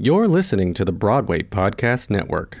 You're 0.00 0.28
listening 0.28 0.74
to 0.74 0.84
the 0.84 0.92
Broadway 0.92 1.42
Podcast 1.42 2.08
Network. 2.08 2.60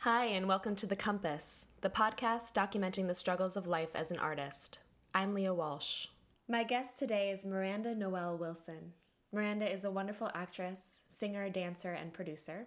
Hi, 0.00 0.26
and 0.26 0.46
welcome 0.46 0.76
to 0.76 0.86
The 0.86 0.96
Compass, 0.96 1.64
the 1.80 1.88
podcast 1.88 2.52
documenting 2.52 3.06
the 3.06 3.14
struggles 3.14 3.56
of 3.56 3.66
life 3.66 3.96
as 3.96 4.10
an 4.10 4.18
artist. 4.18 4.78
I'm 5.14 5.32
Leah 5.32 5.54
Walsh. 5.54 6.08
My 6.46 6.64
guest 6.64 6.98
today 6.98 7.30
is 7.30 7.46
Miranda 7.46 7.94
Noelle 7.94 8.36
Wilson. 8.36 8.92
Miranda 9.32 9.66
is 9.66 9.86
a 9.86 9.90
wonderful 9.90 10.30
actress, 10.34 11.04
singer, 11.08 11.48
dancer, 11.48 11.94
and 11.94 12.12
producer. 12.12 12.66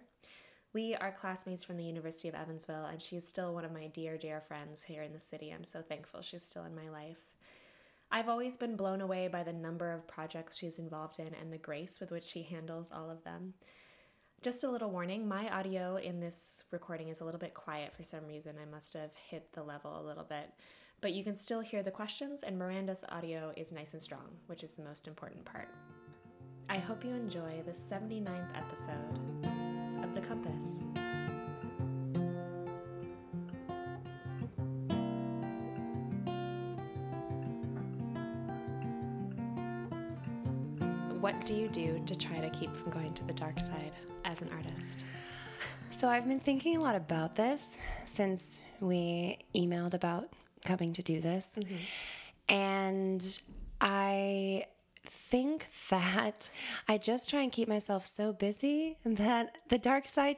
We 0.72 0.96
are 0.96 1.12
classmates 1.12 1.62
from 1.62 1.76
the 1.76 1.84
University 1.84 2.28
of 2.28 2.34
Evansville, 2.34 2.86
and 2.86 3.00
she 3.00 3.14
is 3.14 3.28
still 3.28 3.54
one 3.54 3.64
of 3.64 3.72
my 3.72 3.86
dear, 3.86 4.18
dear 4.18 4.40
friends 4.40 4.82
here 4.82 5.04
in 5.04 5.12
the 5.12 5.20
city. 5.20 5.52
I'm 5.52 5.62
so 5.62 5.80
thankful 5.80 6.22
she's 6.22 6.42
still 6.42 6.64
in 6.64 6.74
my 6.74 6.88
life. 6.88 7.20
I've 8.10 8.28
always 8.28 8.56
been 8.56 8.74
blown 8.74 9.00
away 9.00 9.28
by 9.28 9.44
the 9.44 9.52
number 9.52 9.92
of 9.92 10.08
projects 10.08 10.58
she's 10.58 10.80
involved 10.80 11.20
in 11.20 11.32
and 11.40 11.52
the 11.52 11.58
grace 11.58 12.00
with 12.00 12.10
which 12.10 12.24
she 12.24 12.42
handles 12.42 12.90
all 12.90 13.08
of 13.08 13.22
them. 13.22 13.54
Just 14.42 14.64
a 14.64 14.68
little 14.68 14.90
warning 14.90 15.28
my 15.28 15.48
audio 15.50 15.94
in 15.98 16.18
this 16.18 16.64
recording 16.72 17.10
is 17.10 17.20
a 17.20 17.24
little 17.24 17.38
bit 17.38 17.54
quiet 17.54 17.94
for 17.94 18.02
some 18.02 18.26
reason. 18.26 18.56
I 18.60 18.68
must 18.68 18.92
have 18.94 19.12
hit 19.30 19.52
the 19.52 19.62
level 19.62 20.00
a 20.00 20.02
little 20.02 20.24
bit. 20.24 20.50
But 21.00 21.12
you 21.12 21.22
can 21.22 21.36
still 21.36 21.60
hear 21.60 21.84
the 21.84 21.92
questions, 21.92 22.42
and 22.42 22.58
Miranda's 22.58 23.04
audio 23.08 23.52
is 23.56 23.70
nice 23.70 23.92
and 23.92 24.02
strong, 24.02 24.36
which 24.48 24.64
is 24.64 24.72
the 24.72 24.82
most 24.82 25.06
important 25.06 25.44
part. 25.44 25.68
I 26.68 26.78
hope 26.78 27.04
you 27.04 27.14
enjoy 27.14 27.62
the 27.64 27.70
79th 27.70 28.48
episode 28.56 29.20
of 30.02 30.12
The 30.12 30.20
Compass. 30.20 30.86
What 41.42 41.48
do 41.48 41.54
you 41.54 41.66
do 41.66 42.00
to 42.06 42.14
try 42.14 42.38
to 42.38 42.48
keep 42.50 42.72
from 42.72 42.92
going 42.92 43.14
to 43.14 43.24
the 43.24 43.32
dark 43.32 43.58
side 43.58 43.96
as 44.24 44.42
an 44.42 44.50
artist? 44.52 45.02
So 45.90 46.08
I've 46.08 46.28
been 46.28 46.38
thinking 46.38 46.76
a 46.76 46.80
lot 46.80 46.94
about 46.94 47.34
this 47.34 47.78
since 48.04 48.60
we 48.78 49.38
emailed 49.52 49.94
about 49.94 50.32
coming 50.64 50.92
to 50.92 51.02
do 51.02 51.20
this. 51.20 51.50
Mm-hmm. 51.58 51.74
And 52.48 53.38
I 53.80 54.66
think 55.04 55.66
that 55.90 56.48
I 56.88 56.98
just 56.98 57.28
try 57.28 57.40
and 57.40 57.50
keep 57.50 57.66
myself 57.66 58.06
so 58.06 58.32
busy 58.32 58.96
that 59.04 59.58
the 59.68 59.78
dark 59.78 60.06
side 60.06 60.36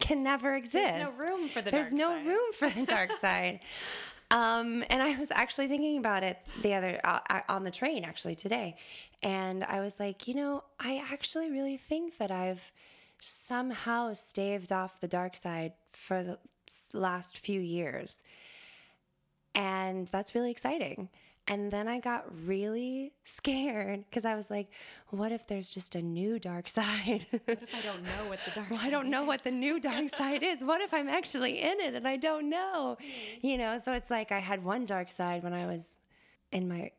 can 0.00 0.24
never 0.24 0.56
exist. 0.56 0.94
There's 0.94 1.16
no 1.16 1.24
room 1.26 1.48
for 1.48 1.62
the 1.62 1.70
There's 1.70 1.92
dark 1.92 1.96
no 1.96 2.08
side. 2.08 2.26
room 2.26 2.52
for 2.54 2.70
the 2.70 2.86
dark 2.86 3.12
side. 3.12 3.60
Um, 4.30 4.84
and 4.88 5.02
I 5.02 5.18
was 5.18 5.30
actually 5.32 5.66
thinking 5.66 5.98
about 5.98 6.22
it 6.22 6.38
the 6.62 6.74
other 6.74 7.00
uh, 7.02 7.40
on 7.48 7.64
the 7.64 7.70
train 7.70 8.04
actually 8.04 8.36
today, 8.36 8.76
and 9.22 9.64
I 9.64 9.80
was 9.80 9.98
like, 9.98 10.28
you 10.28 10.34
know, 10.34 10.62
I 10.78 11.02
actually 11.10 11.50
really 11.50 11.76
think 11.76 12.18
that 12.18 12.30
I've 12.30 12.70
somehow 13.18 14.14
staved 14.14 14.70
off 14.70 15.00
the 15.00 15.08
dark 15.08 15.36
side 15.36 15.72
for 15.92 16.22
the 16.22 16.38
last 16.92 17.38
few 17.38 17.60
years, 17.60 18.22
and 19.54 20.06
that's 20.08 20.34
really 20.34 20.52
exciting. 20.52 21.08
And 21.50 21.68
then 21.68 21.88
I 21.88 21.98
got 21.98 22.26
really 22.46 23.12
scared 23.24 24.04
because 24.08 24.24
I 24.24 24.36
was 24.36 24.50
like, 24.50 24.68
what 25.08 25.32
if 25.32 25.48
there's 25.48 25.68
just 25.68 25.96
a 25.96 26.00
new 26.00 26.38
dark 26.38 26.68
side? 26.78 27.26
What 27.30 27.42
if 27.60 27.74
I 27.74 27.80
don't 27.80 28.04
know 28.04 28.28
what 28.28 28.38
the 28.44 28.52
dark 28.52 28.70
well, 28.70 28.78
I 28.80 28.88
don't 28.88 29.10
know 29.10 29.24
what 29.24 29.42
the 29.42 29.50
new 29.50 29.80
dark 29.80 30.08
side 30.16 30.44
is. 30.44 30.62
What 30.62 30.80
if 30.80 30.94
I'm 30.94 31.08
actually 31.08 31.60
in 31.60 31.80
it 31.80 31.94
and 31.94 32.06
I 32.06 32.16
don't 32.16 32.48
know? 32.48 32.96
You 33.42 33.58
know, 33.58 33.78
so 33.78 33.92
it's 33.92 34.10
like 34.10 34.30
I 34.30 34.38
had 34.38 34.64
one 34.64 34.86
dark 34.86 35.10
side 35.10 35.42
when 35.42 35.52
I 35.52 35.66
was 35.66 35.98
in 36.52 36.68
my 36.68 36.92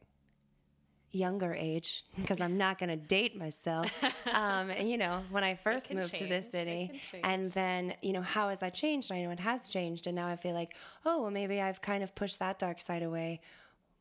younger 1.13 1.53
age 1.53 2.03
because 2.15 2.41
I'm 2.41 2.57
not 2.57 2.77
going 2.77 2.89
to 2.89 2.95
date 2.95 3.37
myself. 3.37 3.89
Um, 4.33 4.69
and 4.69 4.89
you 4.89 4.97
know, 4.97 5.23
when 5.29 5.43
I 5.43 5.55
first 5.55 5.93
moved 5.93 6.15
to 6.15 6.25
this 6.25 6.49
city, 6.49 7.01
and 7.21 7.51
then 7.51 7.93
you 8.01 8.13
know, 8.13 8.21
how 8.21 8.47
has 8.47 8.61
that 8.61 8.73
changed? 8.73 9.11
I 9.11 9.21
know 9.23 9.31
it 9.31 9.41
has 9.41 9.67
changed, 9.67 10.07
and 10.07 10.15
now 10.15 10.27
I 10.27 10.37
feel 10.37 10.53
like, 10.53 10.75
oh, 11.05 11.23
well, 11.23 11.31
maybe 11.31 11.59
I've 11.59 11.81
kind 11.81 12.01
of 12.01 12.15
pushed 12.15 12.39
that 12.39 12.57
dark 12.57 12.79
side 12.79 13.03
away. 13.03 13.41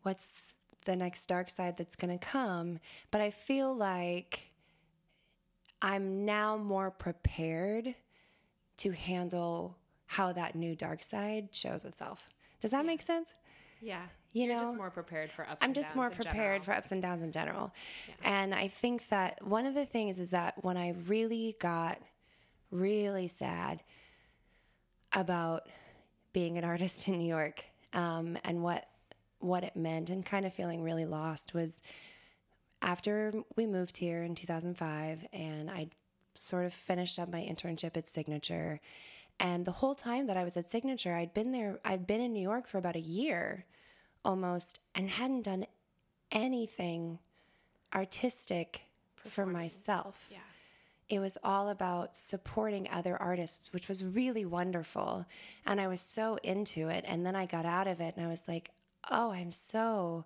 What's 0.02 0.34
the 0.84 0.96
next 0.96 1.26
dark 1.26 1.50
side 1.50 1.76
that's 1.76 1.96
going 1.96 2.16
to 2.16 2.24
come? 2.24 2.78
But 3.10 3.20
I 3.20 3.30
feel 3.30 3.74
like 3.74 4.50
I'm 5.82 6.24
now 6.24 6.56
more 6.56 6.90
prepared 6.90 7.94
to 8.78 8.90
handle 8.90 9.76
how 10.06 10.32
that 10.32 10.54
new 10.54 10.74
dark 10.74 11.02
side 11.02 11.48
shows 11.52 11.84
itself. 11.84 12.28
Does 12.60 12.70
that 12.72 12.84
make 12.84 13.02
sense? 13.02 13.32
Yeah. 13.80 14.02
You 14.32 14.44
You're 14.44 14.56
know, 14.56 14.64
just 14.64 14.76
more 14.76 14.90
prepared 14.90 15.30
for 15.32 15.48
ups 15.48 15.58
I'm 15.60 15.72
just 15.72 15.96
more 15.96 16.08
prepared 16.08 16.34
general. 16.34 16.62
for 16.62 16.72
ups 16.72 16.92
and 16.92 17.02
downs 17.02 17.22
in 17.22 17.32
general. 17.32 17.72
And 18.22 18.54
I 18.54 18.68
think 18.68 19.08
that 19.08 19.44
one 19.44 19.66
of 19.66 19.74
the 19.74 19.86
things 19.86 20.20
is 20.20 20.30
that 20.30 20.62
when 20.62 20.76
I 20.76 20.94
really 21.06 21.56
got 21.58 21.98
really 22.70 23.26
sad 23.26 23.82
about 25.12 25.68
being 26.32 26.58
an 26.58 26.64
artist 26.72 27.08
in 27.08 27.18
New 27.18 27.26
York 27.26 27.64
um, 27.92 28.38
and 28.44 28.62
what 28.62 28.86
what 29.40 29.64
it 29.64 29.76
meant 29.76 30.10
and 30.10 30.24
kind 30.24 30.46
of 30.46 30.54
feeling 30.54 30.82
really 30.82 31.04
lost 31.04 31.54
was 31.54 31.82
after 32.82 33.32
we 33.56 33.66
moved 33.66 33.96
here 33.96 34.22
in 34.22 34.34
2005 34.34 35.26
and 35.32 35.70
I 35.70 35.88
sort 36.34 36.64
of 36.64 36.72
finished 36.72 37.18
up 37.18 37.30
my 37.30 37.40
internship 37.40 37.96
at 37.96 38.08
Signature 38.08 38.80
and 39.38 39.64
the 39.64 39.72
whole 39.72 39.94
time 39.94 40.26
that 40.26 40.36
I 40.36 40.44
was 40.44 40.56
at 40.56 40.68
Signature 40.68 41.14
I'd 41.14 41.34
been 41.34 41.52
there 41.52 41.78
I'd 41.84 42.06
been 42.06 42.20
in 42.20 42.32
New 42.32 42.42
York 42.42 42.66
for 42.66 42.78
about 42.78 42.96
a 42.96 43.00
year 43.00 43.64
almost 44.24 44.80
and 44.94 45.10
hadn't 45.10 45.42
done 45.42 45.66
anything 46.30 47.18
artistic 47.94 48.82
for 49.16 49.46
myself. 49.46 50.28
Yeah. 50.30 50.38
It 51.08 51.18
was 51.18 51.36
all 51.42 51.68
about 51.68 52.16
supporting 52.16 52.88
other 52.88 53.16
artists, 53.16 53.72
which 53.72 53.88
was 53.88 54.04
really 54.04 54.44
wonderful. 54.44 55.26
And 55.66 55.80
I 55.80 55.88
was 55.88 56.00
so 56.00 56.38
into 56.44 56.88
it. 56.88 57.04
And 57.06 57.26
then 57.26 57.34
I 57.34 57.46
got 57.46 57.66
out 57.66 57.88
of 57.88 58.00
it 58.00 58.14
and 58.16 58.24
I 58.24 58.28
was 58.28 58.46
like, 58.46 58.70
oh, 59.10 59.30
I'm 59.32 59.52
so 59.52 60.24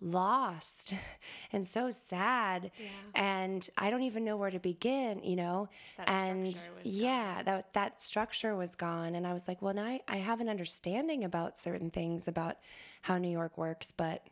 lost 0.00 0.94
and 1.52 1.66
so 1.66 1.90
sad. 1.90 2.70
And 3.14 3.68
I 3.76 3.90
don't 3.90 4.02
even 4.02 4.24
know 4.24 4.36
where 4.36 4.50
to 4.50 4.58
begin, 4.58 5.20
you 5.22 5.36
know? 5.36 5.68
That 5.96 6.10
and 6.10 6.68
yeah, 6.82 7.42
that, 7.44 7.72
that 7.74 8.02
structure 8.02 8.54
was 8.56 8.74
gone. 8.74 9.14
And 9.14 9.26
I 9.26 9.32
was 9.32 9.48
like, 9.48 9.62
well, 9.62 9.74
now 9.74 9.84
I, 9.84 10.00
I 10.08 10.16
have 10.16 10.40
an 10.40 10.48
understanding 10.48 11.24
about 11.24 11.58
certain 11.58 11.90
things 11.90 12.28
about 12.28 12.56
how 13.02 13.18
New 13.18 13.30
York 13.30 13.56
works, 13.56 13.92
but 13.92 14.26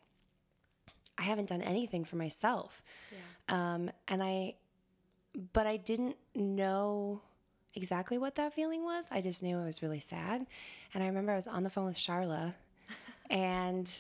I 1.18 1.22
haven't 1.22 1.48
done 1.48 1.62
anything 1.62 2.04
for 2.04 2.16
myself. 2.16 2.82
Um, 3.48 3.90
and 4.08 4.22
I, 4.22 4.54
but 5.52 5.66
I 5.66 5.76
didn't 5.76 6.16
know 6.34 7.20
exactly 7.74 8.18
what 8.18 8.34
that 8.34 8.52
feeling 8.54 8.84
was. 8.84 9.06
I 9.10 9.20
just 9.20 9.42
knew 9.42 9.58
I 9.58 9.64
was 9.64 9.82
really 9.82 9.98
sad. 9.98 10.46
And 10.94 11.02
I 11.02 11.06
remember 11.06 11.32
I 11.32 11.36
was 11.36 11.46
on 11.46 11.62
the 11.62 11.70
phone 11.70 11.86
with 11.86 11.96
Charla 11.96 12.54
and 13.32 13.90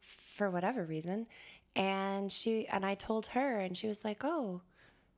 for 0.00 0.48
whatever 0.48 0.84
reason, 0.84 1.26
and 1.76 2.32
she, 2.32 2.66
and 2.68 2.86
I 2.86 2.94
told 2.94 3.26
her, 3.26 3.58
and 3.58 3.76
she 3.76 3.88
was 3.88 4.04
like, 4.04 4.24
oh, 4.24 4.62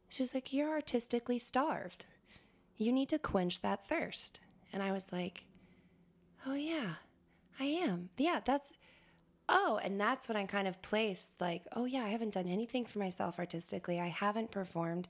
she 0.09 0.23
was 0.23 0.35
like, 0.35 0.53
you're 0.53 0.71
artistically 0.71 1.39
starved. 1.39 2.07
You 2.79 2.93
need 2.93 3.09
to 3.11 3.19
quench 3.19 3.61
that 3.61 3.89
thirst. 3.89 4.41
And 4.73 4.83
I 4.83 4.91
was 4.91 5.13
like, 5.13 5.45
oh, 6.47 6.55
yeah, 6.55 6.95
I 7.61 7.65
am. 7.65 8.09
Yeah, 8.17 8.41
that's, 8.45 8.73
oh, 9.49 9.79
and 9.85 10.01
that's 10.01 10.29
when 10.29 10.37
I 10.37 10.45
kind 10.47 10.67
of 10.67 10.81
placed 10.83 11.41
like, 11.41 11.63
oh, 11.77 11.85
yeah, 11.85 12.05
I 12.05 12.09
haven't 12.09 12.35
done 12.35 12.49
anything 12.49 12.85
for 12.85 12.99
myself 12.99 13.39
artistically. 13.39 14.01
I 14.01 14.09
haven't 14.09 14.51
performed 14.51 15.09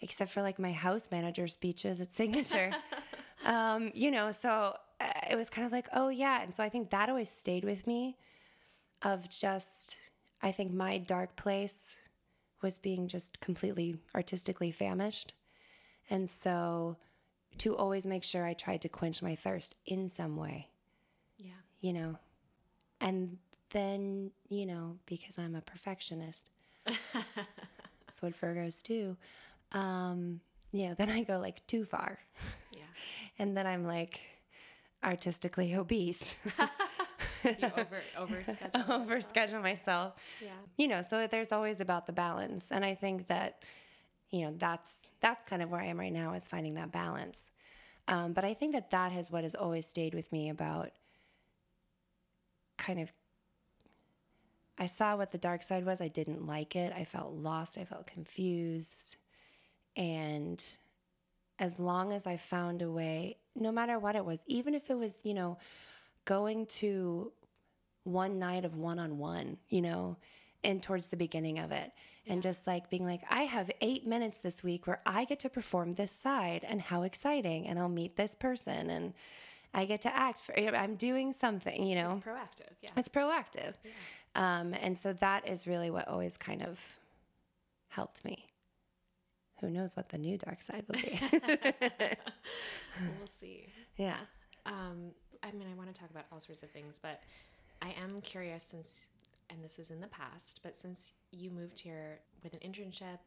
except 0.00 0.30
for 0.30 0.42
like 0.42 0.58
my 0.58 0.72
house 0.72 1.08
manager 1.10 1.48
speeches 1.48 2.00
at 2.00 2.12
Signature. 2.12 2.70
um, 3.44 3.90
you 3.94 4.10
know, 4.10 4.30
so 4.30 4.74
it 5.00 5.36
was 5.36 5.48
kind 5.50 5.66
of 5.66 5.72
like, 5.72 5.88
oh, 5.92 6.08
yeah. 6.08 6.42
And 6.42 6.52
so 6.54 6.62
I 6.62 6.68
think 6.68 6.90
that 6.90 7.08
always 7.08 7.30
stayed 7.30 7.64
with 7.64 7.86
me 7.86 8.16
of 9.02 9.28
just, 9.30 9.96
I 10.42 10.50
think 10.52 10.72
my 10.72 10.98
dark 10.98 11.36
place 11.36 12.00
was 12.62 12.78
being 12.78 13.06
just 13.06 13.38
completely 13.40 13.96
artistically 14.14 14.72
famished. 14.72 15.34
And 16.10 16.28
so 16.28 16.96
to 17.58 17.76
always 17.76 18.06
make 18.06 18.24
sure 18.24 18.44
I 18.44 18.54
tried 18.54 18.82
to 18.82 18.88
quench 18.88 19.22
my 19.22 19.34
thirst 19.36 19.74
in 19.86 20.08
some 20.08 20.36
way, 20.36 20.68
Yeah. 21.36 21.52
you 21.80 21.92
know. 21.92 22.16
And 23.00 23.38
then, 23.70 24.32
you 24.48 24.66
know, 24.66 24.96
because 25.06 25.38
I'm 25.38 25.54
a 25.54 25.60
perfectionist, 25.60 26.50
that's 26.84 28.22
what 28.22 28.38
Virgos 28.40 28.82
do. 28.82 29.16
Um, 29.72 30.40
yeah, 30.72 30.94
then 30.94 31.10
I 31.10 31.22
go 31.22 31.38
like 31.38 31.64
too 31.66 31.84
far. 31.84 32.18
Yeah. 32.72 32.82
And 33.40 33.56
then 33.56 33.66
I'm 33.68 33.84
like 33.86 34.20
artistically 35.02 35.74
obese. 35.74 36.36
You 37.44 37.68
over 37.78 38.02
overschedule. 38.18 38.70
overschedule 39.06 39.62
myself. 39.62 40.14
Yeah. 40.42 40.50
You 40.76 40.88
know, 40.88 41.02
so 41.02 41.26
there's 41.28 41.52
always 41.52 41.78
about 41.78 42.06
the 42.06 42.12
balance. 42.12 42.72
And 42.72 42.84
I 42.84 42.94
think 42.94 43.28
that, 43.28 43.62
you 44.30 44.44
know, 44.44 44.54
that's 44.56 45.08
that's 45.20 45.48
kind 45.48 45.62
of 45.62 45.70
where 45.70 45.80
I 45.80 45.86
am 45.86 46.00
right 46.00 46.12
now 46.12 46.34
is 46.34 46.48
finding 46.48 46.74
that 46.74 46.90
balance. 46.90 47.50
Um, 48.08 48.32
but 48.32 48.44
I 48.44 48.54
think 48.54 48.72
that 48.72 48.90
that 48.90 49.12
has 49.12 49.30
what 49.30 49.44
has 49.44 49.54
always 49.54 49.86
stayed 49.86 50.14
with 50.14 50.32
me 50.32 50.48
about 50.48 50.90
kind 52.76 52.98
of 52.98 53.12
I 54.78 54.86
saw 54.86 55.16
what 55.16 55.32
the 55.32 55.38
dark 55.38 55.62
side 55.62 55.84
was. 55.84 56.00
I 56.00 56.08
didn't 56.08 56.46
like 56.46 56.76
it. 56.76 56.92
I 56.96 57.04
felt 57.04 57.32
lost. 57.32 57.78
I 57.78 57.84
felt 57.84 58.06
confused. 58.06 59.16
And 59.96 60.64
as 61.58 61.80
long 61.80 62.12
as 62.12 62.26
I 62.26 62.36
found 62.36 62.82
a 62.82 62.90
way, 62.90 63.38
no 63.60 63.72
matter 63.72 63.98
what 63.98 64.16
it 64.16 64.24
was, 64.24 64.42
even 64.46 64.74
if 64.74 64.90
it 64.90 64.98
was, 64.98 65.20
you 65.24 65.34
know, 65.34 65.58
going 66.24 66.66
to 66.66 67.32
one 68.04 68.38
night 68.38 68.64
of 68.64 68.76
one 68.76 68.98
on 68.98 69.18
one, 69.18 69.56
you 69.68 69.80
know, 69.82 70.16
and 70.64 70.82
towards 70.82 71.08
the 71.08 71.16
beginning 71.16 71.58
of 71.58 71.70
it, 71.72 71.92
and 72.26 72.42
just 72.42 72.66
like 72.66 72.90
being 72.90 73.04
like, 73.04 73.20
I 73.30 73.42
have 73.44 73.70
eight 73.80 74.06
minutes 74.06 74.38
this 74.38 74.62
week 74.62 74.86
where 74.86 75.00
I 75.06 75.24
get 75.24 75.38
to 75.40 75.48
perform 75.48 75.94
this 75.94 76.10
side, 76.12 76.64
and 76.68 76.80
how 76.80 77.02
exciting, 77.02 77.66
and 77.68 77.78
I'll 77.78 77.88
meet 77.88 78.16
this 78.16 78.34
person, 78.34 78.90
and 78.90 79.14
I 79.74 79.84
get 79.84 80.00
to 80.02 80.14
act 80.16 80.40
for, 80.40 80.58
I'm 80.58 80.96
doing 80.96 81.32
something, 81.32 81.84
you 81.84 81.94
know, 81.94 82.12
It's 82.16 82.26
proactive. 82.26 82.72
Yeah. 82.82 82.90
it's 82.96 83.08
proactive. 83.08 83.74
Um, 84.34 84.74
and 84.74 84.96
so 84.96 85.12
that 85.14 85.48
is 85.48 85.66
really 85.66 85.90
what 85.90 86.08
always 86.08 86.36
kind 86.36 86.62
of 86.62 86.80
helped 87.88 88.24
me. 88.24 88.46
Who 89.60 89.70
knows 89.70 89.96
what 89.96 90.08
the 90.10 90.18
new 90.18 90.38
dark 90.38 90.62
side 90.62 90.84
will 90.88 91.00
be? 91.00 91.18
we'll 93.18 93.26
see. 93.28 93.72
yeah. 93.96 94.16
Um, 94.66 95.10
I 95.42 95.50
mean, 95.52 95.68
I 95.70 95.74
want 95.76 95.92
to 95.94 95.98
talk 95.98 96.10
about 96.10 96.26
all 96.32 96.40
sorts 96.40 96.62
of 96.62 96.70
things, 96.70 96.98
but 97.02 97.22
I 97.82 97.94
am 98.02 98.18
curious 98.20 98.64
since, 98.64 99.06
and 99.50 99.62
this 99.62 99.78
is 99.78 99.90
in 99.90 100.00
the 100.00 100.08
past, 100.08 100.60
but 100.62 100.76
since 100.76 101.12
you 101.30 101.50
moved 101.50 101.78
here 101.80 102.20
with 102.42 102.52
an 102.54 102.60
internship 102.60 103.18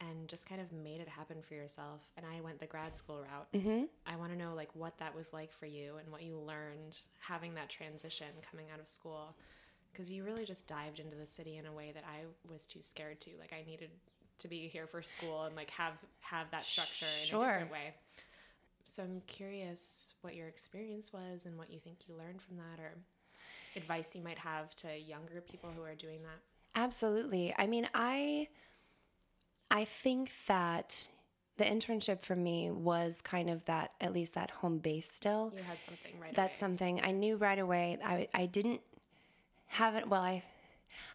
and 0.00 0.28
just 0.28 0.48
kind 0.48 0.60
of 0.60 0.72
made 0.72 1.00
it 1.00 1.08
happen 1.08 1.38
for 1.42 1.54
yourself, 1.54 2.00
and 2.16 2.24
I 2.26 2.40
went 2.40 2.60
the 2.60 2.66
grad 2.66 2.96
school 2.96 3.18
route, 3.20 3.48
Mm-hmm. 3.54 3.84
I 4.06 4.16
want 4.16 4.32
to 4.32 4.38
know 4.38 4.54
like 4.54 4.70
what 4.74 4.98
that 4.98 5.14
was 5.14 5.32
like 5.32 5.52
for 5.52 5.66
you 5.66 5.96
and 5.98 6.10
what 6.12 6.22
you 6.22 6.36
learned 6.38 7.00
having 7.20 7.54
that 7.54 7.68
transition 7.70 8.26
coming 8.50 8.66
out 8.72 8.80
of 8.80 8.88
school, 8.88 9.34
because 9.92 10.10
you 10.12 10.24
really 10.24 10.44
just 10.44 10.66
dived 10.66 10.98
into 11.00 11.16
the 11.16 11.26
city 11.26 11.56
in 11.56 11.66
a 11.66 11.72
way 11.72 11.92
that 11.94 12.04
I 12.06 12.24
was 12.50 12.66
too 12.66 12.82
scared 12.82 13.20
to. 13.22 13.30
Like 13.40 13.52
I 13.52 13.64
needed 13.68 13.90
to 14.38 14.48
be 14.48 14.68
here 14.68 14.86
for 14.86 15.02
school 15.02 15.44
and 15.44 15.56
like 15.56 15.70
have 15.70 15.94
have 16.20 16.50
that 16.50 16.64
structure 16.64 17.06
in 17.28 17.36
a 17.36 17.38
different 17.40 17.72
way. 17.72 17.94
So 18.84 19.02
I'm 19.02 19.20
curious 19.26 20.14
what 20.20 20.34
your 20.34 20.46
experience 20.48 21.12
was 21.12 21.44
and 21.46 21.58
what 21.58 21.70
you 21.70 21.78
think 21.80 21.98
you 22.08 22.14
learned 22.16 22.40
from 22.40 22.56
that 22.56 22.80
or 22.80 22.92
advice 23.74 24.14
you 24.14 24.22
might 24.22 24.38
have 24.38 24.74
to 24.76 24.96
younger 24.96 25.40
people 25.40 25.70
who 25.76 25.82
are 25.82 25.94
doing 25.94 26.22
that. 26.22 26.80
Absolutely. 26.80 27.54
I 27.58 27.66
mean, 27.66 27.88
I 27.94 28.48
I 29.70 29.84
think 29.84 30.30
that 30.46 31.08
the 31.56 31.64
internship 31.64 32.20
for 32.22 32.36
me 32.36 32.70
was 32.70 33.20
kind 33.22 33.48
of 33.50 33.64
that 33.64 33.92
at 34.00 34.12
least 34.12 34.34
that 34.34 34.50
home 34.50 34.78
base 34.78 35.10
still. 35.10 35.52
You 35.56 35.62
had 35.62 35.80
something 35.80 36.12
right 36.20 36.34
That's 36.34 36.56
away. 36.56 36.60
something 36.60 37.00
I 37.02 37.10
knew 37.12 37.36
right 37.36 37.58
away. 37.58 37.98
I 38.04 38.28
I 38.34 38.46
didn't 38.46 38.80
have 39.68 39.96
it 39.96 40.08
well 40.08 40.22
I 40.22 40.44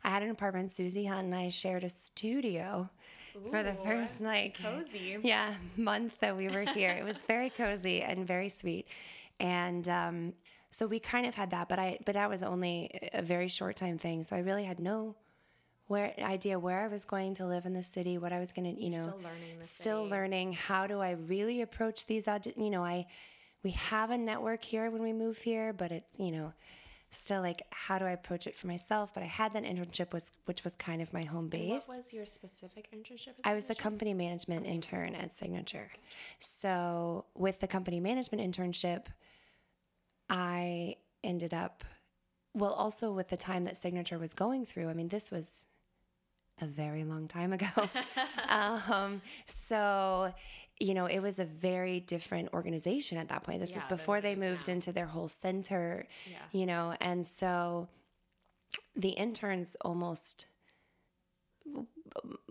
I 0.04 0.10
had 0.10 0.24
an 0.24 0.30
apartment 0.30 0.70
Susie 0.72 1.06
Hunt 1.06 1.26
and 1.26 1.36
I 1.36 1.50
shared 1.50 1.84
a 1.84 1.90
studio 1.90 2.90
for 3.50 3.64
the 3.64 3.72
Ooh, 3.72 3.84
first 3.86 4.22
like 4.22 4.58
cozy. 4.62 5.18
yeah 5.24 5.54
month 5.78 6.20
that 6.20 6.36
we 6.36 6.50
were 6.50 6.64
here. 6.64 6.92
it 6.92 7.06
was 7.06 7.18
very 7.28 7.50
cozy 7.50 8.02
and 8.02 8.28
very 8.28 8.50
sweet, 8.50 8.88
and 9.40 9.88
um, 9.88 10.34
so 10.70 10.86
we 10.88 11.00
kind 11.00 11.26
of 11.26 11.36
had 11.36 11.52
that. 11.52 11.70
But 11.70 11.80
I 11.80 12.00
but 12.06 12.14
that 12.14 12.30
was 12.30 12.44
only 12.44 12.90
a 13.14 13.22
very 13.22 13.48
short 13.48 13.76
time 13.78 13.98
thing. 13.98 14.24
So 14.24 14.36
I 14.36 14.40
really 14.40 14.64
had 14.66 14.80
no 14.80 15.16
where 15.88 16.14
idea 16.22 16.58
where 16.58 16.80
I 16.80 16.88
was 16.88 17.04
going 17.06 17.34
to 17.36 17.46
live 17.46 17.66
in 17.66 17.74
the 17.74 17.84
city, 17.84 18.18
what 18.18 18.32
I 18.32 18.40
was 18.40 18.52
going 18.52 18.74
to 18.76 18.82
you 18.82 18.90
know 18.92 19.02
still 19.02 19.18
learning 19.18 19.62
still 19.62 20.00
city. 20.04 20.12
learning 20.12 20.54
how 20.54 20.88
do 20.88 21.00
I 21.00 21.12
really 21.12 21.62
approach 21.62 22.06
these 22.06 22.28
you 22.58 22.70
know 22.70 22.84
I 22.84 23.06
we 23.64 23.72
have 23.72 24.10
a 24.10 24.18
network 24.18 24.64
here 24.64 24.90
when 24.90 25.04
we 25.04 25.14
move 25.14 25.38
here, 25.38 25.74
but 25.74 25.92
it 25.92 26.06
you 26.18 26.32
know 26.32 26.54
still 27.12 27.42
like 27.42 27.62
how 27.72 28.00
do 28.00 28.06
I 28.06 28.12
approach 28.12 28.48
it 28.48 28.56
for 28.56 28.68
myself? 28.68 29.14
But 29.14 29.24
I 29.24 29.28
had 29.28 29.54
that 29.54 29.64
internship 29.64 30.14
was 30.14 30.32
which 30.46 30.64
was 30.64 30.76
kind 30.76 31.02
of 31.02 31.14
my 31.14 31.24
home 31.24 31.48
base. 31.48 31.88
What 31.88 31.98
was 31.98 32.14
your 32.14 32.26
specific 32.26 32.90
internship? 32.96 33.34
I 33.44 33.54
was 33.54 33.66
the 33.66 33.76
company 33.76 34.14
management 34.14 34.66
intern 34.66 35.14
at 35.16 35.34
Signature. 35.34 35.90
So, 36.40 37.26
with 37.36 37.60
the 37.60 37.68
company 37.68 38.00
management 38.00 38.42
internship, 38.42 39.06
I 40.30 40.96
ended 41.24 41.54
up, 41.54 41.84
well, 42.54 42.72
also 42.72 43.12
with 43.12 43.30
the 43.30 43.38
time 43.38 43.66
that 43.66 43.78
Signature 43.78 44.18
was 44.18 44.34
going 44.34 44.66
through, 44.66 44.90
I 44.90 44.94
mean, 44.94 45.10
this 45.10 45.30
was 45.30 45.66
a 46.62 46.66
very 46.66 47.04
long 47.04 47.28
time 47.28 47.54
ago. 47.54 47.68
um, 48.48 49.22
so, 49.46 50.34
you 50.82 50.94
know, 50.94 51.06
it 51.06 51.20
was 51.20 51.40
a 51.40 51.46
very 51.46 52.00
different 52.00 52.50
organization 52.54 53.18
at 53.18 53.30
that 53.30 53.44
point. 53.44 53.60
This 53.60 53.76
was 53.76 53.84
Yeah, 53.84 53.90
than 53.90 53.98
before 53.98 54.22
they 54.22 54.36
moved 54.36 54.68
now. 54.68 54.74
into 54.74 54.92
their 54.92 55.06
whole 55.06 55.28
center, 55.28 56.08
Yeah. 56.30 56.38
you 56.52 56.66
know, 56.66 56.96
and 57.00 57.26
so 57.26 57.88
the 58.96 59.10
interns 59.10 59.76
almost 59.82 60.46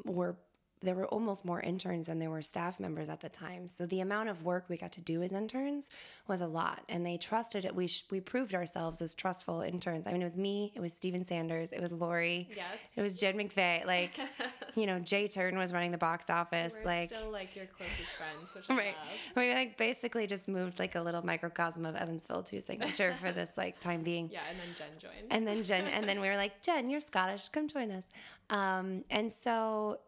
were 0.05 0.37
there 0.83 0.95
were 0.95 1.07
almost 1.09 1.45
more 1.45 1.61
interns 1.61 2.07
than 2.07 2.19
there 2.19 2.31
were 2.31 2.41
staff 2.43 2.81
members 2.81 3.09
at 3.09 3.21
the 3.21 3.29
time. 3.29 3.69
So 3.69 3.85
the 3.87 4.01
amount 4.01 4.31
of 4.31 4.45
work 4.45 4.65
we 4.69 4.77
got 4.77 4.93
to 4.93 5.01
do 5.03 5.23
as 5.23 5.31
interns 5.33 5.91
was 6.27 6.41
a 6.41 6.47
lot, 6.47 6.81
and 6.89 7.05
they 7.05 7.19
trusted 7.19 7.65
it. 7.67 7.75
We 7.75 7.87
sh- 7.87 8.05
we 8.11 8.21
proved 8.21 8.55
ourselves 8.55 9.03
as 9.03 9.15
trustful 9.15 9.61
interns. 9.61 10.07
I 10.07 10.13
mean, 10.13 10.23
it 10.23 10.25
was 10.25 10.37
me, 10.39 10.73
it 10.75 10.81
was 10.81 10.93
Steven 10.95 11.23
Sanders, 11.23 11.71
it 11.73 11.81
was 11.83 11.93
Lori, 11.93 12.49
Yes. 12.57 12.65
it 12.97 13.03
was 13.03 13.19
Jen 13.21 13.37
McVeigh. 13.37 13.85
Like, 13.85 14.19
you 14.75 14.87
know, 14.87 14.99
Jay 14.99 15.29
Turn 15.29 15.59
was 15.59 15.73
running 15.73 15.91
the 15.91 15.99
box 15.99 16.31
office. 16.31 16.75
We're 16.79 16.85
like, 16.91 17.11
still 17.11 17.31
like 17.31 17.55
your 17.55 17.67
closest 17.67 18.11
friends, 18.17 18.55
which 18.55 18.65
I 18.71 18.75
right, 18.77 18.95
love. 18.97 19.37
we 19.37 19.53
like 19.53 19.77
basically 19.77 20.27
just 20.27 20.49
moved 20.49 20.79
like 20.79 20.95
a 20.95 21.01
little 21.03 21.25
microcosm 21.25 21.85
of 21.85 21.95
Evansville 21.95 22.43
to 22.45 22.61
Signature 22.63 23.15
for 23.21 23.33
this 23.33 23.57
like 23.59 23.81
time 23.81 24.03
being. 24.03 24.31
Yeah, 24.33 24.41
and 24.49 24.59
then 24.59 24.75
Jen 24.77 24.99
joined. 24.99 25.27
And 25.31 25.47
then 25.47 25.65
Jen, 25.65 25.85
and 25.87 26.09
then 26.09 26.21
we 26.21 26.29
were 26.29 26.37
like, 26.37 26.63
Jen, 26.63 26.89
you're 26.89 27.01
Scottish, 27.01 27.49
come 27.49 27.69
join 27.69 27.91
us. 27.91 28.09
Um, 28.49 29.05
and 29.11 29.31
so, 29.31 29.99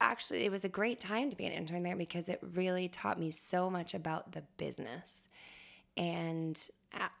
actually, 0.00 0.44
it 0.44 0.50
was 0.50 0.64
a 0.64 0.68
great 0.68 1.00
time 1.00 1.30
to 1.30 1.36
be 1.36 1.46
an 1.46 1.52
intern 1.52 1.82
there 1.82 1.96
because 1.96 2.28
it 2.28 2.40
really 2.54 2.88
taught 2.88 3.18
me 3.18 3.30
so 3.30 3.70
much 3.70 3.94
about 3.94 4.32
the 4.32 4.42
business, 4.56 5.24
and 5.96 6.68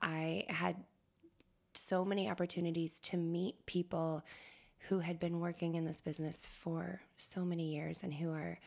I- 0.02 0.44
had 0.48 0.76
so 1.74 2.04
many 2.04 2.28
opportunities 2.28 2.98
to 3.00 3.16
meet 3.16 3.64
people 3.66 4.24
who 4.88 5.00
had 5.00 5.20
been 5.20 5.40
working 5.40 5.74
in 5.74 5.84
this 5.84 6.00
business 6.00 6.46
for 6.46 7.00
so 7.16 7.44
many 7.44 7.74
years 7.74 8.02
and 8.02 8.12
who 8.14 8.32
are 8.32 8.58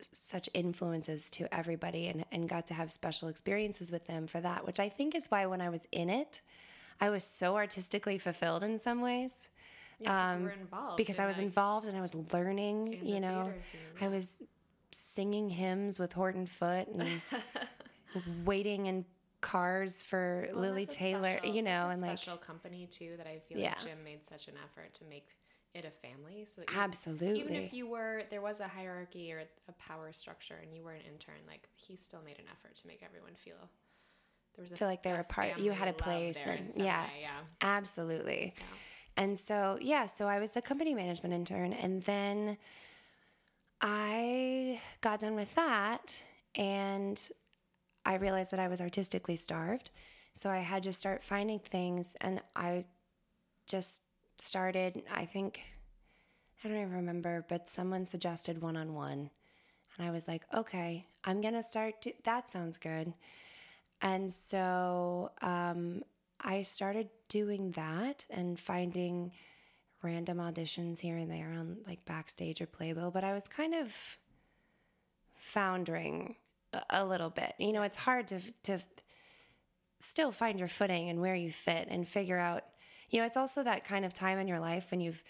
such 0.00 0.50
influences 0.54 1.30
to 1.30 1.52
everybody 1.54 2.08
and, 2.08 2.24
and 2.30 2.48
got 2.48 2.66
to 2.66 2.74
have 2.74 2.92
special 2.92 3.28
experiences 3.28 3.90
with 3.90 4.06
them 4.06 4.26
for 4.26 4.40
that, 4.40 4.66
which 4.66 4.80
I 4.80 4.88
think 4.88 5.14
is 5.14 5.26
why 5.30 5.46
when 5.46 5.60
I 5.60 5.70
was 5.70 5.86
in 5.92 6.10
it, 6.10 6.40
I 7.00 7.10
was 7.10 7.24
so 7.24 7.56
artistically 7.56 8.18
fulfilled 8.18 8.62
in 8.62 8.78
some 8.78 9.00
ways. 9.00 9.48
Yeah, 10.00 10.32
um, 10.32 10.40
you 10.40 10.44
were 10.46 10.52
involved. 10.52 10.96
Because 10.96 11.18
I 11.18 11.26
was 11.26 11.38
involved 11.38 11.86
and 11.88 11.96
I 11.96 12.00
was 12.00 12.14
learning, 12.32 12.94
in 12.94 13.06
you 13.06 13.20
know. 13.20 13.52
I 14.00 14.08
was 14.08 14.42
singing 14.92 15.48
hymns 15.50 15.98
with 15.98 16.12
Horton 16.12 16.46
Foote 16.46 16.88
and 16.88 17.20
waiting 18.44 18.86
in 18.86 19.04
cars 19.40 20.02
for 20.02 20.48
Well, 20.52 20.60
Lily 20.62 20.84
that's 20.84 20.94
a 20.96 20.98
Taylor, 20.98 21.36
special- 21.38 21.54
you 21.54 21.62
know, 21.62 21.90
and 21.90 22.00
like 22.00 22.18
special 22.18 22.36
company 22.38 22.86
too 22.86 23.14
that 23.18 23.26
I 23.26 23.40
feel 23.48 23.58
Yeah. 23.58 23.70
like 23.70 23.80
Jim 23.84 24.04
made 24.04 24.24
such 24.24 24.48
an 24.48 24.54
effort 24.64 24.94
to 24.94 25.04
make 25.04 25.28
it 25.74 25.84
a 25.84 25.90
family. 26.06 26.44
So 26.46 26.62
you- 26.62 26.66
absolutely. 26.78 27.40
even 27.40 27.54
if 27.56 27.72
you 27.74 27.86
were 27.88 28.22
there 28.30 28.40
was 28.40 28.60
a 28.60 28.68
hierarchy 28.68 29.32
or 29.32 29.42
a 29.68 29.72
power 29.72 30.12
structure 30.12 30.54
and 30.62 30.74
you 30.74 30.82
were 30.84 30.92
an 30.92 31.02
intern, 31.02 31.40
like 31.46 31.68
he 31.74 31.96
still 31.96 32.22
made 32.24 32.38
an 32.38 32.44
effort 32.52 32.76
to 32.76 32.86
make 32.86 33.02
everyone 33.04 33.34
feel 33.34 33.56
there 34.54 34.62
was 34.62 34.70
a 34.72 34.76
Feel 34.76 34.86
like 34.88 35.02
they 35.02 35.12
were 35.12 35.18
a 35.18 35.24
part- 35.24 35.58
you 35.58 35.72
had 35.72 35.88
a 35.88 35.92
place 35.92 36.38
and- 36.46 36.72
yeah. 36.76 37.04
yeah. 37.20 37.30
Absolutely. 37.60 38.54
Yeah. 38.56 38.64
And 39.16 39.38
so, 39.38 39.78
yeah, 39.80 40.06
so 40.06 40.26
I 40.26 40.40
was 40.40 40.52
the 40.52 40.62
company 40.62 40.94
management 40.94 41.34
intern. 41.34 41.72
And 41.72 42.02
then 42.02 42.56
I 43.80 44.80
got 45.00 45.20
done 45.20 45.36
with 45.36 45.54
that 45.54 46.22
and 46.54 47.20
I 48.04 48.16
realized 48.16 48.50
that 48.52 48.60
I 48.60 48.68
was 48.68 48.80
artistically 48.80 49.36
starved. 49.36 49.90
So 50.32 50.50
I 50.50 50.58
had 50.58 50.82
to 50.84 50.92
start 50.92 51.22
finding 51.22 51.60
things. 51.60 52.14
And 52.20 52.40
I 52.56 52.84
just 53.66 54.02
started, 54.38 55.02
I 55.12 55.24
think, 55.24 55.60
I 56.62 56.68
don't 56.68 56.78
even 56.78 56.92
remember, 56.92 57.44
but 57.48 57.68
someone 57.68 58.04
suggested 58.04 58.60
one 58.60 58.76
on 58.76 58.94
one. 58.94 59.30
And 59.96 60.08
I 60.08 60.10
was 60.10 60.26
like, 60.26 60.42
okay, 60.52 61.06
I'm 61.24 61.40
going 61.40 61.54
to 61.54 61.62
start. 61.62 62.02
Do- 62.02 62.12
that 62.24 62.48
sounds 62.48 62.78
good. 62.78 63.12
And 64.02 64.30
so 64.30 65.30
um, 65.40 66.02
I 66.40 66.62
started 66.62 67.08
doing 67.28 67.72
that 67.72 68.26
and 68.30 68.58
finding 68.58 69.32
random 70.02 70.38
auditions 70.38 70.98
here 70.98 71.16
and 71.16 71.30
there 71.30 71.52
on 71.58 71.78
like 71.86 72.04
backstage 72.04 72.60
or 72.60 72.66
playbill, 72.66 73.10
but 73.10 73.24
I 73.24 73.32
was 73.32 73.48
kind 73.48 73.74
of 73.74 74.18
foundering 75.36 76.36
a, 76.90 77.04
little 77.04 77.30
bit. 77.30 77.54
You 77.58 77.72
know, 77.72 77.82
it's 77.82 77.96
hard 77.96 78.28
to 78.28 78.40
to 78.64 78.78
still 80.00 80.32
find 80.32 80.58
your 80.58 80.68
footing 80.68 81.08
and 81.08 81.20
where 81.20 81.34
you 81.34 81.50
fit 81.50 81.88
and 81.90 82.06
figure 82.06 82.38
out. 82.38 82.64
You 83.10 83.20
know, 83.20 83.26
it's 83.26 83.36
also 83.36 83.62
that 83.62 83.84
kind 83.84 84.04
of 84.04 84.12
time 84.12 84.38
in 84.38 84.48
your 84.48 84.60
life 84.60 84.90
when 84.90 85.00
you've 85.00 85.22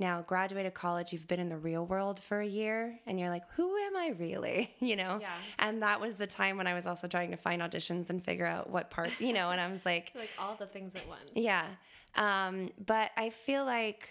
now 0.00 0.22
graduated 0.22 0.74
college, 0.74 1.12
you've 1.12 1.28
been 1.28 1.38
in 1.38 1.48
the 1.48 1.56
real 1.56 1.84
world 1.86 2.18
for 2.20 2.40
a 2.40 2.46
year, 2.46 2.98
and 3.06 3.20
you're 3.20 3.28
like, 3.28 3.44
who 3.54 3.76
am 3.76 3.96
I 3.96 4.14
really? 4.18 4.74
You 4.80 4.96
know? 4.96 5.18
Yeah. 5.20 5.30
And 5.58 5.82
that 5.82 6.00
was 6.00 6.16
the 6.16 6.26
time 6.26 6.56
when 6.56 6.66
I 6.66 6.74
was 6.74 6.86
also 6.86 7.06
trying 7.06 7.30
to 7.30 7.36
find 7.36 7.60
auditions 7.62 8.10
and 8.10 8.24
figure 8.24 8.46
out 8.46 8.70
what 8.70 8.90
part, 8.90 9.10
you 9.20 9.32
know, 9.32 9.50
and 9.50 9.60
I 9.60 9.70
was 9.70 9.84
like, 9.84 10.10
So 10.12 10.18
like 10.24 10.30
all 10.38 10.56
the 10.56 10.66
things 10.66 10.96
at 10.96 11.06
once. 11.06 11.30
yeah. 11.34 11.66
Um, 12.16 12.70
but 12.84 13.10
I 13.16 13.30
feel 13.30 13.64
like 13.64 14.08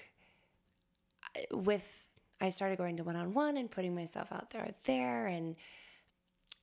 with 1.52 2.06
I 2.40 2.50
started 2.50 2.78
going 2.78 2.98
to 2.98 3.04
one 3.04 3.18
on 3.18 3.34
one 3.34 3.58
and 3.58 3.70
putting 3.70 3.94
myself 3.94 4.32
out 4.32 4.52
there 4.52 4.74
there 4.86 5.28
and 5.28 5.56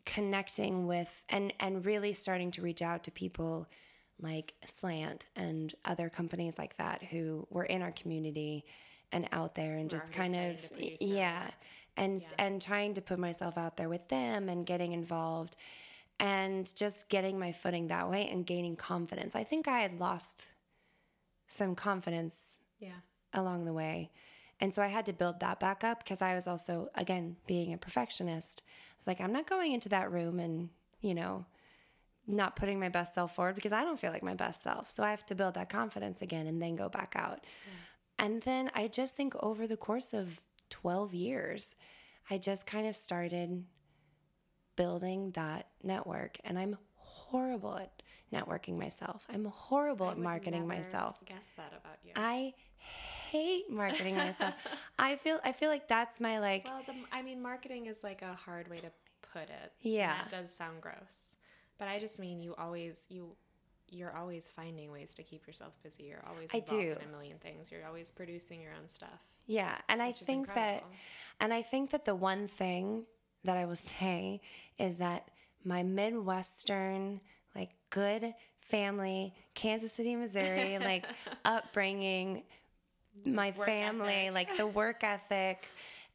connecting 0.06 0.86
with 0.86 1.22
and 1.28 1.52
and 1.60 1.84
really 1.84 2.12
starting 2.12 2.50
to 2.52 2.62
reach 2.62 2.80
out 2.80 3.04
to 3.04 3.10
people 3.10 3.66
like 4.20 4.54
Slant 4.64 5.26
and 5.36 5.74
other 5.84 6.08
companies 6.08 6.58
like 6.58 6.76
that 6.78 7.02
who 7.02 7.46
were 7.50 7.64
in 7.64 7.82
our 7.82 7.92
community 7.92 8.64
and 9.12 9.28
out 9.32 9.54
there 9.54 9.76
and 9.76 9.88
just 9.90 10.12
kind 10.12 10.34
of 10.34 10.60
to 10.60 10.68
put 10.68 10.80
you 10.80 10.96
still 10.96 11.08
yeah 11.08 11.50
and 11.96 12.20
Yeah. 12.20 12.28
and 12.38 12.60
trying 12.62 12.94
to 12.94 13.00
put 13.02 13.18
myself 13.18 13.56
out 13.56 13.76
there 13.76 13.88
with 13.88 14.08
them 14.08 14.48
and 14.48 14.66
getting 14.66 14.92
involved 14.92 15.56
and 16.18 16.74
just 16.74 17.08
getting 17.08 17.38
my 17.38 17.52
footing 17.52 17.88
that 17.88 18.08
way 18.10 18.26
and 18.28 18.46
gaining 18.46 18.76
confidence. 18.76 19.36
I 19.36 19.44
think 19.44 19.68
I 19.68 19.80
had 19.80 20.00
lost 20.00 20.46
some 21.46 21.74
confidence 21.74 22.58
Yeah. 22.78 23.00
along 23.32 23.64
the 23.64 23.72
way. 23.72 24.10
And 24.60 24.72
so 24.72 24.82
I 24.82 24.86
had 24.86 25.04
to 25.06 25.12
build 25.12 25.40
that 25.40 25.60
back 25.60 25.84
up 25.84 25.98
because 26.02 26.22
I 26.22 26.34
was 26.34 26.46
also, 26.46 26.88
again, 26.94 27.36
being 27.46 27.74
a 27.74 27.78
perfectionist. 27.78 28.62
I 28.66 28.94
was 28.98 29.06
like, 29.06 29.20
I'm 29.20 29.32
not 29.32 29.46
going 29.46 29.72
into 29.72 29.90
that 29.90 30.10
room 30.10 30.40
and, 30.40 30.70
you 31.02 31.14
know, 31.14 31.44
not 32.26 32.56
putting 32.56 32.80
my 32.80 32.88
best 32.88 33.14
self 33.14 33.34
forward 33.34 33.54
because 33.54 33.72
I 33.72 33.84
don't 33.84 34.00
feel 34.00 34.10
like 34.10 34.22
my 34.22 34.34
best 34.34 34.62
self. 34.62 34.88
So 34.90 35.02
I 35.04 35.10
have 35.10 35.26
to 35.26 35.34
build 35.34 35.54
that 35.54 35.68
confidence 35.68 36.22
again 36.22 36.46
and 36.46 36.60
then 36.60 36.74
go 36.76 36.88
back 36.88 37.12
out. 37.16 37.44
And 38.18 38.42
then 38.42 38.70
I 38.74 38.88
just 38.88 39.16
think 39.16 39.34
over 39.40 39.66
the 39.66 39.76
course 39.76 40.14
of 40.14 40.40
12 40.70 41.14
years, 41.14 41.76
I 42.30 42.38
just 42.38 42.66
kind 42.66 42.86
of 42.86 42.96
started 42.96 43.64
building 44.74 45.32
that 45.32 45.68
network. 45.82 46.38
And 46.44 46.58
I'm 46.58 46.76
horrible 46.94 47.76
at 47.76 48.02
networking 48.32 48.78
myself. 48.78 49.26
I'm 49.32 49.44
horrible 49.44 50.06
I 50.06 50.12
at 50.12 50.18
marketing 50.18 50.66
myself. 50.66 51.18
Guess 51.24 51.52
that 51.56 51.72
about 51.80 51.98
you. 52.04 52.12
I 52.16 52.54
hate 52.78 53.70
marketing 53.70 54.16
myself. 54.16 54.54
I 54.98 55.16
feel 55.16 55.40
I 55.44 55.52
feel 55.52 55.70
like 55.70 55.88
that's 55.88 56.20
my 56.20 56.38
like 56.38 56.64
well, 56.64 56.82
the, 56.86 56.94
I 57.12 57.22
mean, 57.22 57.42
marketing 57.42 57.86
is 57.86 58.02
like 58.02 58.22
a 58.22 58.34
hard 58.34 58.68
way 58.68 58.78
to 58.78 58.90
put 59.32 59.44
it. 59.44 59.72
Yeah. 59.80 60.14
That 60.22 60.30
does 60.30 60.54
sound 60.54 60.80
gross, 60.80 61.36
but 61.78 61.88
I 61.88 61.98
just 61.98 62.18
mean 62.20 62.40
you 62.40 62.54
always 62.56 63.00
you. 63.08 63.36
You're 63.88 64.16
always 64.16 64.50
finding 64.50 64.90
ways 64.90 65.14
to 65.14 65.22
keep 65.22 65.46
yourself 65.46 65.72
busy. 65.82 66.04
You're 66.04 66.24
always 66.28 66.50
I 66.54 66.60
do. 66.60 66.78
in 66.78 67.08
a 67.08 67.12
million 67.12 67.38
things. 67.38 67.70
You're 67.70 67.86
always 67.86 68.10
producing 68.10 68.60
your 68.60 68.72
own 68.72 68.88
stuff. 68.88 69.20
yeah, 69.46 69.78
and 69.88 70.02
I 70.02 70.12
think 70.12 70.52
that 70.54 70.84
and 71.40 71.52
I 71.52 71.62
think 71.62 71.90
that 71.90 72.04
the 72.04 72.14
one 72.14 72.48
thing 72.48 73.04
that 73.44 73.56
I 73.56 73.64
will 73.64 73.76
say 73.76 74.40
is 74.78 74.96
that 74.96 75.28
my 75.64 75.82
Midwestern 75.82 77.20
like 77.54 77.70
good 77.90 78.34
family, 78.60 79.32
Kansas 79.54 79.92
City, 79.92 80.16
Missouri, 80.16 80.78
like 80.80 81.06
upbringing, 81.44 82.42
my 83.24 83.52
Work 83.56 83.66
family, 83.66 84.26
ethic. 84.26 84.34
like 84.34 84.56
the 84.56 84.66
work 84.66 85.02
ethic 85.02 85.68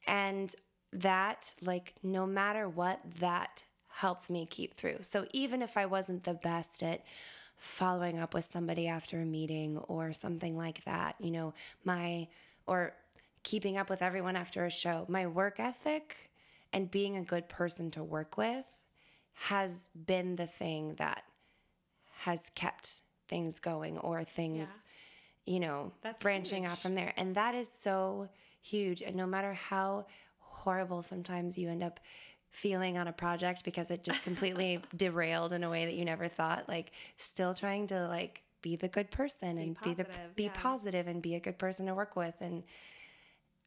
and 0.07 0.53
that 0.93 1.53
like 1.61 1.93
no 2.03 2.25
matter 2.25 2.67
what 2.67 2.99
that 3.19 3.63
helped 3.87 4.29
me 4.29 4.45
keep 4.45 4.75
through. 4.75 4.97
So 5.01 5.25
even 5.31 5.61
if 5.61 5.77
I 5.77 5.85
wasn't 5.85 6.23
the 6.23 6.33
best 6.33 6.83
at 6.83 7.01
following 7.61 8.17
up 8.17 8.33
with 8.33 8.43
somebody 8.43 8.87
after 8.87 9.21
a 9.21 9.25
meeting 9.25 9.77
or 9.77 10.11
something 10.13 10.57
like 10.57 10.83
that, 10.85 11.15
you 11.19 11.29
know, 11.29 11.53
my 11.83 12.27
or 12.65 12.93
keeping 13.43 13.77
up 13.77 13.87
with 13.87 14.01
everyone 14.01 14.35
after 14.35 14.65
a 14.65 14.69
show, 14.71 15.05
my 15.07 15.27
work 15.27 15.59
ethic 15.59 16.31
and 16.73 16.89
being 16.89 17.17
a 17.17 17.21
good 17.21 17.47
person 17.47 17.91
to 17.91 18.03
work 18.03 18.35
with 18.35 18.65
has 19.33 19.89
been 20.07 20.35
the 20.37 20.47
thing 20.47 20.95
that 20.95 21.23
has 22.21 22.49
kept 22.55 23.01
things 23.27 23.59
going 23.59 23.99
or 23.99 24.23
things 24.23 24.83
you 25.45 25.59
know 25.59 25.91
That's 26.01 26.21
branching 26.21 26.65
out 26.65 26.79
from 26.79 26.95
there. 26.95 27.13
And 27.15 27.35
that 27.35 27.53
is 27.53 27.71
so 27.71 28.27
huge. 28.61 29.03
And 29.03 29.15
no 29.15 29.27
matter 29.27 29.53
how 29.53 30.07
horrible 30.39 31.03
sometimes 31.03 31.59
you 31.59 31.69
end 31.69 31.83
up 31.83 31.99
feeling 32.51 32.97
on 32.97 33.07
a 33.07 33.13
project 33.13 33.63
because 33.63 33.91
it 33.91 34.03
just 34.03 34.21
completely 34.23 34.79
derailed 34.95 35.53
in 35.53 35.63
a 35.63 35.69
way 35.69 35.85
that 35.85 35.93
you 35.93 36.05
never 36.05 36.27
thought 36.27 36.67
like 36.67 36.91
still 37.17 37.53
trying 37.53 37.87
to 37.87 38.07
like 38.07 38.43
be 38.61 38.75
the 38.75 38.87
good 38.87 39.09
person 39.09 39.57
and 39.57 39.77
be 39.81 39.93
the 39.93 40.05
be 40.35 40.43
yeah. 40.43 40.51
positive 40.53 41.07
and 41.07 41.21
be 41.21 41.35
a 41.35 41.39
good 41.39 41.57
person 41.57 41.85
to 41.85 41.95
work 41.95 42.15
with 42.15 42.35
and 42.41 42.63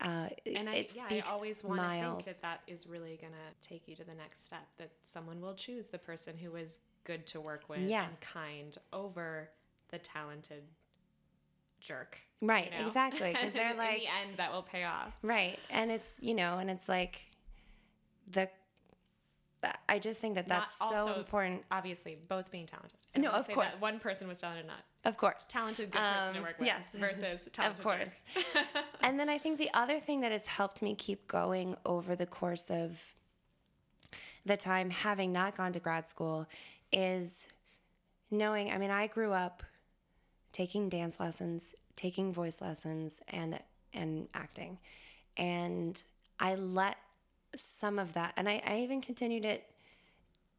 uh 0.01 0.29
and 0.55 0.69
I, 0.69 0.75
it 0.75 0.93
yeah, 0.95 1.03
I 1.03 1.07
speaks 1.07 1.33
always 1.33 1.65
want 1.65 1.81
to 1.81 1.89
think 1.89 2.03
miles 2.03 2.27
that 2.27 2.43
that 2.43 2.61
is 2.67 2.87
really 2.87 3.19
gonna 3.21 3.35
take 3.67 3.89
you 3.89 3.97
to 3.97 4.05
the 4.05 4.15
next 4.15 4.45
step. 4.45 4.67
That 4.77 4.91
someone 5.03 5.41
will 5.41 5.55
choose 5.55 5.89
the 5.89 5.99
person 5.99 6.37
who 6.37 6.57
is 6.57 6.81
good 7.05 7.27
to 7.29 7.41
work 7.41 7.69
with 7.69 7.81
Yeah. 7.81 8.05
and 8.05 8.21
kind 8.21 8.77
over 8.93 9.51
the 9.91 9.99
talented 9.99 10.65
jerk. 11.81 12.19
right 12.41 12.73
you 12.73 12.81
know? 12.81 12.87
exactly 12.87 13.33
because 13.33 13.53
they're 13.55 13.71
in 13.71 13.77
like 13.77 14.01
the 14.01 14.07
end, 14.07 14.37
that 14.37 14.53
will 14.53 14.63
pay 14.63 14.85
off. 14.85 15.13
Right. 15.23 15.59
And 15.71 15.91
it's, 15.91 16.19
you 16.21 16.35
know, 16.35 16.59
and 16.59 16.71
it's 16.71 16.89
like 16.89 17.23
the 18.31 18.49
I 19.89 19.99
just 19.99 20.21
think 20.21 20.35
that 20.37 20.49
Not 20.49 20.61
that's 20.61 20.79
so 20.79 21.15
important. 21.15 21.63
Obviously, 21.71 22.17
both 22.29 22.51
being 22.51 22.67
talented. 22.67 22.99
I 23.15 23.21
No, 23.21 23.31
of 23.31 23.49
course. 23.49 23.73
That 23.75 23.81
one 23.81 23.99
person 24.01 24.27
was 24.29 24.39
talented, 24.39 24.67
not 24.67 24.83
Of 25.05 25.17
course. 25.17 25.45
talented, 25.49 25.91
good 25.91 25.99
person 26.01 26.33
to 26.35 26.39
Um, 26.39 26.45
work 26.45 26.59
with. 26.59 26.67
yes. 26.67 26.89
versus 26.95 27.49
talented. 27.53 27.79
Of 27.79 27.85
course. 27.85 28.17
And 29.03 29.21
then 29.21 29.29
I 29.29 29.37
think 29.39 29.59
the 29.59 29.71
other 29.75 30.01
thing 30.01 30.23
that 30.23 30.33
has 30.33 30.47
helped 30.47 30.81
me 30.83 30.95
keep 30.95 31.29
going 31.29 31.77
over 31.85 32.17
the 32.17 32.27
course 32.27 32.71
of 32.71 33.15
the 34.47 34.57
time 34.57 34.91
having 34.91 35.33
not 35.33 35.57
gone 35.57 35.73
to 35.75 35.81
grad 35.81 36.09
school 36.09 36.47
is 36.93 37.49
knowing, 38.31 38.71
I 38.71 38.79
mean, 38.79 38.91
I 38.91 39.07
grew 39.07 39.33
up 39.33 39.63
taking 40.53 40.89
dance 40.89 41.21
lessons, 41.21 41.75
taking 41.97 42.33
voice 42.33 42.61
lessons 42.61 43.23
and 43.29 43.59
and 43.93 44.29
acting. 44.35 44.79
And 45.37 46.03
I 46.41 46.55
let 46.57 46.97
some 47.57 47.99
of 47.99 48.13
that 48.15 48.33
and 48.37 48.49
I, 48.49 48.63
I 48.67 48.79
even 48.81 49.01
continued 49.01 49.45
it 49.45 49.65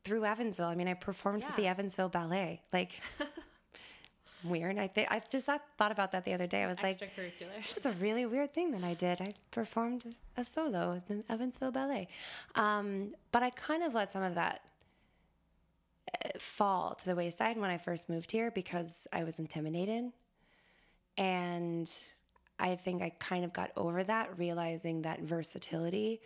through 0.03 0.23
Evansville. 0.23 0.67
I 0.67 0.75
mean, 0.75 0.87
I 0.87 0.93
performed 0.93 1.43
with 1.43 1.55
the 1.55 1.67
Evansville 1.67 2.09
Ballet. 2.09 2.61
Like 2.71 2.91
weird. 4.45 4.77
I 4.77 4.87
think 4.87 5.11
I 5.11 5.21
just 5.29 5.47
thought 5.47 5.61
thought 5.77 5.91
about 5.91 6.11
that 6.11 6.23
the 6.23 6.33
other 6.33 6.47
day. 6.47 6.63
I 6.63 6.67
was 6.67 6.81
like, 6.81 6.99
Extracurriculars. 6.99 7.71
it's 7.71 7.85
a 7.85 7.91
really 7.93 8.25
weird 8.25 8.53
thing 8.53 8.71
that 8.71 8.83
I 8.83 8.93
did. 8.93 9.19
I 9.19 9.33
performed 9.51 10.15
a 10.37 10.43
solo 10.43 10.95
at 10.95 11.07
the 11.07 11.23
Evansville 11.29 11.71
Ballet. 11.71 12.07
Um, 12.55 13.15
but 13.31 13.43
I 13.43 13.49
kind 13.49 13.83
of 13.83 13.93
let 13.93 14.11
some 14.11 14.23
of 14.23 14.35
that 14.35 14.61
uh, 16.13 16.29
fall 16.37 16.95
to 16.95 17.05
the 17.05 17.15
wayside 17.15 17.57
when 17.57 17.69
I 17.69 17.77
first 17.77 18.09
moved 18.09 18.31
here 18.31 18.51
because 18.51 19.07
I 19.11 19.23
was 19.23 19.39
intimidated. 19.39 20.11
And 21.17 21.91
I 22.59 22.75
think 22.75 23.01
I 23.01 23.09
kind 23.19 23.43
of 23.43 23.53
got 23.53 23.71
over 23.75 24.03
that, 24.03 24.37
realizing 24.37 25.01
that 25.03 25.21
versatility 25.21 26.21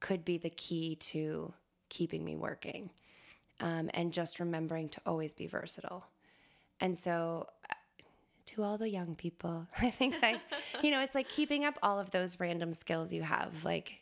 could 0.00 0.24
be 0.24 0.38
the 0.38 0.50
key 0.50 0.96
to 0.96 1.52
keeping 1.88 2.24
me 2.24 2.36
working 2.36 2.90
um, 3.60 3.90
and 3.94 4.12
just 4.12 4.40
remembering 4.40 4.88
to 4.90 5.00
always 5.06 5.34
be 5.34 5.46
versatile. 5.46 6.06
And 6.80 6.96
so 6.96 7.46
to 8.48 8.62
all 8.62 8.78
the 8.78 8.88
young 8.88 9.14
people. 9.14 9.66
I 9.78 9.90
think 9.90 10.20
like, 10.22 10.40
you 10.82 10.90
know, 10.90 11.00
it's 11.00 11.14
like 11.14 11.28
keeping 11.28 11.64
up 11.64 11.78
all 11.82 12.00
of 12.00 12.10
those 12.10 12.40
random 12.40 12.72
skills 12.72 13.12
you 13.12 13.22
have. 13.22 13.64
Like 13.64 14.00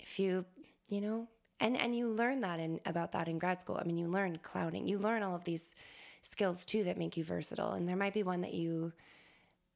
if 0.00 0.18
you, 0.18 0.44
you 0.88 1.00
know, 1.00 1.28
and 1.60 1.80
and 1.80 1.96
you 1.96 2.08
learn 2.08 2.40
that 2.40 2.58
in 2.58 2.80
about 2.86 3.12
that 3.12 3.28
in 3.28 3.38
grad 3.38 3.60
school. 3.60 3.78
I 3.80 3.84
mean, 3.84 3.96
you 3.96 4.08
learn 4.08 4.38
clowning. 4.42 4.88
You 4.88 4.98
learn 4.98 5.22
all 5.22 5.36
of 5.36 5.44
these 5.44 5.76
skills 6.22 6.64
too 6.64 6.84
that 6.84 6.98
make 6.98 7.16
you 7.16 7.24
versatile. 7.24 7.72
And 7.72 7.88
there 7.88 7.96
might 7.96 8.14
be 8.14 8.24
one 8.24 8.40
that 8.40 8.52
you 8.52 8.92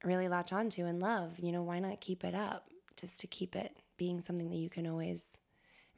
really 0.03 0.29
latch 0.29 0.53
onto 0.53 0.85
and 0.85 1.01
love. 1.01 1.39
You 1.39 1.53
know, 1.53 1.63
why 1.63 1.79
not 1.79 2.01
keep 2.01 2.25
it 2.25 2.35
up 2.35 2.69
just 2.97 3.21
to 3.21 3.29
keep 3.29 3.55
it 3.55 3.77
being 3.97 4.21
something 4.23 4.51
that 4.51 4.57
you 4.57 4.71
can 4.71 4.87
always 4.87 5.41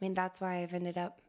I 0.00 0.04
mean, 0.04 0.14
that's 0.14 0.40
why 0.40 0.58
I've 0.58 0.74
ended 0.74 0.96
up 0.96 1.20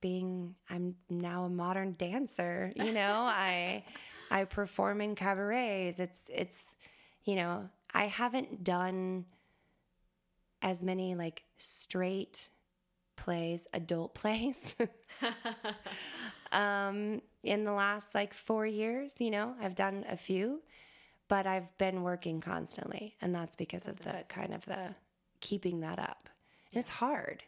being 0.00 0.54
I'm 0.68 0.96
now 1.08 1.44
a 1.44 1.48
modern 1.48 1.94
dancer, 1.98 2.72
you 2.76 2.92
know. 2.92 3.24
I 3.26 3.84
I 4.30 4.44
perform 4.44 5.00
in 5.00 5.14
cabarets. 5.14 5.98
It's 5.98 6.30
it's 6.32 6.64
you 7.24 7.36
know, 7.36 7.68
I 7.92 8.06
haven't 8.06 8.64
done 8.64 9.26
as 10.62 10.82
many 10.82 11.14
like 11.14 11.42
straight 11.58 12.50
plays, 13.16 13.66
adult 13.72 14.14
plays. 14.20 14.76
um 16.52 17.22
in 17.42 17.64
the 17.64 17.72
last 17.72 18.14
like 18.14 18.34
4 18.34 18.66
years, 18.66 19.14
you 19.18 19.30
know. 19.30 19.54
I've 19.60 19.74
done 19.74 20.04
a 20.08 20.16
few, 20.16 20.62
but 21.28 21.46
I've 21.46 21.76
been 21.78 22.02
working 22.02 22.40
constantly, 22.40 23.16
and 23.22 23.34
that's 23.34 23.56
because 23.56 23.86
of 23.86 23.98
the 24.00 24.24
kind 24.28 24.52
of 24.52 24.64
the 24.66 24.94
keeping 25.40 25.80
that 25.80 25.98
up. 25.98 26.28
And 26.72 26.80
it's 26.80 26.90
hard. 26.90 27.42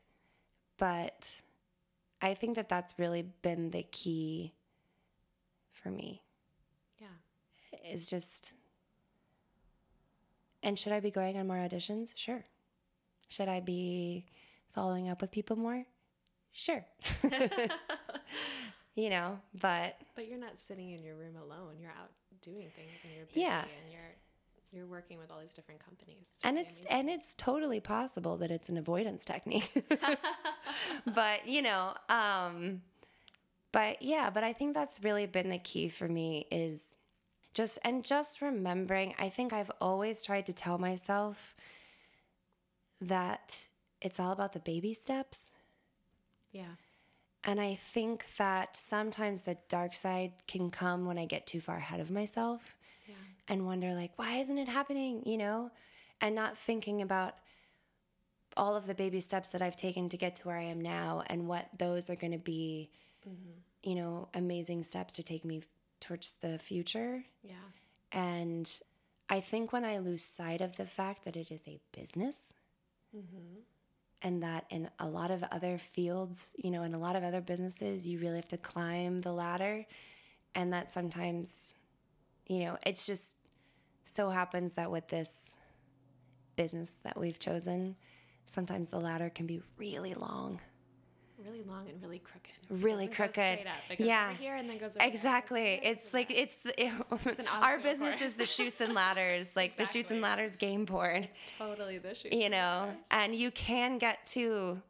But 0.79 1.31
I 2.21 2.35
think 2.35 2.57
that 2.57 2.69
that's 2.69 2.95
really 2.99 3.23
been 3.43 3.71
the 3.71 3.85
key 3.85 4.53
for 5.73 5.91
me 5.91 6.23
yeah. 7.01 7.07
is 7.93 8.09
just 8.09 8.55
and 10.63 10.79
should 10.79 10.93
I 10.93 11.01
be 11.01 11.11
going 11.11 11.37
on 11.39 11.49
more 11.49 11.57
auditions? 11.57 12.13
Sure. 12.17 12.45
Should 13.27 13.49
I 13.49 13.59
be 13.61 14.27
following 14.75 15.09
up 15.09 15.21
with 15.21 15.33
people 15.33 15.57
more? 15.57 15.85
Sure. 16.53 16.85
you 18.95 19.11
know, 19.11 19.41
but 19.61 19.97
But 20.15 20.29
you're 20.29 20.39
not 20.39 20.59
sitting 20.59 20.91
in 20.93 21.03
your 21.03 21.17
room 21.17 21.35
alone. 21.37 21.79
You're 21.81 21.91
out 21.91 22.13
doing 22.43 22.71
things 22.77 22.93
and 23.03 23.13
you're 23.13 23.27
busy 23.27 23.41
Yeah. 23.41 23.63
and 23.63 23.93
you're 23.93 24.15
you're 24.73 24.87
working 24.87 25.19
with 25.19 25.31
all 25.31 25.39
these 25.41 25.53
different 25.53 25.85
companies. 25.85 26.27
and 26.43 26.59
it's 26.59 26.81
and 26.91 27.11
it's 27.11 27.35
totally 27.35 27.81
possible 27.81 28.37
that 28.39 28.51
it's 28.51 28.69
an 28.69 28.79
avoidance 28.79 29.25
technique 29.25 29.71
but 31.15 31.47
you 31.47 31.63
know 31.63 31.93
um 32.09 32.81
but 33.71 34.01
yeah 34.03 34.31
but 34.31 34.43
i 34.43 34.53
think 34.53 34.75
that's 34.75 35.03
really 35.03 35.27
been 35.27 35.51
the 35.51 35.59
key 35.59 35.89
for 35.89 36.09
me 36.09 36.47
is 36.51 36.97
just 37.55 37.79
and 37.85 38.05
just 38.05 38.41
remembering 38.41 39.15
i 39.19 39.29
think 39.29 39.53
i've 39.53 39.71
always 39.81 40.23
tried 40.23 40.47
to 40.47 40.53
tell 40.53 40.79
myself 40.79 41.55
that 43.01 43.69
it's 44.01 44.19
all 44.19 44.33
about 44.33 44.53
the 44.53 44.61
baby 44.61 44.95
steps 44.95 45.51
yeah. 46.51 46.77
and 47.45 47.61
i 47.61 47.75
think 47.75 48.25
that 48.39 48.77
sometimes 48.77 49.43
the 49.43 49.57
dark 49.69 49.95
side 49.95 50.33
can 50.47 50.71
come 50.71 51.05
when 51.05 51.19
i 51.19 51.27
get 51.27 51.47
too 51.47 51.61
far 51.61 51.77
ahead 51.77 52.01
of 52.01 52.11
myself. 52.11 52.77
And 53.49 53.67
wonder 53.67 53.95
like 53.95 54.13
why 54.17 54.37
isn't 54.37 54.59
it 54.59 54.69
happening? 54.69 55.23
You 55.27 55.39
know? 55.39 55.71
And 56.21 56.35
not 56.35 56.57
thinking 56.57 57.03
about 57.03 57.35
all 58.57 58.77
of 58.77 58.87
the 58.87 58.95
baby 58.95 59.21
steps 59.21 59.51
that 59.51 59.63
i've 59.63 59.77
taken 59.77 60.09
to 60.09 60.17
get 60.17 60.37
to 60.37 60.49
where 60.49 60.57
i 60.57 60.63
am 60.63 60.81
now 60.81 61.23
and 61.29 61.49
what 61.49 61.69
those 61.79 62.11
are 62.11 62.17
going 62.17 62.33
to 62.33 62.39
be 62.39 62.91
mm-hmm. 63.29 63.89
you 63.89 63.95
know 63.95 64.29
amazing 64.35 64.83
steps 64.83 65.15
to 65.15 65.23
take 65.23 65.45
me 65.45 65.63
towards 66.01 66.33
the 66.41 66.59
future. 66.59 67.25
Yeah. 67.43 67.55
and 68.13 68.81
i 69.29 69.41
think 69.41 69.73
when 69.73 69.85
i 69.85 69.99
lose 69.99 70.25
sight 70.25 70.61
of 70.61 70.77
the 70.77 70.87
fact 70.87 71.25
that 71.25 71.37
it 71.37 71.51
is 71.51 71.63
a 71.67 71.81
business 71.97 72.55
mm-hmm. 73.17 73.61
and 74.23 74.43
that 74.43 74.67
in 74.71 74.91
a 74.99 75.09
lot 75.09 75.31
of 75.31 75.45
other 75.51 75.79
fields 75.79 76.55
you 76.57 76.71
know 76.71 76.83
in 76.83 76.95
a 76.95 76.99
lot 76.99 77.17
of 77.17 77.25
other 77.25 77.41
businesses 77.41 78.07
you 78.07 78.19
really 78.19 78.37
have 78.37 78.49
to 78.49 78.59
climb 78.59 79.21
the 79.21 79.33
ladder 79.33 79.87
and 80.55 80.73
that 80.73 80.93
sometimes 80.93 81.75
you 82.47 82.61
know 82.61 82.77
it's 82.87 83.07
just 83.07 83.37
so 84.05 84.31
happens 84.31 84.75
that 84.75 84.91
with 84.91 85.09
this 85.09 85.57
business 86.57 86.99
that 87.03 87.19
we've 87.19 87.39
chosen 87.39 87.97
sometimes 88.45 88.89
the 88.89 88.99
ladder 88.99 89.31
can 89.31 89.47
be 89.47 89.61
really 89.79 90.15
long. 90.15 90.61
Really 91.45 91.63
long 91.65 91.89
and 91.89 92.01
really 92.01 92.21
crooked. 92.21 92.53
really 92.71 93.09
crooked. 93.09 93.33
straight 93.33 93.67
up. 93.67 93.77
It 93.91 93.99
goes 93.99 94.07
yeah. 94.07 94.33
here 94.35 94.55
and 94.55 94.71
then 94.71 94.79
goes 94.79 94.97
exactly. 95.01 95.81
There, 95.83 95.93
it's 95.93 96.15
like 96.15 96.31
it's 96.31 96.59
the 96.59 96.81
an 97.27 97.49
our 97.61 97.79
business 97.79 98.21
is 98.21 98.35
the 98.35 98.47
Chutes 98.47 98.81
and 98.81 98.95
Ladders. 98.95 99.51
Like 99.57 99.77
the 99.77 99.85
Chutes 99.85 100.13
and 100.13 100.23
Ladders 100.23 100.55
game 100.55 100.85
board. 100.85 101.29
It's 101.33 101.53
totally 101.59 101.99
the 101.99 102.15
chutes. 102.15 102.37
you 102.37 102.49
know? 102.49 102.95
and 103.11 103.35
you 103.35 103.51
can 103.51 103.99
get 103.99 104.25
to 104.29 104.81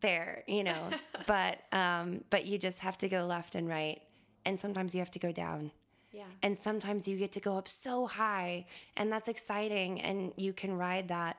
there 0.00 0.44
you 0.46 0.64
know? 0.64 0.90
But 1.26 1.60
um 1.72 2.24
but 2.28 2.44
you 2.44 2.58
just 2.58 2.80
have 2.80 2.98
to 2.98 3.08
go 3.08 3.24
left 3.24 3.54
and 3.54 3.66
right. 3.66 4.02
And 4.44 4.60
sometimes 4.60 4.94
you 4.94 5.00
have 5.00 5.12
to 5.12 5.18
go 5.18 5.32
down 5.32 5.70
Yeah. 6.14 6.22
and 6.42 6.56
sometimes 6.56 7.08
you 7.08 7.16
get 7.16 7.32
to 7.32 7.40
go 7.40 7.56
up 7.56 7.68
so 7.68 8.06
high 8.06 8.66
and 8.96 9.12
that's 9.12 9.28
exciting 9.28 10.00
and 10.00 10.32
you 10.36 10.52
can 10.52 10.78
ride 10.78 11.08
that. 11.08 11.36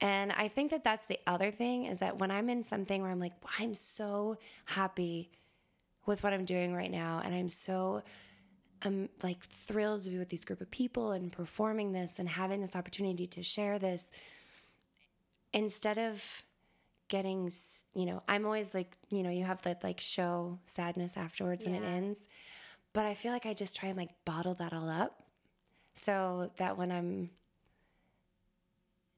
And 0.00 0.32
i 0.32 0.48
think 0.48 0.72
that 0.72 0.82
that's 0.82 1.06
the 1.06 1.20
other 1.28 1.52
thing 1.52 1.84
is 1.86 2.00
that 2.00 2.18
when 2.18 2.30
i'm 2.32 2.48
in 2.48 2.64
something 2.64 3.02
where 3.02 3.10
i'm 3.12 3.20
like 3.20 3.34
i'm 3.60 3.74
so 3.74 4.36
happy 4.64 5.30
with 6.06 6.24
what 6.24 6.32
i'm 6.32 6.44
doing 6.44 6.74
right 6.74 6.90
now 6.90 7.22
and 7.24 7.32
i'm 7.32 7.48
so 7.48 8.02
i'm 8.84 9.08
like 9.22 9.40
thrilled 9.44 10.02
to 10.02 10.10
be 10.10 10.18
with 10.18 10.28
this 10.28 10.44
group 10.44 10.60
of 10.60 10.68
people 10.72 11.12
and 11.12 11.30
performing 11.30 11.92
this 11.92 12.18
and 12.18 12.28
having 12.28 12.60
this 12.60 12.74
opportunity 12.74 13.28
to 13.28 13.44
share 13.44 13.78
this 13.78 14.10
instead 15.52 15.98
of 15.98 16.42
getting 17.06 17.48
you 17.94 18.06
know 18.06 18.22
i'm 18.26 18.44
always 18.44 18.74
like 18.74 18.96
you 19.10 19.22
know 19.22 19.30
you 19.30 19.44
have 19.44 19.62
that 19.62 19.84
like 19.84 20.00
show 20.00 20.58
sadness 20.66 21.12
afterwards 21.16 21.64
when 21.64 21.74
it 21.76 21.84
ends 21.84 22.26
but 22.92 23.06
i 23.06 23.14
feel 23.14 23.32
like 23.32 23.46
i 23.46 23.54
just 23.54 23.76
try 23.76 23.88
and 23.88 23.98
like 23.98 24.10
bottle 24.24 24.54
that 24.54 24.72
all 24.72 24.88
up. 24.88 25.22
So 25.94 26.50
that 26.56 26.78
when 26.78 26.90
i'm 26.90 27.30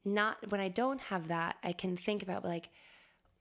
not 0.05 0.37
when 0.51 0.61
i 0.61 0.69
don't 0.69 1.01
have 1.01 1.29
that 1.29 1.57
i 1.63 1.73
can 1.73 1.97
think 1.97 2.23
about 2.23 2.45
like 2.45 2.69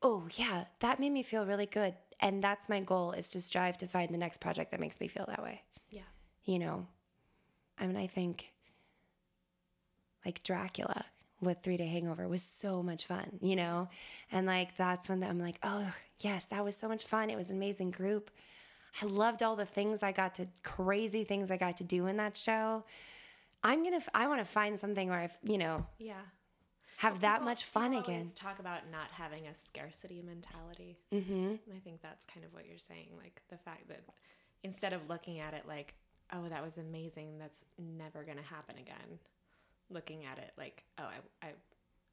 oh 0.01 0.27
yeah 0.35 0.65
that 0.79 0.99
made 0.99 1.11
me 1.11 1.23
feel 1.23 1.45
really 1.45 1.65
good. 1.65 1.95
And 2.19 2.41
that's 2.43 2.69
my 2.69 2.79
goal 2.79 3.11
is 3.11 3.29
to 3.31 3.41
strive 3.41 3.77
to 3.79 3.87
find 3.87 4.13
the 4.13 4.17
next 4.17 4.39
project 4.39 4.71
that 4.71 4.79
makes 4.79 5.01
me 5.01 5.07
feel 5.09 5.25
that 5.27 5.43
way. 5.43 5.61
Yeah. 5.89 6.03
you 6.45 6.59
know? 6.59 6.87
I 7.77 7.87
mean 7.87 7.97
i 7.97 8.07
think 8.07 8.49
like 10.25 10.43
dracula 10.43 11.05
with 11.41 11.57
three 11.63 11.75
day 11.75 11.87
hangover 11.87 12.27
was 12.29 12.43
so 12.43 12.81
much 12.83 13.05
fun 13.07 13.39
you 13.41 13.55
know? 13.55 13.89
And 14.31 14.45
like 14.47 14.77
that's 14.77 15.09
when 15.09 15.23
i'm 15.23 15.39
like 15.39 15.57
oh 15.63 15.91
yes 16.19 16.45
that 16.45 16.63
was 16.63 16.77
so 16.77 16.87
much 16.87 17.05
fun. 17.05 17.29
It 17.29 17.35
was 17.35 17.49
an 17.49 17.57
amazing 17.57 17.91
group 17.91 18.29
i 19.01 19.05
loved 19.05 19.41
all 19.43 19.55
the 19.55 19.65
things 19.65 20.03
i 20.03 20.11
got 20.11 20.35
to 20.35 20.47
crazy 20.63 21.23
things 21.23 21.49
i 21.51 21.57
got 21.57 21.77
to 21.77 21.83
do 21.83 22.07
in 22.07 22.17
that 22.17 22.35
show 22.37 22.83
i'm 23.63 23.83
gonna 23.83 24.01
i 24.13 24.27
want 24.27 24.39
to 24.39 24.45
find 24.45 24.77
something 24.79 25.09
where 25.09 25.19
i 25.19 25.29
you 25.43 25.57
know 25.57 25.85
Yeah. 25.97 26.21
have 26.97 27.21
that 27.21 27.35
People- 27.35 27.45
much 27.45 27.63
fun 27.65 27.93
again 27.93 28.29
Talk 28.35 28.59
about 28.59 28.81
not 28.91 29.09
having 29.11 29.47
a 29.47 29.53
scarcity 29.55 30.21
mentality. 30.21 30.97
mm-hmm 31.11 31.33
And 31.65 31.73
I 31.75 31.79
think 31.83 32.01
that's 32.01 32.25
kind 32.25 32.45
of 32.45 32.53
what 32.53 32.65
you're 32.67 32.77
saying. 32.77 33.09
Like 33.17 33.41
the 33.49 33.57
fact 33.57 33.87
that 33.89 34.01
instead 34.63 34.93
of 34.93 35.09
looking 35.09 35.39
at 35.39 35.53
it 35.53 35.63
like, 35.67 35.95
oh, 36.31 36.47
that 36.49 36.63
was 36.63 36.77
amazing, 36.77 37.37
that's 37.39 37.65
never 37.77 38.23
going 38.23 38.37
to 38.37 38.43
happen 38.43 38.75
again, 38.77 39.19
looking 39.89 40.23
at 40.25 40.37
it 40.37 40.51
like, 40.57 40.83
oh, 40.99 41.03
I, 41.03 41.47
I, 41.47 41.49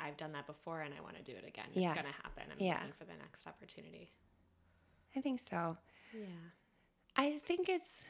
I've 0.09 0.17
done 0.17 0.33
that 0.33 0.47
before 0.47 0.81
and 0.81 0.93
I 0.99 1.01
want 1.03 1.17
to 1.17 1.23
do 1.23 1.33
it 1.37 1.45
again. 1.47 1.67
It's 1.75 1.95
going 1.95 2.07
to 2.07 2.23
happen. 2.23 2.45
I'm 2.51 2.57
Yeah. 2.59 2.75
looking 2.75 2.93
for 2.99 3.05
the 3.05 3.17
next 3.21 3.47
opportunity. 3.47 4.11
i 5.17 5.21
think 5.21 5.41
so 5.41 5.77
Yeah. 6.13 6.27
I 7.17 7.33
think 7.45 7.69
it's 7.69 8.03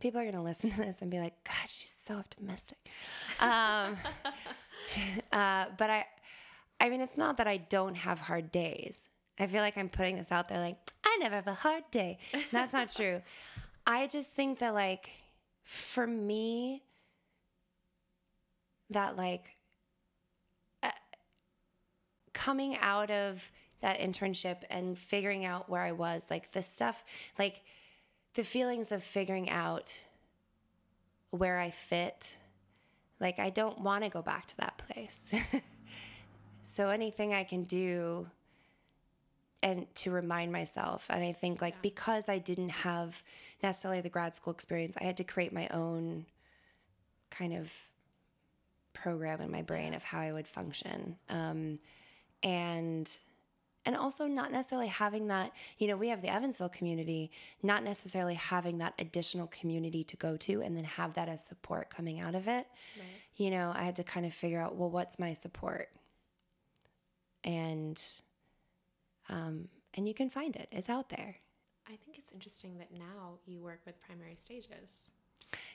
people 0.00 0.20
are 0.20 0.24
gonna 0.24 0.42
listen 0.42 0.70
to 0.70 0.76
this 0.78 0.96
and 1.00 1.10
be 1.10 1.18
like, 1.18 1.34
God, 1.44 1.68
she's 1.68 1.94
so 1.96 2.14
optimistic. 2.14 2.78
Um, 3.38 3.96
uh, 5.32 5.66
but 5.76 5.90
I, 5.90 6.06
I 6.80 6.88
mean, 6.88 7.00
it's 7.00 7.18
not 7.18 7.36
that 7.36 7.46
I 7.46 7.58
don't 7.58 7.94
have 7.94 8.20
hard 8.20 8.50
days. 8.50 9.08
I 9.38 9.46
feel 9.46 9.60
like 9.60 9.76
I'm 9.76 9.88
putting 9.88 10.16
this 10.16 10.32
out 10.32 10.48
there, 10.48 10.58
like 10.58 10.76
I 11.04 11.18
never 11.20 11.34
have 11.34 11.46
a 11.46 11.54
hard 11.54 11.84
day. 11.90 12.18
That's 12.52 12.72
not 12.72 12.88
true. 12.88 13.22
I 13.86 14.06
just 14.06 14.32
think 14.32 14.58
that, 14.58 14.74
like, 14.74 15.10
for 15.62 16.06
me, 16.06 16.82
that 18.90 19.16
like 19.16 19.56
uh, 20.82 20.90
coming 22.32 22.76
out 22.80 23.10
of 23.10 23.50
that 23.80 23.98
internship 24.00 24.58
and 24.70 24.98
figuring 24.98 25.44
out 25.44 25.68
where 25.68 25.82
I 25.82 25.92
was, 25.92 26.26
like 26.30 26.52
the 26.52 26.62
stuff, 26.62 27.04
like 27.38 27.62
the 28.34 28.44
feelings 28.44 28.92
of 28.92 29.02
figuring 29.02 29.50
out 29.50 30.04
where 31.30 31.58
I 31.58 31.70
fit, 31.70 32.36
like 33.20 33.38
I 33.38 33.50
don't 33.50 33.80
want 33.80 34.04
to 34.04 34.10
go 34.10 34.22
back 34.22 34.46
to 34.48 34.56
that 34.58 34.78
place. 34.78 35.34
so 36.62 36.90
anything 36.90 37.34
I 37.34 37.44
can 37.44 37.64
do 37.64 38.26
and 39.62 39.86
to 39.94 40.10
remind 40.10 40.50
myself 40.52 41.06
and 41.10 41.22
I 41.22 41.32
think 41.32 41.60
like 41.60 41.82
because 41.82 42.30
I 42.30 42.38
didn't 42.38 42.70
have 42.70 43.22
necessarily 43.62 44.00
the 44.00 44.08
grad 44.08 44.34
school 44.34 44.52
experience, 44.52 44.96
I 45.00 45.04
had 45.04 45.18
to 45.18 45.24
create 45.24 45.52
my 45.52 45.68
own 45.68 46.26
kind 47.30 47.54
of 47.54 47.72
program 48.92 49.40
in 49.40 49.50
my 49.50 49.62
brain 49.62 49.94
of 49.94 50.02
how 50.02 50.20
I 50.20 50.32
would 50.32 50.48
function. 50.48 51.16
Um, 51.28 51.78
and 52.42 53.10
and 53.86 53.96
also 53.96 54.26
not 54.26 54.52
necessarily 54.52 54.88
having 54.88 55.28
that 55.28 55.52
you 55.78 55.88
know 55.88 55.96
we 55.96 56.08
have 56.08 56.20
the 56.22 56.28
evansville 56.28 56.68
community 56.68 57.30
not 57.62 57.82
necessarily 57.82 58.34
having 58.34 58.78
that 58.78 58.94
additional 58.98 59.46
community 59.48 60.04
to 60.04 60.16
go 60.16 60.36
to 60.36 60.60
and 60.60 60.76
then 60.76 60.84
have 60.84 61.14
that 61.14 61.28
as 61.28 61.44
support 61.44 61.88
coming 61.90 62.20
out 62.20 62.34
of 62.34 62.46
it 62.48 62.66
Right. 62.98 63.06
you 63.36 63.50
know 63.50 63.72
i 63.74 63.82
had 63.82 63.96
to 63.96 64.04
kind 64.04 64.26
of 64.26 64.32
figure 64.34 64.60
out 64.60 64.76
well 64.76 64.90
what's 64.90 65.18
my 65.18 65.32
support 65.32 65.88
and 67.44 68.02
um 69.28 69.68
and 69.94 70.06
you 70.06 70.14
can 70.14 70.30
find 70.30 70.56
it 70.56 70.68
it's 70.72 70.88
out 70.88 71.08
there 71.08 71.36
I 71.86 71.96
think 72.04 72.18
it's 72.18 72.30
interesting 72.30 72.78
that 72.78 72.92
now 72.92 73.38
you 73.46 73.60
work 73.62 73.80
with 73.84 74.00
primary 74.00 74.36
stages. 74.36 75.10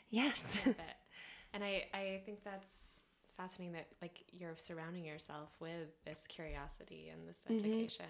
yes. 0.09 0.61
And 1.53 1.61
I, 1.61 1.85
I 1.93 2.21
think 2.25 2.41
that's 2.43 2.94
fascinating 3.37 3.73
that 3.73 3.87
like 4.01 4.23
you're 4.31 4.53
surrounding 4.57 5.03
yourself 5.05 5.49
with 5.59 5.89
this 6.05 6.25
curiosity 6.27 7.09
and 7.11 7.27
this 7.27 7.43
education. 7.49 8.05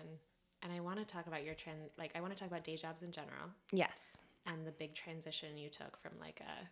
And 0.63 0.71
I 0.73 0.79
want 0.79 0.97
to 0.99 1.05
talk 1.05 1.27
about 1.27 1.43
your 1.43 1.53
trend 1.53 1.77
like 1.97 2.11
I 2.15 2.21
want 2.21 2.35
to 2.35 2.39
talk 2.39 2.49
about 2.49 2.63
day 2.63 2.75
jobs 2.75 3.03
in 3.03 3.11
general 3.11 3.49
yes 3.71 3.99
and 4.47 4.65
the 4.65 4.71
big 4.71 4.93
transition 4.95 5.57
you 5.57 5.69
took 5.69 5.97
from 6.01 6.11
like 6.19 6.41
a 6.41 6.67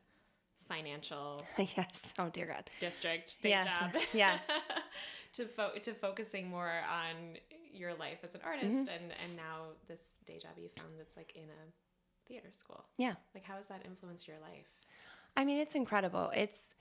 financial 0.68 1.46
yes 1.58 2.04
oh 2.20 2.30
dear 2.30 2.46
god 2.48 2.70
district 2.80 3.42
day 3.42 3.50
Yes, 3.50 3.68
job 3.68 4.02
yes. 4.14 4.44
to 5.34 5.46
fo- 5.46 5.78
to 5.82 5.94
focusing 5.94 6.50
more 6.50 6.72
on 6.90 7.38
your 7.74 7.94
life 7.94 8.20
as 8.24 8.34
an 8.36 8.42
artist 8.46 8.68
Mm-hmm. 8.68 8.78
and 8.90 9.12
and 9.24 9.36
now 9.36 9.66
this 9.88 10.16
day 10.26 10.40
job 10.40 10.52
you 10.58 10.70
found 10.78 10.90
that's 10.98 11.18
like 11.18 11.34
in 11.36 11.44
a 11.44 12.28
theater 12.28 12.50
school. 12.52 12.86
yeah 12.98 13.16
Like 13.36 13.44
how 13.44 13.56
has 13.58 13.68
that 13.68 13.82
influenced 13.86 14.28
your 14.28 14.38
life? 14.42 14.68
I 15.36 15.44
mean, 15.46 15.58
it's 15.60 15.74
incredible. 15.76 16.30
It's 16.36 16.76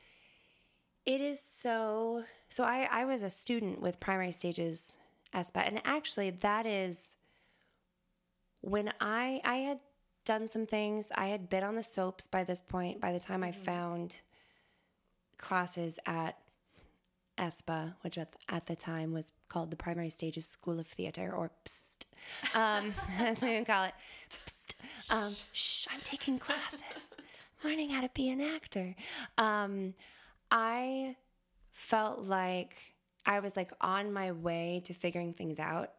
it 1.06 1.20
is 1.20 1.40
so 1.40 2.24
so 2.48 2.64
I 2.64 2.88
I 2.90 3.04
was 3.04 3.22
a 3.22 3.30
student 3.30 3.80
with 3.80 4.00
primary 4.00 4.32
stages 4.32 4.98
ESPA 5.34 5.66
and 5.66 5.80
actually 5.84 6.30
that 6.30 6.66
is 6.66 7.16
when 8.60 8.92
I 9.00 9.40
I 9.44 9.56
had 9.56 9.80
done 10.24 10.48
some 10.48 10.66
things. 10.66 11.10
I 11.14 11.26
had 11.26 11.48
been 11.48 11.64
on 11.64 11.74
the 11.74 11.82
soaps 11.82 12.26
by 12.26 12.44
this 12.44 12.60
point 12.60 13.00
by 13.00 13.12
the 13.12 13.20
time 13.20 13.42
I 13.42 13.52
found 13.52 14.20
classes 15.38 15.98
at 16.06 16.38
ESPA, 17.38 17.94
which 18.02 18.18
at, 18.18 18.34
at 18.48 18.66
the 18.66 18.76
time 18.76 19.12
was 19.12 19.32
called 19.48 19.70
the 19.70 19.76
Primary 19.76 20.10
Stages 20.10 20.46
School 20.46 20.78
of 20.78 20.86
Theater, 20.86 21.32
or 21.34 21.50
PST, 21.64 22.06
um, 22.54 22.94
as 23.18 23.40
we 23.40 23.56
would 23.56 23.66
call 23.66 23.84
it. 23.84 23.94
PST. 24.28 24.74
Um, 25.10 25.34
shh, 25.52 25.86
I'm 25.92 26.00
taking 26.04 26.38
classes, 26.38 27.16
learning 27.64 27.90
how 27.90 28.02
to 28.02 28.10
be 28.14 28.28
an 28.30 28.40
actor. 28.40 28.94
Um, 29.38 29.94
I 30.52 31.16
felt 31.70 32.20
like 32.20 32.76
I 33.24 33.40
was 33.40 33.56
like 33.56 33.72
on 33.80 34.12
my 34.12 34.32
way 34.32 34.82
to 34.84 34.92
figuring 34.92 35.32
things 35.32 35.58
out, 35.58 35.90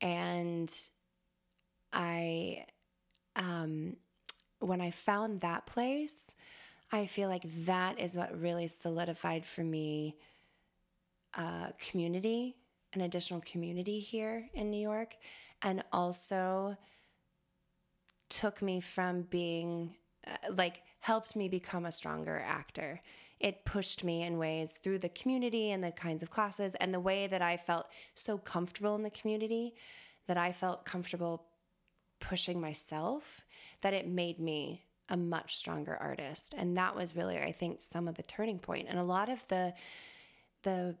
and 0.00 0.72
I, 1.92 2.64
um, 3.36 3.96
when 4.60 4.80
I 4.80 4.90
found 4.90 5.40
that 5.40 5.66
place, 5.66 6.34
I 6.90 7.04
feel 7.04 7.28
like 7.28 7.44
that 7.66 8.00
is 8.00 8.16
what 8.16 8.40
really 8.40 8.66
solidified 8.66 9.44
for 9.44 9.62
me 9.62 10.16
uh, 11.34 11.72
community, 11.78 12.56
an 12.94 13.02
additional 13.02 13.42
community 13.42 14.00
here 14.00 14.48
in 14.54 14.70
New 14.70 14.80
York, 14.80 15.16
and 15.60 15.84
also 15.92 16.76
took 18.30 18.62
me 18.62 18.80
from 18.80 19.22
being 19.22 19.94
uh, 20.26 20.52
like 20.52 20.82
helped 21.00 21.36
me 21.36 21.48
become 21.48 21.84
a 21.84 21.92
stronger 21.92 22.42
actor. 22.46 23.00
It 23.42 23.64
pushed 23.64 24.04
me 24.04 24.22
in 24.22 24.38
ways 24.38 24.72
through 24.82 24.98
the 24.98 25.08
community 25.10 25.72
and 25.72 25.82
the 25.82 25.90
kinds 25.90 26.22
of 26.22 26.30
classes 26.30 26.74
and 26.76 26.94
the 26.94 27.00
way 27.00 27.26
that 27.26 27.42
I 27.42 27.56
felt 27.56 27.88
so 28.14 28.38
comfortable 28.38 28.94
in 28.94 29.02
the 29.02 29.10
community 29.10 29.74
that 30.28 30.36
I 30.36 30.52
felt 30.52 30.84
comfortable 30.84 31.44
pushing 32.20 32.60
myself 32.60 33.44
that 33.80 33.92
it 33.92 34.06
made 34.06 34.38
me 34.38 34.84
a 35.08 35.16
much 35.16 35.56
stronger 35.56 35.96
artist. 36.00 36.54
And 36.56 36.76
that 36.76 36.94
was 36.94 37.16
really 37.16 37.38
i 37.38 37.52
think 37.52 37.82
some 37.82 38.08
of 38.08 38.14
the 38.14 38.22
turning 38.22 38.58
point. 38.58 38.86
And 38.88 38.98
a 38.98 39.04
lot 39.04 39.28
of 39.28 39.46
the 39.48 39.74
the 40.62 40.96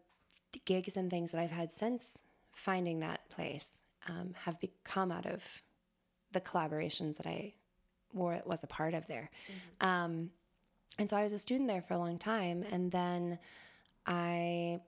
gigs 0.64 0.96
and 0.96 1.08
things 1.08 1.30
that 1.32 1.40
i've 1.40 1.52
had 1.52 1.72
since 1.72 2.24
finding 2.50 2.98
that 3.00 3.26
place 3.30 3.84
um, 4.08 4.34
have 4.34 4.60
become 4.60 5.12
out 5.12 5.24
of 5.24 5.62
the 6.32 6.40
collaborations 6.40 7.16
that 7.16 7.26
i 7.26 7.54
were, 8.12 8.42
was 8.44 8.62
a 8.62 8.66
part 8.66 8.94
of 8.94 9.06
there. 9.06 9.30
Mm-hmm. 9.46 9.88
um, 9.88 10.30
and 10.98 11.08
so 11.08 11.16
i 11.16 11.22
was 11.22 11.32
a 11.32 11.38
student 11.38 11.68
there 11.68 11.82
for 11.82 11.94
a 11.94 11.98
long 11.98 12.18
time 12.18 12.64
and 12.70 12.90
then 12.90 13.38
i 14.06 14.80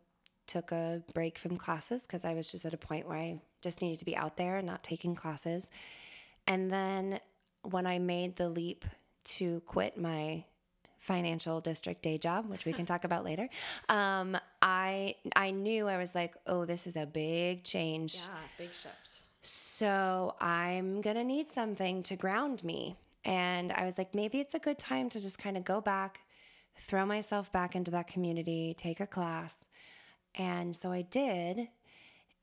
took 0.46 0.72
a 0.72 1.02
break 1.14 1.38
from 1.38 1.56
classes 1.56 2.02
because 2.02 2.24
i 2.24 2.34
was 2.34 2.50
just 2.50 2.64
at 2.64 2.74
a 2.74 2.78
point 2.78 3.08
where 3.08 3.18
i 3.18 3.40
just 3.62 3.80
needed 3.80 3.98
to 3.98 4.04
be 4.04 4.16
out 4.16 4.36
there 4.36 4.56
and 4.58 4.66
not 4.66 4.82
taking 4.82 5.14
classes 5.14 5.70
and 6.46 6.70
then 6.70 7.18
when 7.62 7.86
i 7.86 7.98
made 7.98 8.36
the 8.36 8.48
leap 8.48 8.84
to 9.24 9.60
quit 9.66 9.96
my 9.96 10.44
financial 11.04 11.60
district 11.60 12.02
day 12.02 12.16
job, 12.16 12.48
which 12.48 12.64
we 12.64 12.72
can 12.72 12.86
talk 12.86 13.04
about 13.04 13.24
later, 13.24 13.48
um, 13.88 14.36
I 14.62 15.16
I 15.36 15.50
knew 15.50 15.86
I 15.86 15.98
was 15.98 16.14
like, 16.14 16.34
oh, 16.46 16.64
this 16.64 16.86
is 16.86 16.96
a 16.96 17.06
big 17.06 17.62
change. 17.62 18.16
Yeah, 18.16 18.22
big 18.58 18.72
shift. 18.72 19.20
So 19.42 20.34
I'm 20.40 21.02
gonna 21.02 21.24
need 21.24 21.48
something 21.50 22.02
to 22.04 22.16
ground 22.16 22.64
me. 22.64 22.96
And 23.24 23.72
I 23.72 23.84
was 23.84 23.96
like, 23.96 24.14
maybe 24.14 24.40
it's 24.40 24.54
a 24.54 24.58
good 24.58 24.78
time 24.78 25.08
to 25.10 25.20
just 25.20 25.38
kind 25.38 25.56
of 25.56 25.64
go 25.64 25.80
back, 25.80 26.20
throw 26.76 27.06
myself 27.06 27.50
back 27.50 27.74
into 27.74 27.90
that 27.92 28.06
community, 28.06 28.74
take 28.76 29.00
a 29.00 29.06
class. 29.06 29.68
And 30.34 30.74
so 30.74 30.92
I 30.92 31.02
did. 31.02 31.68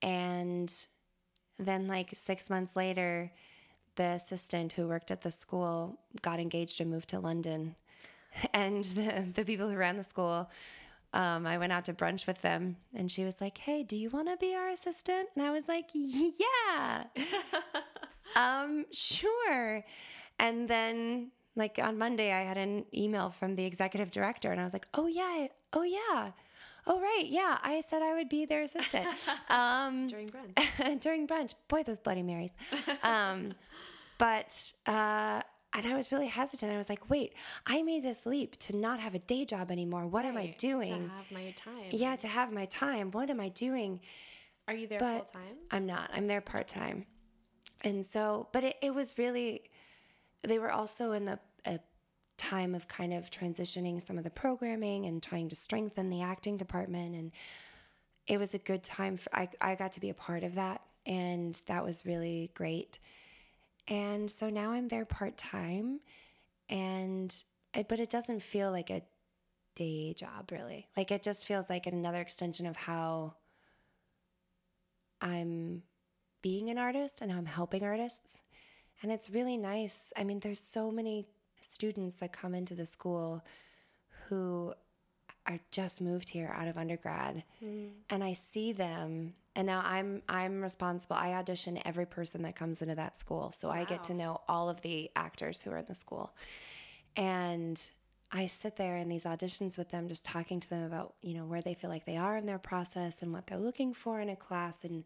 And 0.02 0.74
then, 1.60 1.88
like 1.88 2.10
six 2.13 2.50
months 2.50 2.76
later, 2.76 3.32
the 3.96 4.04
assistant 4.04 4.74
who 4.74 4.88
worked 4.88 5.12
at 5.12 5.22
the 5.22 5.32
school 5.32 6.00
got 6.22 6.39
engaged 6.39 6.82
and 6.82 6.89
moved 6.89 7.10
to 7.10 7.20
London. 7.20 7.76
And 8.54 8.86
the, 8.86 9.28
the 9.34 9.44
people 9.44 9.67
who 9.70 9.76
ran 9.76 9.98
the 9.98 10.04
school, 10.04 10.50
um, 11.13 11.46
I 11.46 11.58
went 11.58 11.74
out 11.74 11.84
to 11.86 11.94
brunch 11.94 12.28
with 12.28 12.41
them 12.41 12.78
and 12.96 13.12
she 13.12 13.26
was 13.26 13.41
like, 13.41 13.58
Hey, 13.58 13.84
do 13.84 13.98
you 13.98 14.10
want 14.10 14.30
to 14.30 14.38
be 14.38 14.56
our 14.56 14.70
assistant? 14.70 15.28
And 15.36 15.46
I 15.46 15.52
was 15.52 15.67
like, 15.67 15.89
Yeah, 15.94 17.04
um, 18.38 18.86
sure. 18.94 19.84
And 20.42 20.68
then, 20.68 21.32
like 21.56 21.80
on 21.82 21.98
Monday, 21.98 22.34
I 22.34 22.42
had 22.42 22.58
an 22.58 22.86
email 22.94 23.30
from 23.30 23.56
the 23.56 23.64
executive 23.64 24.12
director 24.12 24.52
and 24.52 24.60
I 24.60 24.64
was 24.64 24.74
like, 24.74 24.88
Oh, 24.96 25.08
yeah, 25.08 25.48
oh, 25.72 25.84
yeah. 25.84 26.32
Oh, 26.88 27.00
right. 27.00 27.28
Yeah. 27.28 27.60
I 27.62 27.82
said 27.82 28.02
I 28.02 28.16
would 28.16 28.28
be 28.28 28.46
their 28.46 28.64
assistant. 28.64 29.08
Um, 29.50 30.08
during 30.08 30.30
brunch. 30.30 31.00
during 31.02 31.28
brunch. 31.28 31.54
Boy, 31.68 31.84
those 31.84 32.00
Bloody 32.00 32.24
Marys. 32.24 32.54
Um, 33.04 33.54
but, 34.18 34.74
uh, 34.88 35.42
and 35.74 35.86
I 35.86 35.94
was 35.94 36.12
really 36.12 36.28
hesitant. 36.28 36.72
I 36.72 36.78
was 36.78 36.90
like, 36.90 37.10
wait, 37.10 37.34
I 37.68 37.84
made 37.84 38.04
this 38.04 38.26
leap 38.26 38.58
to 38.60 38.76
not 38.76 39.00
have 39.00 39.14
a 39.14 39.20
day 39.20 39.46
job 39.46 39.72
anymore. 39.72 40.08
What 40.08 40.24
right. 40.24 40.30
am 40.30 40.38
I 40.38 40.56
doing? 40.58 41.10
To 41.10 41.14
have 41.16 41.32
my 41.32 41.54
time. 41.56 41.90
Yeah, 41.92 42.16
to 42.16 42.28
have 42.28 42.52
my 42.52 42.66
time. 42.66 43.12
What 43.12 43.30
am 43.30 43.40
I 43.40 43.50
doing? 43.50 44.00
Are 44.68 44.74
you 44.74 44.88
there 44.88 45.00
full 45.00 45.20
time? 45.20 45.58
I'm 45.70 45.86
not. 45.86 46.10
I'm 46.14 46.28
there 46.28 46.42
part 46.42 46.68
time. 46.68 47.06
And 47.84 48.06
so, 48.06 48.48
but 48.52 48.64
it, 48.64 48.78
it 48.82 48.94
was 48.94 49.18
really, 49.18 49.64
they 50.44 50.60
were 50.60 50.72
also 50.72 51.12
in 51.12 51.26
the 51.26 51.40
a 51.66 51.80
time 52.38 52.74
of 52.74 52.88
kind 52.88 53.14
of 53.14 53.30
transitioning 53.30 54.02
some 54.02 54.18
of 54.18 54.24
the 54.24 54.30
programming 54.30 55.06
and 55.06 55.22
trying 55.22 55.50
to 55.50 55.56
strengthen 55.56 56.10
the 56.10 56.22
acting 56.22 56.58
department. 56.58 57.16
And 57.16 57.32
it 58.28 58.40
was 58.40 58.54
a 58.54 58.60
good 58.60 58.84
time. 58.84 59.18
For, 59.18 59.34
I, 59.36 59.50
I 59.60 59.76
got 59.76 59.92
to 59.94 60.00
be 60.00 60.10
a 60.10 60.16
part 60.16 60.44
of 60.44 60.56
that. 60.56 60.82
And 61.06 61.60
that 61.68 61.84
was 61.84 62.06
really 62.06 62.52
great. 62.54 63.00
And 63.88 64.30
so 64.30 64.50
now 64.50 64.72
I'm 64.72 64.88
there 64.88 65.06
part 65.06 65.38
time 65.38 66.00
and 66.70 67.44
but 67.88 68.00
it 68.00 68.10
doesn't 68.10 68.42
feel 68.42 68.72
like 68.72 68.90
a 68.90 69.02
day 69.76 70.14
job 70.14 70.52
really. 70.52 70.88
Like 70.98 71.12
it 71.12 71.24
just 71.24 71.46
feels 71.46 71.70
like 71.70 71.86
another 71.88 72.22
extension 72.22 72.66
of 72.66 72.76
how 72.76 73.36
I'm 75.22 75.84
being 76.42 76.70
an 76.70 76.78
artist 76.78 77.22
and 77.22 77.32
how 77.32 77.38
I'm 77.38 77.46
helping 77.46 77.84
artists. 77.84 78.44
And 79.02 79.12
it's 79.12 79.30
really 79.30 79.58
nice. 79.58 80.14
I 80.16 80.24
mean, 80.24 80.40
there's 80.40 80.60
so 80.60 80.92
many 80.92 81.28
students 81.60 82.16
that 82.16 82.32
come 82.32 82.54
into 82.54 82.76
the 82.76 82.86
school 82.86 83.44
who 84.28 84.74
are 85.48 85.60
just 85.72 86.02
moved 86.02 86.30
here 86.30 86.54
out 86.56 86.68
of 86.68 86.78
undergrad 86.78 87.44
mm. 87.64 87.90
and 88.10 88.24
I 88.24 88.34
see 88.34 88.74
them 88.74 89.34
and 89.56 89.68
now 89.68 89.82
I'm 89.84 90.22
I'm 90.30 90.62
responsible. 90.62 91.16
I 91.16 91.34
audition 91.34 91.80
every 91.84 92.06
person 92.06 92.42
that 92.44 92.56
comes 92.56 92.82
into 92.82 92.96
that 92.96 93.16
school. 93.16 93.52
So 93.52 93.68
wow. 93.68 93.76
I 93.76 93.84
get 93.84 94.04
to 94.06 94.14
know 94.14 94.42
all 94.48 94.70
of 94.70 94.82
the 94.82 95.12
actors 95.16 95.62
who 95.62 95.72
are 95.72 95.78
in 95.78 95.86
the 95.88 95.96
school. 95.96 96.34
And 97.18 97.82
I 98.32 98.46
sit 98.46 98.78
there 98.78 98.96
in 98.96 99.10
these 99.10 99.26
auditions 99.26 99.78
with 99.78 99.90
them 99.90 100.08
just 100.08 100.24
talking 100.24 100.62
to 100.62 100.70
them 100.70 100.84
about, 100.84 101.16
you 101.22 101.34
know, 101.34 101.44
where 101.44 101.62
they 101.62 101.74
feel 101.74 101.90
like 101.90 102.06
they 102.06 102.16
are 102.16 102.38
in 102.38 102.46
their 102.46 102.60
process 102.60 103.22
and 103.22 103.34
what 103.34 103.48
they're 103.48 103.58
looking 103.58 103.94
for 103.94 104.22
in 104.22 104.30
a 104.30 104.38
class 104.38 104.86
and 104.86 105.04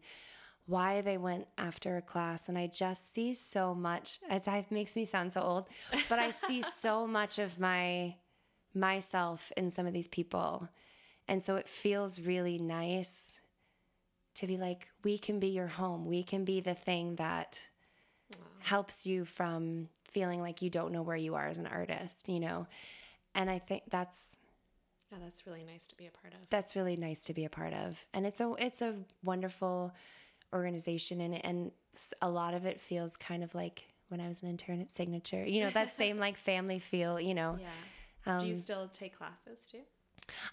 why 0.66 1.00
they 1.00 1.16
went 1.16 1.46
after 1.56 1.96
a 1.96 2.02
class 2.02 2.48
and 2.48 2.58
I 2.58 2.66
just 2.66 3.12
see 3.14 3.34
so 3.34 3.74
much 3.74 4.18
it 4.28 4.70
makes 4.70 4.96
me 4.96 5.04
sound 5.04 5.32
so 5.32 5.40
old, 5.40 5.68
but 6.08 6.18
I 6.18 6.30
see 6.30 6.62
so 6.82 7.06
much 7.06 7.38
of 7.38 7.58
my 7.58 8.16
myself 8.74 9.52
in 9.56 9.70
some 9.70 9.86
of 9.86 9.92
these 9.92 10.08
people. 10.08 10.68
And 11.28 11.42
so 11.42 11.56
it 11.56 11.68
feels 11.68 12.20
really 12.20 12.58
nice 12.58 13.40
to 14.34 14.46
be 14.46 14.56
like, 14.56 14.88
we 15.02 15.18
can 15.18 15.40
be 15.40 15.48
your 15.48 15.66
home. 15.66 16.04
We 16.04 16.22
can 16.22 16.44
be 16.44 16.60
the 16.60 16.74
thing 16.74 17.16
that 17.16 17.58
wow. 18.32 18.46
helps 18.58 19.06
you 19.06 19.24
from 19.24 19.88
feeling 20.10 20.40
like 20.40 20.62
you 20.62 20.70
don't 20.70 20.92
know 20.92 21.02
where 21.02 21.16
you 21.16 21.34
are 21.34 21.46
as 21.46 21.58
an 21.58 21.66
artist, 21.66 22.28
you 22.28 22.38
know? 22.38 22.66
And 23.34 23.50
I 23.50 23.58
think 23.58 23.84
that's 23.90 24.38
yeah, 25.12 25.18
that's 25.22 25.46
really 25.46 25.64
nice 25.64 25.86
to 25.86 25.96
be 25.96 26.06
a 26.06 26.10
part 26.10 26.34
of. 26.34 26.40
That's 26.50 26.74
really 26.74 26.96
nice 26.96 27.20
to 27.22 27.34
be 27.34 27.44
a 27.44 27.50
part 27.50 27.72
of. 27.72 28.04
And 28.12 28.26
it's 28.26 28.40
a 28.40 28.54
it's 28.58 28.82
a 28.82 28.96
wonderful 29.22 29.94
organization 30.52 31.20
and 31.20 31.44
and 31.44 31.70
a 32.22 32.30
lot 32.30 32.54
of 32.54 32.66
it 32.66 32.80
feels 32.80 33.16
kind 33.16 33.42
of 33.42 33.54
like 33.54 33.84
when 34.08 34.20
I 34.20 34.28
was 34.28 34.42
an 34.42 34.48
intern 34.48 34.80
at 34.80 34.90
Signature. 34.90 35.44
You 35.44 35.64
know, 35.64 35.70
that 35.70 35.92
same 36.02 36.18
like 36.18 36.36
family 36.36 36.78
feel, 36.78 37.20
you 37.20 37.34
know. 37.34 37.58
Yeah. 37.60 38.34
Um, 38.34 38.40
do 38.40 38.46
you 38.46 38.54
um, 38.54 38.60
still 38.60 38.88
take 38.92 39.16
classes 39.16 39.60
too? 39.70 39.80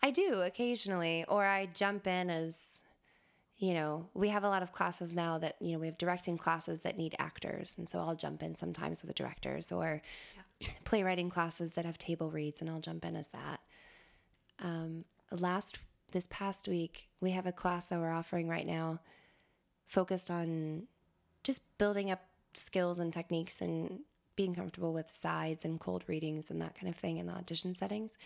I 0.02 0.12
do 0.12 0.42
occasionally 0.42 1.26
or 1.28 1.46
I 1.46 1.68
jump 1.74 2.08
in 2.08 2.30
as 2.30 2.84
you 3.58 3.74
know, 3.74 4.10
we 4.14 4.28
have 4.28 4.44
a 4.44 4.50
lot 4.50 4.62
of 4.62 4.74
classes 4.74 5.14
now 5.14 5.38
that, 5.38 5.56
you 5.62 5.72
know, 5.72 5.80
we 5.80 5.86
have 5.86 5.98
directing 5.98 6.38
classes 6.38 6.82
that 6.82 6.98
need 6.98 7.16
actors. 7.18 7.76
And 7.78 7.88
so 7.88 8.00
I'll 8.00 8.16
jump 8.16 8.44
in 8.44 8.56
sometimes 8.56 9.02
with 9.02 9.08
the 9.08 9.14
directors 9.14 9.72
or 9.72 10.02
yeah. 10.60 10.68
playwriting 10.84 11.30
classes 11.30 11.72
that 11.74 11.86
have 11.86 11.98
table 11.98 12.30
reads 12.30 12.60
and 12.60 12.70
I'll 12.70 12.82
jump 12.82 13.06
in 13.06 13.16
as 13.16 13.30
that. 13.30 13.62
Um, 14.62 15.06
last, 15.32 15.80
this 16.12 16.28
past 16.30 16.68
week, 16.68 17.08
we 17.22 17.32
have 17.32 17.46
a 17.46 17.54
class 17.54 17.86
that 17.86 18.00
we're 18.00 18.12
offering 18.12 18.50
right 18.50 18.68
now 18.68 19.00
focused 19.94 20.32
on 20.32 20.84
just 21.44 21.62
building 21.78 22.10
up 22.10 22.22
skills 22.56 22.98
and 22.98 23.14
techniques 23.14 23.62
and 23.62 24.00
being 24.36 24.56
comfortable 24.56 24.92
with 24.92 25.12
sides 25.12 25.66
and 25.66 25.80
cold 25.80 26.04
readings 26.08 26.50
and 26.50 26.60
that 26.62 26.74
kind 26.74 26.90
of 26.90 26.96
thing 26.96 27.18
in 27.18 27.28
the 27.28 27.34
audition 27.34 27.76
settings. 27.76 28.18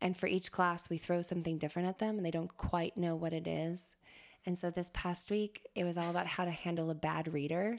And 0.00 0.16
for 0.16 0.26
each 0.26 0.50
class, 0.50 0.88
we 0.88 0.96
throw 0.96 1.20
something 1.20 1.58
different 1.58 1.88
at 1.88 1.98
them 1.98 2.16
and 2.16 2.24
they 2.24 2.30
don't 2.30 2.56
quite 2.56 2.96
know 2.96 3.14
what 3.14 3.34
it 3.34 3.46
is. 3.46 3.94
And 4.46 4.56
so 4.56 4.70
this 4.70 4.90
past 4.94 5.30
week, 5.30 5.66
it 5.74 5.84
was 5.84 5.98
all 5.98 6.08
about 6.08 6.26
how 6.26 6.46
to 6.46 6.50
handle 6.50 6.90
a 6.90 6.94
bad 6.94 7.32
reader. 7.32 7.78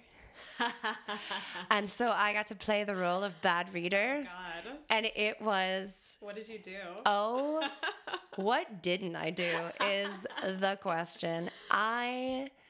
and 1.71 1.91
so 1.91 2.11
I 2.11 2.31
got 2.33 2.47
to 2.47 2.55
play 2.55 2.83
the 2.83 2.95
role 2.95 3.23
of 3.23 3.33
bad 3.41 3.73
reader. 3.73 4.23
Oh 4.23 4.23
God. 4.23 4.77
And 4.89 5.07
it 5.15 5.41
was, 5.41 6.17
What 6.19 6.35
did 6.35 6.47
you 6.47 6.59
do? 6.59 6.77
oh, 7.07 7.67
what 8.35 8.83
didn't 8.83 9.15
I 9.15 9.31
do 9.31 9.51
is 9.83 10.27
the 10.43 10.77
question. 10.81 11.49
I, 11.71 12.49
oh 12.51 12.64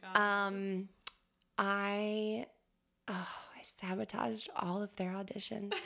God. 0.00 0.20
um, 0.20 0.88
I, 1.58 2.46
oh, 3.08 3.28
I 3.56 3.62
sabotaged 3.62 4.50
all 4.56 4.82
of 4.82 4.94
their 4.96 5.12
auditions. 5.12 5.74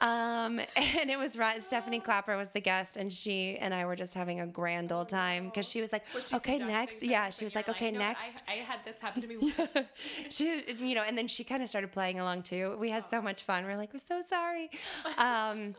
Um, 0.00 0.60
and 0.76 1.10
it 1.10 1.18
was 1.18 1.36
right. 1.36 1.60
Stephanie 1.62 2.00
Klapper 2.00 2.36
was 2.36 2.50
the 2.50 2.60
guest, 2.60 2.96
and 2.96 3.12
she 3.12 3.56
and 3.58 3.74
I 3.74 3.84
were 3.84 3.96
just 3.96 4.14
having 4.14 4.40
a 4.40 4.46
grand 4.46 4.92
old 4.92 5.08
time 5.08 5.46
because 5.46 5.68
she 5.68 5.80
was 5.80 5.92
like, 5.92 6.06
she 6.26 6.36
"Okay, 6.36 6.58
next, 6.58 7.02
yeah." 7.02 7.28
She 7.30 7.44
was 7.44 7.54
like, 7.54 7.68
"Okay, 7.68 7.90
"No, 7.90 7.98
next." 7.98 8.42
I, 8.48 8.52
I 8.52 8.56
had 8.56 8.78
this 8.84 9.00
happen 9.00 9.20
to 9.20 9.28
me 9.28 9.36
once. 9.58 9.88
she, 10.30 10.62
you 10.78 10.94
know, 10.94 11.02
and 11.02 11.18
then 11.18 11.28
she 11.28 11.44
kind 11.44 11.62
of 11.62 11.68
started 11.68 11.92
playing 11.92 12.18
along 12.20 12.44
too. 12.44 12.76
We 12.78 12.88
had 12.88 13.06
so 13.06 13.20
much 13.20 13.42
fun. 13.42 13.66
We 13.66 13.72
are 13.72 13.76
like, 13.76 13.92
we're 13.92 13.98
so 13.98 14.20
sorry. 14.22 14.70
Um, 15.18 15.74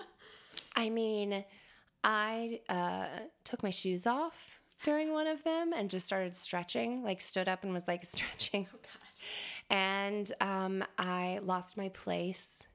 I 0.75 0.89
mean, 0.89 1.43
I 2.03 2.59
uh, 2.69 3.07
took 3.43 3.63
my 3.63 3.69
shoes 3.71 4.05
off 4.05 4.60
during 4.83 5.13
one 5.13 5.27
of 5.27 5.43
them 5.43 5.73
and 5.73 5.89
just 5.89 6.05
started 6.05 6.35
stretching, 6.35 7.03
like 7.03 7.21
stood 7.21 7.47
up 7.47 7.63
and 7.63 7.73
was 7.73 7.87
like 7.87 8.03
stretching. 8.15 8.67
Oh 8.73 8.77
God. 8.81 9.75
And 9.75 10.31
um, 10.41 10.83
I 10.97 11.39
lost 11.43 11.77
my 11.77 11.89
place 11.89 12.67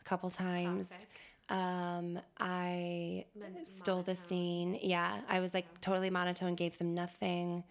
a 0.00 0.04
couple 0.04 0.28
times. 0.30 1.06
Um, 1.48 2.18
I 2.38 3.26
Mon- 3.38 3.64
stole 3.64 4.02
the 4.02 4.16
scene. 4.16 4.78
Yeah, 4.82 5.20
I 5.28 5.40
was 5.40 5.54
like 5.54 5.80
totally 5.80 6.10
monotone, 6.10 6.54
gave 6.54 6.76
them 6.78 6.94
nothing. 6.94 7.62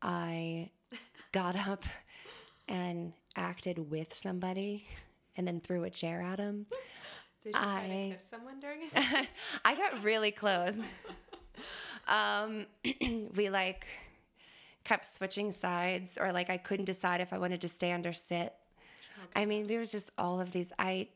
I 0.00 0.70
got 1.32 1.56
up 1.68 1.84
and 2.68 3.12
acted 3.36 3.90
with 3.90 4.14
somebody 4.14 4.86
and 5.36 5.46
then 5.46 5.60
threw 5.60 5.84
a 5.84 5.90
chair 5.90 6.22
at 6.22 6.38
him. 6.38 6.66
Did 7.42 7.54
you 7.54 7.60
try 7.60 7.86
to 7.88 8.14
kiss 8.14 8.24
someone 8.24 8.60
during 8.60 8.82
a 8.82 8.90
scene? 8.90 9.28
I 9.64 9.74
got 9.74 10.02
really 10.02 10.30
close. 10.30 10.80
Um, 12.06 12.66
we 13.34 13.50
like 13.50 13.86
kept 14.84 15.06
switching 15.06 15.52
sides, 15.52 16.18
or 16.20 16.32
like 16.32 16.50
I 16.50 16.56
couldn't 16.56 16.86
decide 16.86 17.20
if 17.20 17.32
I 17.32 17.38
wanted 17.38 17.60
to 17.62 17.68
stand 17.68 18.06
or 18.06 18.12
sit. 18.12 18.54
I 19.34 19.46
mean, 19.46 19.66
there 19.66 19.78
was 19.80 19.92
just 19.92 20.10
all 20.18 20.40
of 20.40 20.52
these. 20.52 20.72
I 20.78 21.08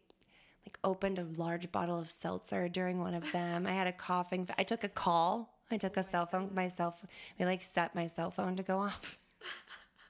like 0.64 0.78
opened 0.84 1.18
a 1.18 1.24
large 1.36 1.70
bottle 1.72 1.98
of 1.98 2.08
seltzer 2.08 2.68
during 2.68 2.98
one 3.00 3.14
of 3.14 3.30
them. 3.32 3.66
I 3.66 3.72
had 3.72 3.86
a 3.86 3.92
coughing. 3.92 4.48
I 4.58 4.64
took 4.64 4.84
a 4.84 4.88
call. 4.88 5.52
I 5.70 5.76
took 5.76 5.96
a 5.96 6.02
cell 6.02 6.26
phone. 6.26 6.50
My 6.54 6.68
cell. 6.68 6.92
phone. 6.92 7.08
We 7.38 7.44
like 7.44 7.62
set 7.62 7.94
my 7.94 8.06
cell 8.06 8.30
phone 8.30 8.56
to 8.56 8.62
go 8.62 8.78
off. 8.78 9.18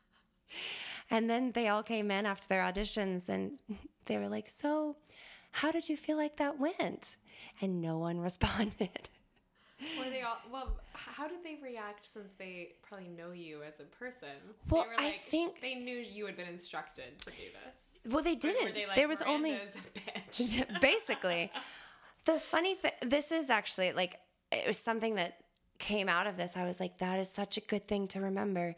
and 1.11 1.29
then 1.29 1.53
they 1.53 1.69
all 1.69 1.83
came 1.83 2.11
in 2.11 2.27
after 2.27 2.49
their 2.49 2.62
auditions, 2.62 3.29
and 3.29 3.59
they 4.07 4.19
were 4.19 4.29
like, 4.29 4.49
"So, 4.49 4.97
how 5.53 5.73
did 5.73 5.89
you 5.89 5.97
feel 5.97 6.17
like 6.17 6.37
that 6.37 6.59
went?" 6.59 7.17
And 7.61 7.81
no 7.81 7.99
one 7.99 8.21
responded. 8.29 9.09
Were 9.99 10.11
they 10.11 10.23
all 10.23 10.39
well? 10.51 10.77
How 10.93 11.29
did 11.29 11.45
they 11.45 11.59
react 11.62 12.09
since 12.12 12.33
they 12.39 12.71
probably 12.83 13.09
know 13.09 13.33
you 13.33 13.62
as 13.62 13.81
a 13.81 13.85
person? 13.85 14.29
Well, 14.71 14.85
they 14.85 14.89
were 14.89 15.09
I 15.09 15.12
think- 15.19 15.61
they 15.61 15.75
knew 15.75 15.97
you 15.99 16.27
had 16.27 16.37
been 16.37 16.49
instructed 16.49 17.21
to 17.21 17.31
do 17.31 17.37
this. 17.65 18.12
Well, 18.12 18.23
they 18.23 18.35
didn't. 18.37 18.75
they 18.75 18.87
like, 18.87 18.97
there 18.97 19.09
was 19.09 19.21
only 19.23 19.53
"Miranda's 19.53 19.77
a 20.37 20.43
bitch. 20.73 20.81
basically 20.81 21.51
the 22.25 22.39
funny 22.41 22.75
thing 22.75 22.93
this 23.03 23.33
is 23.33 23.51
actually 23.51 23.93
like 23.93 24.19
it 24.53 24.67
was 24.67 24.79
something 24.79 25.15
that 25.15 25.39
came 25.79 26.09
out 26.09 26.27
of 26.27 26.37
this 26.37 26.57
i 26.57 26.65
was 26.65 26.81
like 26.81 26.99
that 26.99 27.19
is 27.21 27.31
such 27.31 27.57
a 27.57 27.61
good 27.61 27.87
thing 27.87 28.09
to 28.09 28.21
remember 28.21 28.75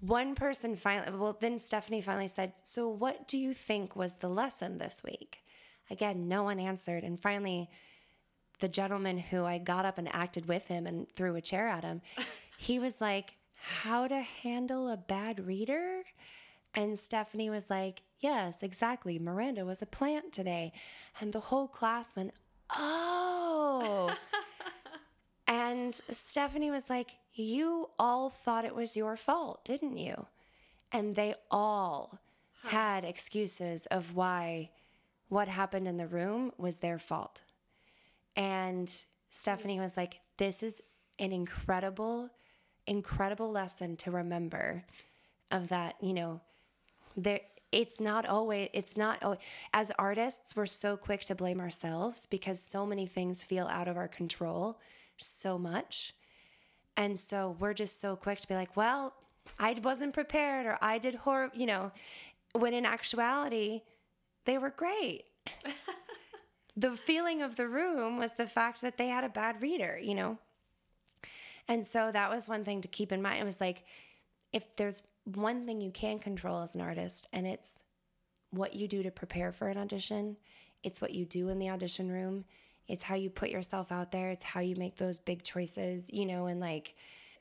one 0.00 0.34
person 0.34 0.76
finally 0.76 1.16
well 1.16 1.36
then 1.40 1.58
stephanie 1.58 2.00
finally 2.00 2.28
said 2.28 2.52
so 2.58 2.88
what 2.88 3.28
do 3.28 3.36
you 3.36 3.52
think 3.52 3.94
was 3.96 4.14
the 4.14 4.28
lesson 4.28 4.78
this 4.78 5.02
week 5.04 5.40
again 5.90 6.26
no 6.28 6.42
one 6.42 6.58
answered 6.58 7.04
and 7.04 7.20
finally 7.20 7.68
the 8.60 8.68
gentleman 8.68 9.18
who 9.18 9.44
i 9.44 9.58
got 9.58 9.84
up 9.84 9.98
and 9.98 10.14
acted 10.14 10.46
with 10.46 10.66
him 10.66 10.86
and 10.86 11.08
threw 11.10 11.34
a 11.36 11.40
chair 11.40 11.68
at 11.68 11.84
him 11.84 12.00
he 12.58 12.78
was 12.78 13.00
like 13.00 13.34
how 13.54 14.06
to 14.06 14.20
handle 14.20 14.88
a 14.88 14.96
bad 14.96 15.46
reader 15.46 16.02
and 16.74 16.98
Stephanie 16.98 17.50
was 17.50 17.70
like, 17.70 18.02
Yes, 18.20 18.62
exactly. 18.62 19.18
Miranda 19.18 19.64
was 19.64 19.80
a 19.82 19.86
plant 19.86 20.32
today. 20.32 20.72
And 21.20 21.32
the 21.32 21.40
whole 21.40 21.68
class 21.68 22.14
went, 22.14 22.32
Oh. 22.74 24.14
and 25.48 25.94
Stephanie 26.08 26.70
was 26.70 26.88
like, 26.88 27.16
You 27.34 27.90
all 27.98 28.30
thought 28.30 28.64
it 28.64 28.74
was 28.74 28.96
your 28.96 29.16
fault, 29.16 29.64
didn't 29.64 29.96
you? 29.96 30.26
And 30.92 31.14
they 31.14 31.34
all 31.50 32.18
had 32.64 33.04
excuses 33.04 33.86
of 33.86 34.14
why 34.14 34.70
what 35.28 35.48
happened 35.48 35.88
in 35.88 35.96
the 35.96 36.06
room 36.06 36.52
was 36.58 36.78
their 36.78 36.98
fault. 36.98 37.42
And 38.36 38.92
Stephanie 39.28 39.80
was 39.80 39.96
like, 39.96 40.20
This 40.38 40.62
is 40.62 40.80
an 41.18 41.32
incredible, 41.32 42.30
incredible 42.86 43.50
lesson 43.50 43.96
to 43.98 44.10
remember 44.10 44.84
of 45.50 45.68
that, 45.68 45.96
you 46.00 46.14
know, 46.14 46.40
there 47.16 47.40
it's 47.72 48.00
not 48.00 48.26
always 48.26 48.68
it's 48.72 48.96
not 48.96 49.38
as 49.72 49.92
artists 49.92 50.56
we're 50.56 50.66
so 50.66 50.96
quick 50.96 51.22
to 51.24 51.36
blame 51.36 51.60
ourselves 51.60 52.26
because 52.26 52.60
so 52.60 52.84
many 52.84 53.06
things 53.06 53.42
feel 53.42 53.66
out 53.68 53.86
of 53.86 53.96
our 53.96 54.08
control 54.08 54.80
so 55.18 55.56
much. 55.56 56.12
And 56.96 57.16
so 57.16 57.56
we're 57.60 57.74
just 57.74 58.00
so 58.00 58.16
quick 58.16 58.40
to 58.40 58.48
be 58.48 58.54
like 58.54 58.76
well 58.76 59.14
i 59.58 59.74
wasn't 59.82 60.12
prepared 60.12 60.66
or 60.66 60.76
i 60.82 60.98
did 60.98 61.14
horrible 61.14 61.56
you 61.58 61.66
know 61.66 61.90
when 62.52 62.74
in 62.74 62.84
actuality 62.84 63.82
they 64.44 64.58
were 64.58 64.70
great 64.70 65.24
the 66.80 66.96
feeling 66.96 67.42
of 67.42 67.56
the 67.56 67.68
room 67.68 68.16
was 68.16 68.32
the 68.32 68.46
fact 68.46 68.80
that 68.80 68.96
they 68.96 69.08
had 69.08 69.24
a 69.24 69.28
bad 69.28 69.62
reader 69.62 69.98
you 70.00 70.14
know? 70.14 70.38
And 71.68 71.86
so 71.86 72.10
that 72.10 72.30
was 72.30 72.48
one 72.48 72.64
thing 72.64 72.80
to 72.80 72.88
keep 72.88 73.12
in 73.12 73.22
mind. 73.22 73.40
It 73.40 73.44
was 73.44 73.60
like 73.60 73.84
if 74.52 74.64
there's 74.76 75.04
one 75.24 75.66
thing 75.66 75.80
you 75.80 75.90
can 75.90 76.18
control 76.18 76.62
as 76.62 76.74
an 76.74 76.80
artist, 76.80 77.28
and 77.32 77.46
it's 77.46 77.76
what 78.50 78.74
you 78.74 78.88
do 78.88 79.02
to 79.02 79.10
prepare 79.10 79.52
for 79.52 79.68
an 79.68 79.78
audition, 79.78 80.36
it's 80.82 81.00
what 81.00 81.14
you 81.14 81.24
do 81.24 81.48
in 81.48 81.58
the 81.58 81.70
audition 81.70 82.10
room, 82.10 82.44
it's 82.88 83.02
how 83.02 83.14
you 83.14 83.30
put 83.30 83.50
yourself 83.50 83.92
out 83.92 84.10
there, 84.10 84.30
it's 84.30 84.42
how 84.42 84.60
you 84.60 84.74
make 84.76 84.96
those 84.96 85.18
big 85.18 85.44
choices, 85.44 86.10
you 86.12 86.26
know, 86.26 86.46
and 86.46 86.60
like 86.60 86.94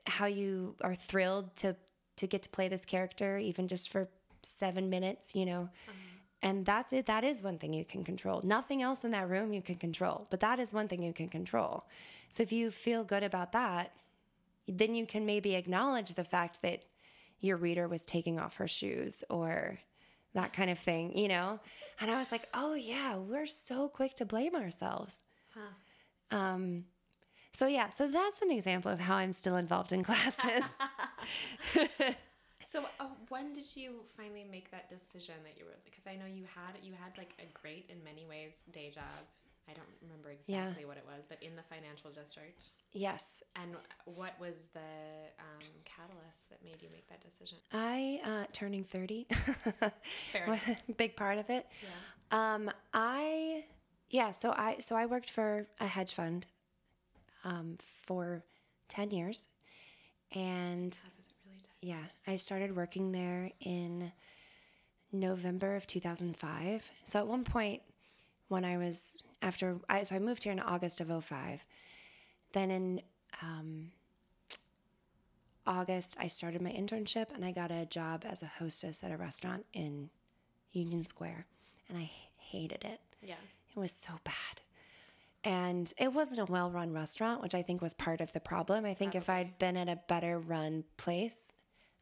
how 0.05 0.27
you 0.27 0.75
are 0.83 0.95
thrilled 0.95 1.55
to 1.57 1.75
to 2.17 2.27
get 2.27 2.43
to 2.43 2.49
play 2.49 2.67
this 2.67 2.85
character 2.85 3.37
even 3.37 3.67
just 3.67 3.89
for 3.89 4.09
7 4.43 4.89
minutes, 4.89 5.33
you 5.33 5.45
know. 5.45 5.69
Uh-huh. 5.87 5.93
And 6.41 6.65
that's 6.65 6.93
it. 6.93 7.05
That 7.05 7.23
is 7.23 7.43
one 7.43 7.57
thing 7.57 7.73
you 7.73 7.83
can 7.83 8.03
control. 8.03 8.41
Nothing 8.43 8.81
else 8.81 9.03
in 9.03 9.11
that 9.11 9.29
room 9.29 9.51
you 9.51 9.61
can 9.61 9.75
control, 9.75 10.27
but 10.29 10.39
that 10.39 10.59
is 10.59 10.71
one 10.71 10.87
thing 10.87 11.03
you 11.03 11.13
can 11.13 11.27
control. 11.27 11.83
So 12.29 12.43
if 12.43 12.51
you 12.51 12.71
feel 12.71 13.03
good 13.03 13.23
about 13.23 13.51
that, 13.51 13.91
then 14.67 14.95
you 14.95 15.05
can 15.05 15.25
maybe 15.25 15.55
acknowledge 15.55 16.13
the 16.13 16.23
fact 16.23 16.61
that 16.61 16.83
your 17.41 17.57
reader 17.57 17.87
was 17.87 18.05
taking 18.05 18.39
off 18.39 18.57
her 18.57 18.67
shoes 18.67 19.23
or 19.29 19.79
that 20.33 20.53
kind 20.53 20.69
of 20.69 20.77
thing, 20.77 21.17
you 21.17 21.27
know? 21.27 21.59
And 21.99 22.11
I 22.11 22.17
was 22.17 22.31
like, 22.31 22.47
oh, 22.53 22.73
yeah, 22.73 23.15
we're 23.17 23.47
so 23.47 23.89
quick 23.89 24.13
to 24.15 24.25
blame 24.25 24.55
ourselves. 24.55 25.17
Huh. 25.53 26.37
Um, 26.37 26.85
so, 27.51 27.65
yeah, 27.67 27.89
so 27.89 28.07
that's 28.07 28.41
an 28.41 28.51
example 28.51 28.91
of 28.91 28.99
how 28.99 29.15
I'm 29.15 29.33
still 29.33 29.57
involved 29.57 29.91
in 29.91 30.03
classes. 30.03 30.77
So 32.69 32.83
uh, 32.99 33.05
when 33.29 33.51
did 33.53 33.65
you 33.75 33.95
finally 34.15 34.45
make 34.49 34.69
that 34.69 34.89
decision 34.89 35.33
that 35.43 35.57
you 35.57 35.65
were? 35.65 35.79
Because 35.83 36.05
I 36.05 36.15
know 36.15 36.25
you 36.27 36.43
had 36.53 36.77
you 36.83 36.93
had 36.93 37.17
like 37.17 37.33
a 37.39 37.47
great 37.59 37.89
in 37.89 38.03
many 38.03 38.25
ways 38.27 38.61
day 38.71 38.91
job. 38.93 39.25
I 39.67 39.73
don't 39.73 39.87
remember 40.01 40.29
Yeah. 40.47 40.61
exactly 40.61 40.85
what 40.85 40.97
it 40.97 41.05
was, 41.05 41.25
but 41.27 41.37
in 41.41 41.55
the 41.55 41.61
financial 41.63 42.09
district. 42.11 42.71
yes, 42.93 43.43
And 43.55 43.75
what 44.05 44.33
was 44.39 44.65
the 44.73 44.79
um, 45.39 45.65
catalyst 45.85 46.49
that 46.49 46.63
made 46.63 46.81
you 46.81 46.89
make 46.91 47.07
that 47.09 47.21
decision? 47.21 47.57
I, 47.71 48.19
uh, 48.25 48.45
turning 48.51 48.83
30, 48.83 49.27
Fair 50.31 50.57
big 50.97 51.15
part 51.15 51.37
of 51.37 51.49
it. 51.49 51.67
Yeah. 51.83 52.53
Um, 52.53 52.71
I 52.93 53.63
yeah, 54.09 54.31
so 54.31 54.51
I 54.51 54.77
so 54.79 54.95
I 54.95 55.05
worked 55.05 55.29
for 55.29 55.67
a 55.79 55.85
hedge 55.87 56.13
fund 56.13 56.47
um, 57.43 57.77
for 57.79 58.43
ten 58.87 59.11
years, 59.11 59.47
and 60.33 60.91
That 60.93 61.15
was 61.17 61.29
really 61.45 61.59
tough. 61.61 61.68
Yeah, 61.81 62.03
I 62.27 62.35
started 62.35 62.75
working 62.75 63.11
there 63.11 63.51
in 63.61 64.11
November 65.11 65.75
of 65.75 65.87
two 65.87 65.99
thousand 65.99 66.37
five. 66.37 66.89
So 67.03 67.19
at 67.19 67.27
one 67.27 67.43
point, 67.43 67.81
when 68.49 68.65
I 68.65 68.77
was 68.77 69.17
after 69.41 69.77
I 69.87 70.03
so 70.03 70.15
I 70.15 70.19
moved 70.19 70.43
here 70.43 70.51
in 70.51 70.59
August 70.59 70.99
of 70.99 71.23
05. 71.23 71.65
Then 72.51 72.71
in 72.71 73.01
um, 73.43 73.91
August, 75.65 76.17
I 76.19 76.27
started 76.27 76.61
my 76.61 76.71
internship 76.71 77.27
and 77.33 77.45
I 77.45 77.51
got 77.51 77.71
a 77.71 77.85
job 77.85 78.25
as 78.27 78.41
a 78.41 78.47
hostess 78.47 79.03
at 79.03 79.11
a 79.11 79.17
restaurant 79.17 79.65
in 79.73 80.09
Union 80.71 81.05
Square, 81.05 81.45
and 81.87 81.97
I 81.97 82.09
hated 82.37 82.83
it. 82.83 82.99
Yeah. 83.21 83.35
It 83.75 83.79
was 83.79 83.91
so 83.91 84.13
bad. 84.23 84.33
And 85.43 85.93
it 85.97 86.11
wasn't 86.11 86.41
a 86.41 86.45
well 86.45 86.69
run 86.69 86.91
restaurant, 86.91 87.41
which 87.41 87.55
I 87.55 87.61
think 87.61 87.81
was 87.81 87.93
part 87.93 88.19
of 88.19 88.33
the 88.33 88.39
problem. 88.39 88.83
I 88.83 88.93
think 88.93 89.15
if 89.15 89.29
I'd 89.29 89.57
been 89.57 89.77
at 89.77 89.87
a 89.87 89.99
better 90.07 90.39
run 90.39 90.83
place, 90.97 91.53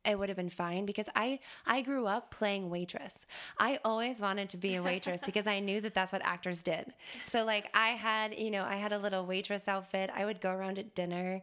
it 0.08 0.17
would 0.17 0.30
have 0.30 0.36
been 0.36 0.50
fine 0.50 0.86
because 0.86 1.10
I 1.15 1.39
I 1.65 1.82
grew 1.82 2.08
up 2.08 2.32
playing 2.32 2.70
waitress. 2.70 3.26
I 3.60 3.80
always 3.84 4.22
wanted 4.22 4.50
to 4.50 4.58
be 4.58 4.76
a 4.76 4.84
waitress 4.84 5.22
because 5.22 5.48
I 5.48 5.60
knew 5.60 5.82
that 5.82 5.93
that's 5.93 6.13
what 6.13 6.22
actors 6.24 6.62
did. 6.63 6.93
So 7.26 7.43
like 7.43 7.70
I 7.74 7.89
had, 7.89 8.38
you 8.38 8.50
know, 8.50 8.63
I 8.63 8.78
had 8.78 8.93
a 8.93 8.98
little 8.98 9.26
waitress 9.26 9.67
outfit. 9.67 10.10
I 10.15 10.26
would 10.26 10.41
go 10.41 10.52
around 10.52 10.80
at 10.80 10.96
dinner 10.96 11.41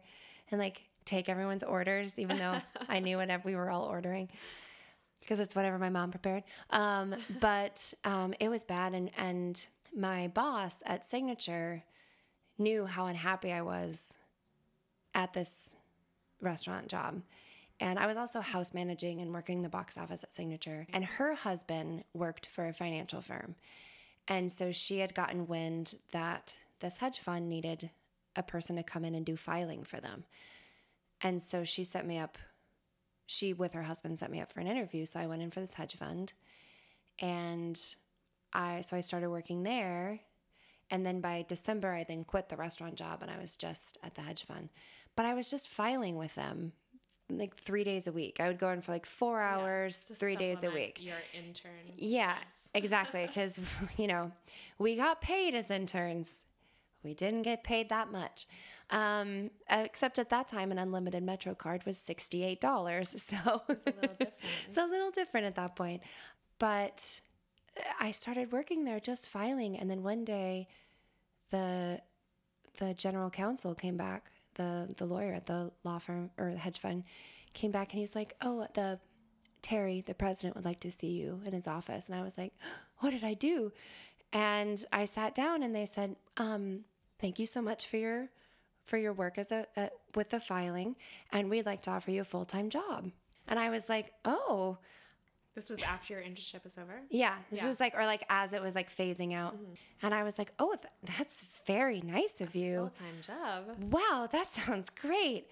and 0.51 0.59
like 0.59 0.81
take 1.05 1.29
everyone's 1.29 1.63
orders 1.63 2.17
even 2.17 2.37
though 2.37 2.57
I 2.89 2.99
knew 2.99 3.17
what 3.17 3.45
we 3.45 3.55
were 3.55 3.69
all 3.69 3.83
ordering 3.83 4.29
because 5.21 5.39
it's 5.39 5.55
whatever 5.55 5.77
my 5.77 5.89
mom 5.89 6.11
prepared. 6.11 6.43
Um, 6.71 7.15
but 7.39 7.93
um, 8.03 8.33
it 8.39 8.49
was 8.49 8.63
bad 8.63 8.93
and 8.93 9.11
and 9.17 9.67
my 9.95 10.27
boss 10.29 10.83
at 10.85 11.05
Signature 11.05 11.83
knew 12.57 12.85
how 12.85 13.05
unhappy 13.05 13.51
I 13.51 13.61
was 13.61 14.17
at 15.13 15.33
this 15.33 15.75
restaurant 16.41 16.87
job. 16.87 17.21
And 17.79 17.99
I 17.99 18.07
was 18.07 18.17
also 18.17 18.39
house 18.39 18.73
managing 18.73 19.19
and 19.19 19.33
working 19.33 19.61
the 19.61 19.69
box 19.69 19.97
office 19.97 20.23
at 20.23 20.31
Signature. 20.31 20.85
Mm-hmm. 20.87 20.95
And 20.95 21.05
her 21.05 21.33
husband 21.33 22.03
worked 22.13 22.47
for 22.47 22.67
a 22.67 22.73
financial 22.73 23.21
firm. 23.21 23.55
And 24.27 24.51
so 24.51 24.71
she 24.71 24.99
had 24.99 25.13
gotten 25.13 25.47
wind 25.47 25.95
that 26.11 26.53
this 26.79 26.97
hedge 26.97 27.19
fund 27.19 27.49
needed 27.49 27.89
a 28.35 28.43
person 28.43 28.75
to 28.77 28.83
come 28.83 29.05
in 29.05 29.15
and 29.15 29.25
do 29.25 29.35
filing 29.35 29.83
for 29.83 29.99
them. 29.99 30.23
And 31.21 31.41
so 31.41 31.63
she 31.63 31.83
set 31.83 32.05
me 32.05 32.17
up, 32.17 32.37
she 33.27 33.53
with 33.53 33.73
her 33.73 33.83
husband 33.83 34.19
set 34.19 34.31
me 34.31 34.41
up 34.41 34.51
for 34.51 34.59
an 34.59 34.67
interview. 34.67 35.05
So 35.05 35.19
I 35.19 35.27
went 35.27 35.41
in 35.41 35.51
for 35.51 35.59
this 35.59 35.73
hedge 35.73 35.95
fund. 35.95 36.33
And 37.19 37.79
I, 38.53 38.81
so 38.81 38.97
I 38.97 39.01
started 39.01 39.29
working 39.29 39.63
there. 39.63 40.19
And 40.91 41.05
then 41.05 41.21
by 41.21 41.45
December, 41.47 41.93
I 41.93 42.03
then 42.03 42.23
quit 42.23 42.49
the 42.49 42.57
restaurant 42.57 42.95
job 42.95 43.21
and 43.21 43.31
I 43.31 43.39
was 43.39 43.55
just 43.55 43.97
at 44.03 44.15
the 44.15 44.21
hedge 44.21 44.45
fund. 44.45 44.69
But 45.15 45.25
I 45.25 45.33
was 45.33 45.49
just 45.49 45.67
filing 45.67 46.15
with 46.15 46.35
them 46.35 46.73
like 47.29 47.55
three 47.55 47.83
days 47.83 48.07
a 48.07 48.11
week. 48.11 48.39
I 48.39 48.47
would 48.47 48.59
go 48.59 48.69
in 48.69 48.81
for 48.81 48.91
like 48.91 49.05
four 49.05 49.41
hours, 49.41 49.99
To 50.01 50.15
three 50.15 50.35
days 50.35 50.63
a 50.63 50.69
week. 50.71 50.99
Your 51.01 51.15
intern. 51.33 51.71
Yeah, 51.97 52.35
Yes. 52.37 52.69
exactly. 52.73 53.25
Because, 53.25 53.59
you 53.97 54.07
know, 54.07 54.31
we 54.77 54.95
got 54.95 55.21
paid 55.21 55.55
as 55.55 55.71
interns. 55.71 56.45
We 57.03 57.13
didn't 57.13 57.43
get 57.43 57.63
paid 57.63 57.89
that 57.89 58.11
much. 58.11 58.47
Um, 58.89 59.49
except 59.69 60.17
at 60.19 60.29
that 60.29 60.47
time, 60.47 60.71
an 60.71 60.79
unlimited 60.79 61.23
Metro 61.23 61.53
card 61.55 61.83
was 61.85 61.97
$68. 61.97 62.59
So 63.17 63.61
It's 63.69 63.85
a 63.85 63.91
little 63.91 64.15
different. 64.17 64.33
it's 64.67 64.77
a 64.77 64.85
little 64.85 65.11
different 65.11 65.47
at 65.47 65.55
that 65.55 65.75
point. 65.75 66.01
But 66.59 67.21
I 67.99 68.11
started 68.11 68.51
working 68.51 68.85
there 68.85 68.99
just 68.99 69.27
filing. 69.29 69.77
And 69.77 69.89
then 69.89 70.03
one 70.03 70.23
day, 70.25 70.67
the 71.51 72.01
the 72.79 72.93
general 72.93 73.29
counsel 73.29 73.73
came 73.73 73.95
back, 73.97 74.29
the 74.55 74.93
the 74.97 75.05
lawyer 75.05 75.33
at 75.33 75.45
the 75.45 75.71
law 75.83 75.99
firm 75.99 76.31
or 76.37 76.51
the 76.51 76.57
hedge 76.57 76.79
fund 76.79 77.03
came 77.53 77.71
back 77.71 77.91
and 77.91 77.99
he's 77.99 78.15
like, 78.15 78.35
"Oh, 78.41 78.67
the 78.73 78.99
Terry, 79.61 80.01
the 80.01 80.13
president 80.13 80.55
would 80.55 80.65
like 80.65 80.79
to 80.81 80.91
see 80.91 81.11
you 81.11 81.41
in 81.45 81.53
his 81.53 81.67
office." 81.67 82.07
And 82.07 82.17
I 82.17 82.23
was 82.23 82.37
like, 82.37 82.53
"What 82.99 83.11
did 83.11 83.23
I 83.23 83.33
do?" 83.33 83.71
And 84.33 84.83
I 84.91 85.05
sat 85.05 85.35
down 85.35 85.63
and 85.63 85.73
they 85.75 85.85
said, 85.85 86.15
um, 86.37 86.85
"Thank 87.19 87.39
you 87.39 87.45
so 87.45 87.61
much 87.61 87.87
for 87.87 87.97
your 87.97 88.29
for 88.83 88.97
your 88.97 89.13
work 89.13 89.37
as 89.37 89.51
a, 89.51 89.65
with 90.13 90.29
the 90.29 90.39
filing, 90.39 90.95
and 91.31 91.49
we'd 91.49 91.65
like 91.65 91.81
to 91.83 91.91
offer 91.91 92.11
you 92.11 92.21
a 92.21 92.25
full 92.25 92.45
time 92.45 92.69
job." 92.69 93.11
And 93.47 93.59
I 93.59 93.69
was 93.69 93.89
like, 93.89 94.13
"Oh, 94.25 94.79
This 95.55 95.69
was 95.69 95.81
after 95.81 96.13
your 96.13 96.21
internship 96.21 96.63
was 96.63 96.77
over. 96.77 97.01
yeah." 97.09 97.35
This 97.49 97.61
Yeah. 97.61 97.67
was 97.67 97.79
like, 97.79 97.95
or 97.95 98.05
like 98.05 98.23
as 98.29 98.53
it 98.53 98.61
was 98.61 98.75
like 98.75 98.89
phasing 98.93 99.33
out, 99.33 99.55
and 100.03 100.13
I 100.13 100.23
was 100.23 100.37
like, 100.37 100.51
"Oh, 100.59 100.75
th- 100.75 101.17
that's 101.17 101.43
very 101.65 102.01
nice 102.01 102.41
of 102.41 102.53
you." 102.55 102.77
Full 102.77 102.89
time 103.07 103.21
job. 103.21 103.91
Wow, 103.91 104.27
that 104.31 104.51
sounds 104.59 104.89
great. 104.89 105.47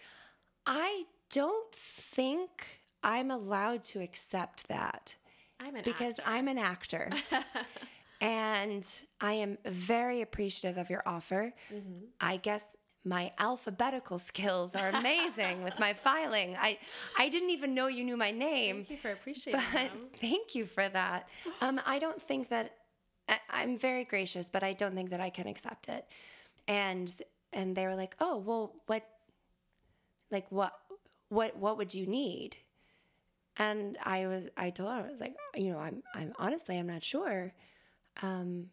I 0.65 1.05
don't 1.31 1.73
think 1.73 2.81
I'm 3.03 3.31
allowed 3.31 3.83
to 3.85 4.01
accept 4.01 4.67
that 4.67 5.15
I'm 5.59 5.75
an 5.75 5.83
because 5.83 6.19
actor. 6.19 6.31
I'm 6.31 6.47
an 6.47 6.57
actor. 6.57 7.09
and 8.21 8.87
I 9.19 9.33
am 9.33 9.57
very 9.65 10.21
appreciative 10.21 10.77
of 10.77 10.89
your 10.89 11.03
offer. 11.05 11.53
Mm-hmm. 11.73 12.05
I 12.21 12.37
guess 12.37 12.77
my 13.05 13.31
alphabetical 13.37 14.17
skills 14.17 14.75
are 14.75 14.89
amazing 14.89 15.63
with 15.63 15.77
my 15.79 15.93
filing. 15.93 16.55
I 16.55 16.77
I 17.17 17.29
didn't 17.29 17.49
even 17.49 17.73
know 17.73 17.87
you 17.87 18.03
knew 18.03 18.17
my 18.17 18.31
name. 18.31 18.77
Thank 18.77 18.91
you 18.91 18.97
for 18.97 19.11
appreciating 19.11 19.61
But 19.73 19.73
them. 19.73 20.07
thank 20.19 20.55
you 20.55 20.65
for 20.65 20.87
that. 20.89 21.27
Um, 21.61 21.81
I 21.85 21.99
don't 21.99 22.21
think 22.21 22.49
that 22.49 22.75
I, 23.27 23.39
I'm 23.49 23.77
very 23.77 24.05
gracious, 24.05 24.49
but 24.49 24.63
I 24.63 24.73
don't 24.73 24.95
think 24.95 25.09
that 25.09 25.19
I 25.21 25.29
can 25.29 25.47
accept 25.47 25.89
it. 25.89 26.05
And 26.67 27.13
and 27.51 27.75
they 27.75 27.85
were 27.85 27.95
like, 27.95 28.15
"Oh, 28.19 28.37
well, 28.37 28.73
what, 28.87 29.03
like 30.31 30.47
what, 30.49 30.73
what, 31.29 31.55
what 31.57 31.77
would 31.77 31.93
you 31.93 32.05
need?" 32.07 32.57
And 33.57 33.97
I 34.03 34.25
was, 34.25 34.45
I 34.57 34.71
told 34.71 34.89
her, 34.89 35.05
I 35.07 35.09
was 35.11 35.19
like, 35.21 35.35
you 35.55 35.71
know, 35.71 35.77
I'm, 35.77 36.01
I'm 36.15 36.33
honestly, 36.39 36.79
I'm 36.79 36.87
not 36.87 37.03
sure. 37.03 37.53
Um, 38.23 38.69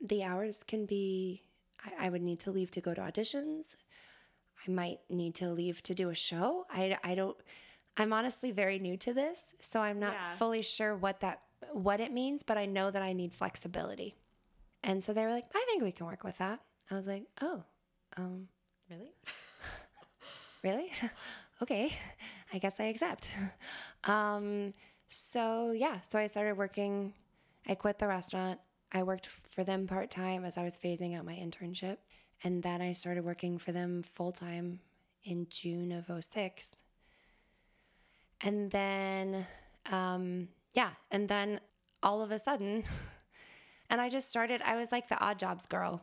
the 0.00 0.22
hours 0.22 0.62
can 0.62 0.86
be. 0.86 1.42
I, 1.84 2.06
I 2.06 2.08
would 2.10 2.22
need 2.22 2.40
to 2.40 2.50
leave 2.50 2.70
to 2.72 2.80
go 2.80 2.94
to 2.94 3.00
auditions. 3.00 3.76
I 4.66 4.70
might 4.70 5.00
need 5.08 5.34
to 5.36 5.50
leave 5.50 5.82
to 5.84 5.94
do 5.94 6.10
a 6.10 6.14
show. 6.14 6.66
I, 6.70 6.98
I 7.02 7.14
don't. 7.14 7.36
I'm 7.96 8.12
honestly 8.12 8.52
very 8.52 8.78
new 8.78 8.96
to 8.98 9.12
this, 9.12 9.54
so 9.60 9.80
I'm 9.80 9.98
not 9.98 10.12
Yeah. 10.12 10.34
fully 10.36 10.62
sure 10.62 10.94
what 10.96 11.20
that 11.20 11.42
what 11.72 12.00
it 12.00 12.12
means, 12.12 12.42
but 12.42 12.56
I 12.56 12.66
know 12.66 12.90
that 12.90 13.02
I 13.02 13.12
need 13.12 13.32
flexibility. 13.32 14.14
And 14.82 15.02
so 15.02 15.12
they 15.12 15.24
were 15.24 15.30
like, 15.32 15.46
"I 15.54 15.64
think 15.68 15.82
we 15.82 15.92
can 15.92 16.06
work 16.06 16.24
with 16.24 16.38
that." 16.38 16.60
I 16.90 16.94
was 16.94 17.06
like, 17.06 17.24
"Oh, 17.42 17.62
um, 18.16 18.48
Really? 18.90 19.12
really? 20.62 20.90
okay, 21.62 21.92
I 22.52 22.58
guess 22.58 22.80
I 22.80 22.84
accept." 22.84 23.30
um, 24.04 24.72
so 25.08 25.72
yeah, 25.72 26.00
so 26.00 26.18
I 26.18 26.26
started 26.26 26.56
working. 26.56 27.14
I 27.66 27.74
quit 27.74 27.98
the 27.98 28.06
restaurant. 28.08 28.58
I 28.92 29.02
worked 29.02 29.28
for 29.60 29.64
them 29.64 29.86
part 29.86 30.10
time 30.10 30.42
as 30.46 30.56
I 30.56 30.64
was 30.64 30.78
phasing 30.78 31.14
out 31.18 31.26
my 31.26 31.34
internship, 31.34 31.98
and 32.42 32.62
then 32.62 32.80
I 32.80 32.92
started 32.92 33.26
working 33.26 33.58
for 33.58 33.72
them 33.72 34.02
full 34.02 34.32
time 34.32 34.80
in 35.22 35.48
June 35.50 35.92
of 35.92 36.06
06. 36.24 36.76
And 38.40 38.70
then, 38.70 39.46
um, 39.92 40.48
yeah, 40.72 40.92
and 41.10 41.28
then 41.28 41.60
all 42.02 42.22
of 42.22 42.30
a 42.30 42.38
sudden, 42.38 42.84
and 43.90 44.00
I 44.00 44.08
just 44.08 44.30
started, 44.30 44.62
I 44.64 44.76
was 44.76 44.90
like 44.92 45.10
the 45.10 45.20
odd 45.20 45.38
jobs 45.38 45.66
girl. 45.66 46.02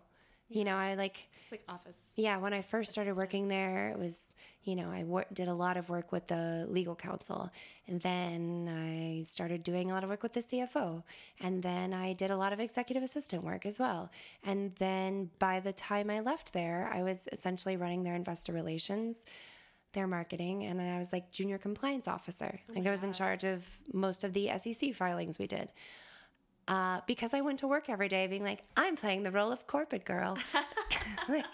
You 0.50 0.64
know, 0.64 0.76
I 0.76 0.94
like, 0.94 1.28
Just 1.40 1.52
like 1.52 1.64
office. 1.68 2.12
yeah, 2.16 2.38
when 2.38 2.54
I 2.54 2.62
first 2.62 2.92
started 2.92 3.18
working 3.18 3.48
there, 3.48 3.90
it 3.90 3.98
was, 3.98 4.32
you 4.68 4.76
know, 4.76 4.92
I 4.92 5.04
wor- 5.04 5.26
did 5.34 5.48
a 5.48 5.54
lot 5.54 5.78
of 5.78 5.90
work 5.90 6.12
with 6.12 6.28
the 6.28 6.68
legal 6.70 6.96
counsel. 6.96 7.50
And 7.88 8.02
then 8.02 8.70
I 8.70 9.24
started 9.24 9.64
doing 9.64 9.90
a 9.90 9.94
lot 9.94 10.04
of 10.04 10.10
work 10.10 10.24
with 10.24 10.34
the 10.34 10.42
CFO. 10.42 11.04
And 11.40 11.64
then 11.64 11.94
I 11.94 12.14
did 12.14 12.32
a 12.32 12.38
lot 12.38 12.54
of 12.54 12.60
executive 12.60 13.02
assistant 13.02 13.44
work 13.44 13.66
as 13.66 13.80
well. 13.80 14.12
And 14.44 14.76
then 14.76 15.30
by 15.40 15.62
the 15.62 15.72
time 15.74 16.10
I 16.10 16.20
left 16.20 16.54
there, 16.54 16.90
I 16.94 17.04
was 17.04 17.28
essentially 17.32 17.78
running 17.78 18.04
their 18.04 18.16
investor 18.16 18.52
relations, 18.52 19.24
their 19.94 20.08
marketing, 20.08 20.66
and 20.66 20.82
I 20.82 21.00
was 21.00 21.14
like 21.14 21.32
junior 21.32 21.58
compliance 21.58 22.08
officer. 22.08 22.60
like 22.76 22.86
I 22.86 22.92
was 22.92 23.04
in 23.04 23.14
charge 23.14 23.46
of 23.46 23.80
most 23.94 24.24
of 24.24 24.34
the 24.34 24.52
SEC 24.58 24.94
filings 24.94 25.40
we 25.40 25.48
did 25.48 25.70
uh, 26.68 27.02
because 27.08 27.34
I 27.34 27.42
went 27.42 27.60
to 27.60 27.68
work 27.68 27.90
every 27.90 28.10
day 28.10 28.28
being 28.28 28.44
like, 28.44 28.64
I'm 28.76 28.96
playing 28.96 29.24
the 29.24 29.32
role 29.32 29.52
of 29.52 29.68
corporate 29.68 30.06
girl. 30.06 30.38
like, 31.30 31.46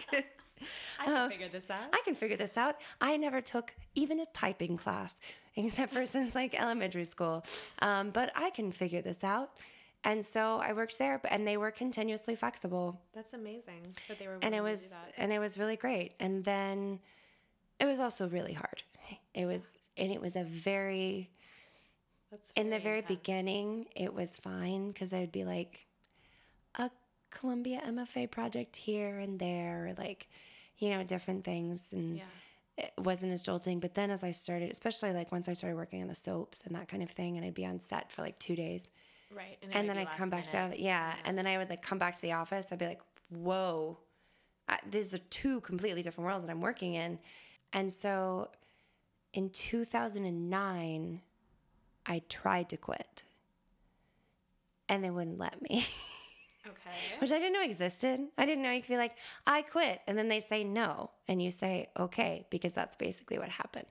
I 1.00 1.06
can 1.06 1.30
figure 1.30 1.50
this 1.50 1.70
out. 1.70 1.84
I 1.94 2.02
can 2.06 2.16
figure 2.16 2.38
this 2.38 2.58
out. 2.58 2.76
I 3.02 3.18
never 3.18 3.42
took 3.42 3.74
even 3.96 4.20
a 4.20 4.26
typing 4.34 4.78
class, 4.78 5.20
except 5.56 5.94
for 5.94 6.06
since 6.06 6.36
like 6.36 6.60
elementary 6.60 7.06
school. 7.06 7.44
Um, 7.82 8.10
but 8.12 8.32
I 8.36 8.50
can 8.52 8.72
figure 8.72 9.02
this 9.02 9.24
out. 9.24 9.52
And 10.06 10.26
so 10.26 10.60
I 10.62 10.74
worked 10.74 11.00
there, 11.00 11.18
but- 11.20 11.32
and 11.32 11.48
they 11.48 11.56
were 11.56 11.72
continuously 11.72 12.36
flexible 12.36 13.00
That's 13.16 13.34
amazing 13.34 13.96
that 14.10 14.20
they 14.20 14.28
were. 14.28 14.38
and 14.42 14.54
it 14.54 14.62
willing 14.62 14.76
to 14.76 14.82
do 14.82 14.86
was 14.86 14.90
that. 14.92 15.14
and 15.18 15.32
it 15.32 15.40
was 15.40 15.58
really 15.58 15.78
great 15.78 16.12
and 16.20 16.44
then 16.44 17.00
it 17.80 17.86
was 17.86 18.00
also 18.00 18.28
really 18.28 18.52
hard 18.54 18.84
it 19.34 19.46
was 19.46 19.80
and 19.98 20.12
it 20.12 20.20
was 20.20 20.36
a 20.36 20.44
very 20.44 21.30
That's 22.32 22.52
in 22.58 22.70
the 22.70 22.80
very 22.80 22.98
intense. 23.00 23.18
beginning 23.20 23.86
it 23.96 24.14
was 24.14 24.36
fine 24.36 24.90
because 24.92 25.14
i'd 25.14 25.32
be 25.32 25.46
like 25.46 25.86
a 26.76 26.90
columbia 27.30 27.82
mfa 27.88 28.30
project 28.30 28.76
here 28.76 29.20
and 29.20 29.40
there 29.40 29.94
like 29.98 30.28
you 30.80 30.90
know 30.90 31.04
different 31.04 31.44
things 31.44 31.88
and 31.92 32.18
Yeah. 32.18 32.24
it 32.78 32.94
wasn't 32.98 33.32
as 33.32 33.42
jolting 33.42 33.80
but 33.80 33.94
then 33.96 34.10
as 34.12 34.24
i 34.24 34.32
started 34.32 34.72
especially 34.72 35.14
like 35.14 35.32
once 35.32 35.48
i 35.48 35.54
started 35.54 35.76
working 35.76 36.02
on 36.02 36.08
the 36.08 36.16
soaps 36.16 36.64
and 36.66 36.76
that 36.76 36.88
kind 36.88 37.04
of 37.04 37.10
thing 37.12 37.38
and 37.38 37.46
i'd 37.46 37.54
be 37.54 37.66
on 37.66 37.80
set 37.80 38.12
for 38.12 38.22
like 38.22 38.38
two 38.40 38.56
days 38.56 38.90
Right. 39.36 39.58
it 39.62 39.70
and 39.74 39.90
then 39.90 39.98
I'd 39.98 40.16
come 40.16 40.30
back 40.30 40.46
to 40.46 40.70
the 40.72 40.80
yeah, 40.80 41.16
and 41.26 41.36
then 41.38 41.48
I 41.48 41.58
would 41.58 41.70
like 41.70 41.82
come 41.82 41.98
back 41.98 42.16
to 42.18 42.22
the 42.22 42.34
office. 42.34 42.68
I'd 42.72 42.78
be 42.78 42.86
like, 42.86 43.02
"Whoa, 43.30 43.98
I, 44.70 44.78
these 44.90 45.14
are 45.16 45.20
two 45.30 45.60
completely 45.62 46.04
different 46.04 46.28
worlds 46.28 46.44
that 46.46 46.52
I'm 46.52 46.62
working 46.62 46.94
in." 46.94 47.18
And 47.72 47.92
so, 47.92 48.50
in 49.34 49.50
2009, 49.50 51.22
I 52.06 52.22
tried 52.30 52.70
to 52.70 52.78
quit, 52.78 53.24
and 54.88 55.04
they 55.04 55.10
wouldn't 55.10 55.40
let 55.40 55.60
me, 55.64 55.88
Okay. 56.66 57.20
which 57.20 57.32
I 57.32 57.40
didn't 57.40 57.54
know 57.54 57.64
existed. 57.64 58.22
I 58.38 58.46
didn't 58.46 58.64
know 58.64 58.72
you 58.72 58.82
could 58.82 58.90
be 58.90 58.98
like, 58.98 59.18
"I 59.46 59.62
quit," 59.64 60.02
and 60.08 60.18
then 60.18 60.28
they 60.28 60.40
say 60.40 60.64
no, 60.64 61.12
and 61.28 61.42
you 61.42 61.52
say, 61.52 61.90
"Okay," 62.00 62.46
because 62.50 62.74
that's 62.74 62.96
basically 62.96 63.38
what 63.38 63.50
happened. 63.50 63.88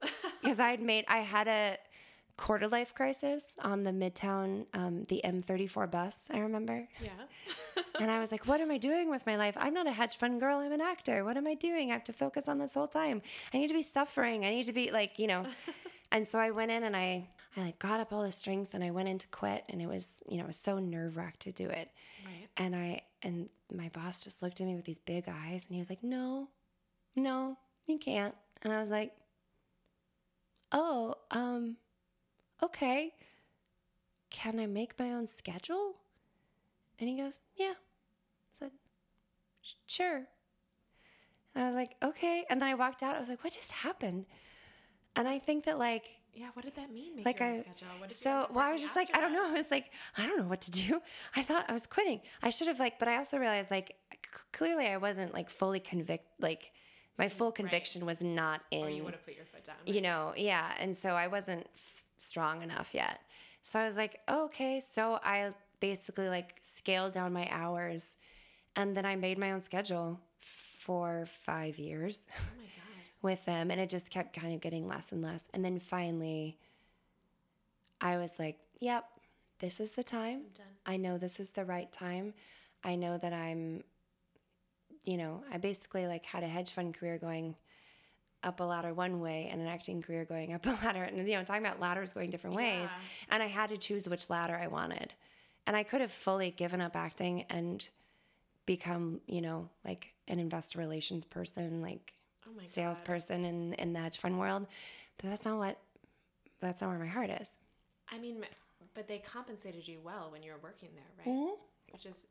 because 0.40 0.60
I'd 0.60 0.80
made, 0.80 1.04
I 1.08 1.18
had 1.18 1.48
a 1.48 1.78
quarter 2.36 2.68
life 2.68 2.94
crisis 2.94 3.54
on 3.60 3.84
the 3.84 3.90
Midtown, 3.90 4.66
um, 4.74 5.04
the 5.04 5.20
M34 5.24 5.90
bus, 5.90 6.26
I 6.32 6.38
remember. 6.38 6.88
Yeah. 7.02 7.10
And 8.00 8.10
I 8.10 8.18
was 8.18 8.32
like, 8.32 8.48
what 8.48 8.60
am 8.60 8.72
I 8.72 8.78
doing 8.78 9.08
with 9.08 9.24
my 9.24 9.36
life? 9.36 9.56
I'm 9.56 9.72
not 9.72 9.86
a 9.86 9.92
hedge 9.92 10.16
fund 10.16 10.40
girl. 10.40 10.58
I'm 10.58 10.72
an 10.72 10.80
actor. 10.80 11.24
What 11.24 11.36
am 11.36 11.46
I 11.46 11.54
doing? 11.54 11.90
I 11.90 11.94
have 11.94 12.02
to 12.04 12.12
focus 12.12 12.48
on 12.48 12.58
this 12.58 12.74
whole 12.74 12.88
time. 12.88 13.22
I 13.52 13.58
need 13.58 13.68
to 13.68 13.74
be 13.74 13.82
suffering. 13.82 14.44
I 14.44 14.50
need 14.50 14.66
to 14.66 14.72
be 14.72 14.90
like, 14.90 15.16
you 15.20 15.28
know. 15.28 15.46
and 16.10 16.26
so 16.26 16.40
I 16.40 16.50
went 16.50 16.72
in 16.72 16.82
and 16.82 16.96
I, 16.96 17.28
I 17.56 17.60
like 17.62 17.78
got 17.78 18.00
up 18.00 18.12
all 18.12 18.22
the 18.22 18.32
strength 18.32 18.74
and 18.74 18.82
I 18.82 18.90
went 18.90 19.08
in 19.08 19.18
to 19.18 19.28
quit. 19.28 19.64
And 19.68 19.80
it 19.80 19.86
was, 19.86 20.22
you 20.28 20.38
know, 20.38 20.44
it 20.44 20.48
was 20.48 20.56
so 20.56 20.78
nerve 20.78 21.16
wracked 21.16 21.40
to 21.40 21.52
do 21.52 21.68
it. 21.68 21.90
Right. 22.24 22.48
And 22.56 22.74
I, 22.74 23.02
and 23.22 23.48
my 23.72 23.88
boss 23.90 24.24
just 24.24 24.42
looked 24.42 24.60
at 24.60 24.66
me 24.66 24.74
with 24.74 24.84
these 24.84 24.98
big 24.98 25.24
eyes 25.28 25.66
and 25.66 25.74
he 25.74 25.78
was 25.78 25.88
like, 25.88 26.02
no, 26.02 26.48
no, 27.14 27.56
you 27.86 27.98
can't. 27.98 28.34
And 28.62 28.72
I 28.72 28.78
was 28.78 28.90
like, 28.90 29.12
oh, 30.72 31.14
um, 31.30 31.76
okay. 32.62 33.12
Can 34.30 34.58
I 34.58 34.66
make 34.66 34.98
my 34.98 35.12
own 35.12 35.28
schedule? 35.28 35.94
And 36.98 37.08
he 37.08 37.16
goes, 37.16 37.40
yeah. 37.56 37.74
I 37.74 38.58
said, 38.58 38.70
sure. 39.86 40.26
And 41.54 41.62
I 41.62 41.66
was 41.66 41.76
like, 41.76 41.94
okay. 42.02 42.44
And 42.50 42.60
then 42.60 42.68
I 42.68 42.74
walked 42.74 43.02
out. 43.02 43.14
I 43.14 43.20
was 43.20 43.28
like, 43.28 43.44
what 43.44 43.52
just 43.52 43.72
happened? 43.72 44.26
And 45.16 45.26
I 45.28 45.38
think 45.38 45.64
that 45.66 45.78
like, 45.78 46.06
Yeah. 46.34 46.48
What 46.54 46.64
did 46.64 46.74
that 46.76 46.90
mean? 46.92 47.16
Make 47.16 47.26
like 47.26 47.40
I, 47.40 47.64
so 48.08 48.46
well, 48.50 48.64
I 48.64 48.72
was 48.72 48.82
just 48.82 48.96
like, 48.96 49.16
I 49.16 49.20
don't 49.20 49.32
know. 49.32 49.46
I 49.46 49.52
was 49.52 49.70
like, 49.70 49.92
I 50.18 50.26
don't 50.26 50.38
know 50.38 50.48
what 50.48 50.62
to 50.62 50.70
do. 50.70 51.00
I 51.36 51.42
thought 51.42 51.64
I 51.68 51.72
was 51.72 51.86
quitting. 51.86 52.20
I 52.42 52.50
should 52.50 52.66
have 52.68 52.80
like, 52.80 52.98
but 52.98 53.06
I 53.08 53.16
also 53.18 53.38
realized 53.38 53.70
like, 53.70 53.96
clearly 54.52 54.86
I 54.88 54.96
wasn't 54.96 55.32
like 55.32 55.48
fully 55.50 55.80
convict. 55.80 56.26
Like, 56.40 56.72
my 57.16 57.28
full 57.28 57.52
conviction 57.52 58.04
was 58.04 58.20
not 58.20 58.62
in 58.72 58.84
Or 58.86 58.90
you 58.90 59.04
would 59.04 59.12
have 59.14 59.24
put 59.24 59.36
your 59.36 59.44
foot 59.44 59.62
down. 59.62 59.76
you 59.86 60.00
know, 60.00 60.32
yeah. 60.36 60.72
And 60.80 60.96
so 60.96 61.10
I 61.10 61.28
wasn't 61.28 61.64
f- 61.74 62.02
strong 62.18 62.62
enough 62.62 62.90
yet. 62.92 63.20
So 63.62 63.78
I 63.78 63.86
was 63.86 63.96
like, 63.96 64.18
oh, 64.26 64.46
okay. 64.46 64.80
So 64.80 65.20
I 65.22 65.52
basically 65.78 66.28
like 66.28 66.56
scaled 66.60 67.12
down 67.12 67.32
my 67.32 67.46
hours 67.52 68.16
and 68.74 68.96
then 68.96 69.06
I 69.06 69.14
made 69.14 69.38
my 69.38 69.52
own 69.52 69.60
schedule 69.60 70.18
for 70.40 71.26
five 71.26 71.78
years 71.78 72.26
Oh. 72.36 72.63
With 73.24 73.44
them. 73.46 73.70
And 73.70 73.80
it 73.80 73.88
just 73.90 74.10
kept 74.10 74.38
kind 74.38 74.54
of 74.54 74.60
getting 74.60 74.86
less 74.86 75.10
and 75.10 75.22
less. 75.22 75.46
And 75.52 75.64
then 75.64 75.78
finally, 75.78 76.58
I 78.00 78.18
was 78.18 78.38
like, 78.38 78.58
yep, 78.78 79.06
this 79.58 79.80
is 79.80 79.92
the 79.92 80.04
time. 80.04 80.42
I 80.86 80.96
know 80.96 81.18
this 81.18 81.40
is 81.40 81.50
the 81.50 81.64
right 81.64 81.90
time. 81.90 82.34
I 82.84 82.96
know 82.96 83.16
that 83.18 83.32
I'm, 83.32 83.82
you 85.04 85.16
know, 85.16 85.42
I 85.50 85.58
basically 85.58 86.06
like 86.06 86.26
had 86.26 86.42
a 86.42 86.48
hedge 86.48 86.72
fund 86.72 86.94
career 86.94 87.18
going 87.18 87.56
up 88.42 88.60
a 88.60 88.64
ladder 88.64 88.92
one 88.92 89.20
way 89.20 89.48
and 89.50 89.60
an 89.62 89.66
acting 89.66 90.02
career 90.02 90.26
going 90.26 90.52
up 90.52 90.66
a 90.66 90.70
ladder. 90.84 91.02
And, 91.02 91.16
you 91.26 91.34
know, 91.34 91.42
talking 91.42 91.64
about 91.64 91.80
ladders 91.80 92.12
going 92.12 92.30
different 92.30 92.56
ways. 92.56 92.82
Yeah. 92.82 92.90
And 93.30 93.42
I 93.42 93.46
had 93.46 93.70
to 93.70 93.78
choose 93.78 94.08
which 94.08 94.28
ladder 94.28 94.54
I 94.54 94.66
wanted. 94.66 95.14
And 95.66 95.74
I 95.74 95.82
could 95.82 96.02
have 96.02 96.12
fully 96.12 96.50
given 96.50 96.82
up 96.82 96.94
acting 96.94 97.46
and 97.48 97.88
become, 98.66 99.20
you 99.26 99.40
know, 99.40 99.70
like 99.82 100.12
an 100.28 100.38
investor 100.38 100.78
relations 100.78 101.24
person, 101.24 101.80
like 101.80 102.12
Oh 102.48 102.52
God. 102.52 102.62
salesperson 102.62 103.44
in, 103.44 103.72
in 103.74 103.92
the 103.92 104.00
hedge 104.00 104.18
fund 104.18 104.38
world. 104.38 104.66
But 105.18 105.30
that's 105.30 105.44
not 105.44 105.58
what, 105.58 105.78
that's 106.60 106.80
not 106.80 106.90
where 106.90 106.98
my 106.98 107.06
heart 107.06 107.30
is. 107.30 107.50
I 108.10 108.18
mean, 108.18 108.44
but 108.94 109.08
they 109.08 109.18
compensated 109.18 109.86
you 109.88 110.00
well 110.04 110.28
when 110.30 110.42
you 110.42 110.52
were 110.52 110.58
working 110.62 110.90
there, 110.94 111.04
right? 111.26 111.34
Mhm. 111.34 111.56
Which 111.92 112.06
is 112.06 112.22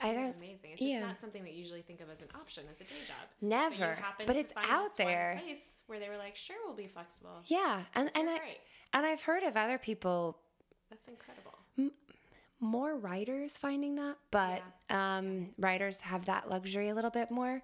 I 0.00 0.12
guess- 0.12 0.38
amazing. 0.38 0.70
It's 0.72 0.80
just 0.80 0.90
yeah. 0.90 1.00
not 1.00 1.18
something 1.18 1.42
that 1.44 1.52
you 1.54 1.60
usually 1.62 1.82
think 1.82 2.00
of 2.00 2.10
as 2.10 2.20
an 2.20 2.28
option 2.34 2.64
as 2.70 2.80
a 2.80 2.84
day 2.84 2.90
job. 3.06 3.28
Never. 3.40 3.94
happened 3.94 4.26
But 4.26 4.36
it's 4.36 4.52
out 4.56 4.96
there. 4.96 5.40
place 5.44 5.70
where 5.86 5.98
they 5.98 6.08
were 6.08 6.16
like, 6.18 6.36
"Sure, 6.36 6.56
we'll 6.64 6.76
be 6.76 6.86
flexible." 6.86 7.40
Yeah. 7.46 7.82
And, 7.94 8.10
and 8.14 8.28
I, 8.28 8.40
and 8.92 9.06
I've 9.06 9.22
heard 9.22 9.42
of 9.42 9.56
other 9.56 9.78
people 9.78 10.38
That's 10.90 11.08
incredible. 11.08 11.52
more 12.60 12.96
writers 12.96 13.56
finding 13.56 13.96
that, 13.96 14.16
but 14.30 14.62
um, 14.90 15.48
writers 15.58 15.98
have 16.00 16.26
that 16.26 16.48
luxury 16.48 16.88
a 16.90 16.94
little 16.94 17.10
bit 17.10 17.30
more. 17.30 17.60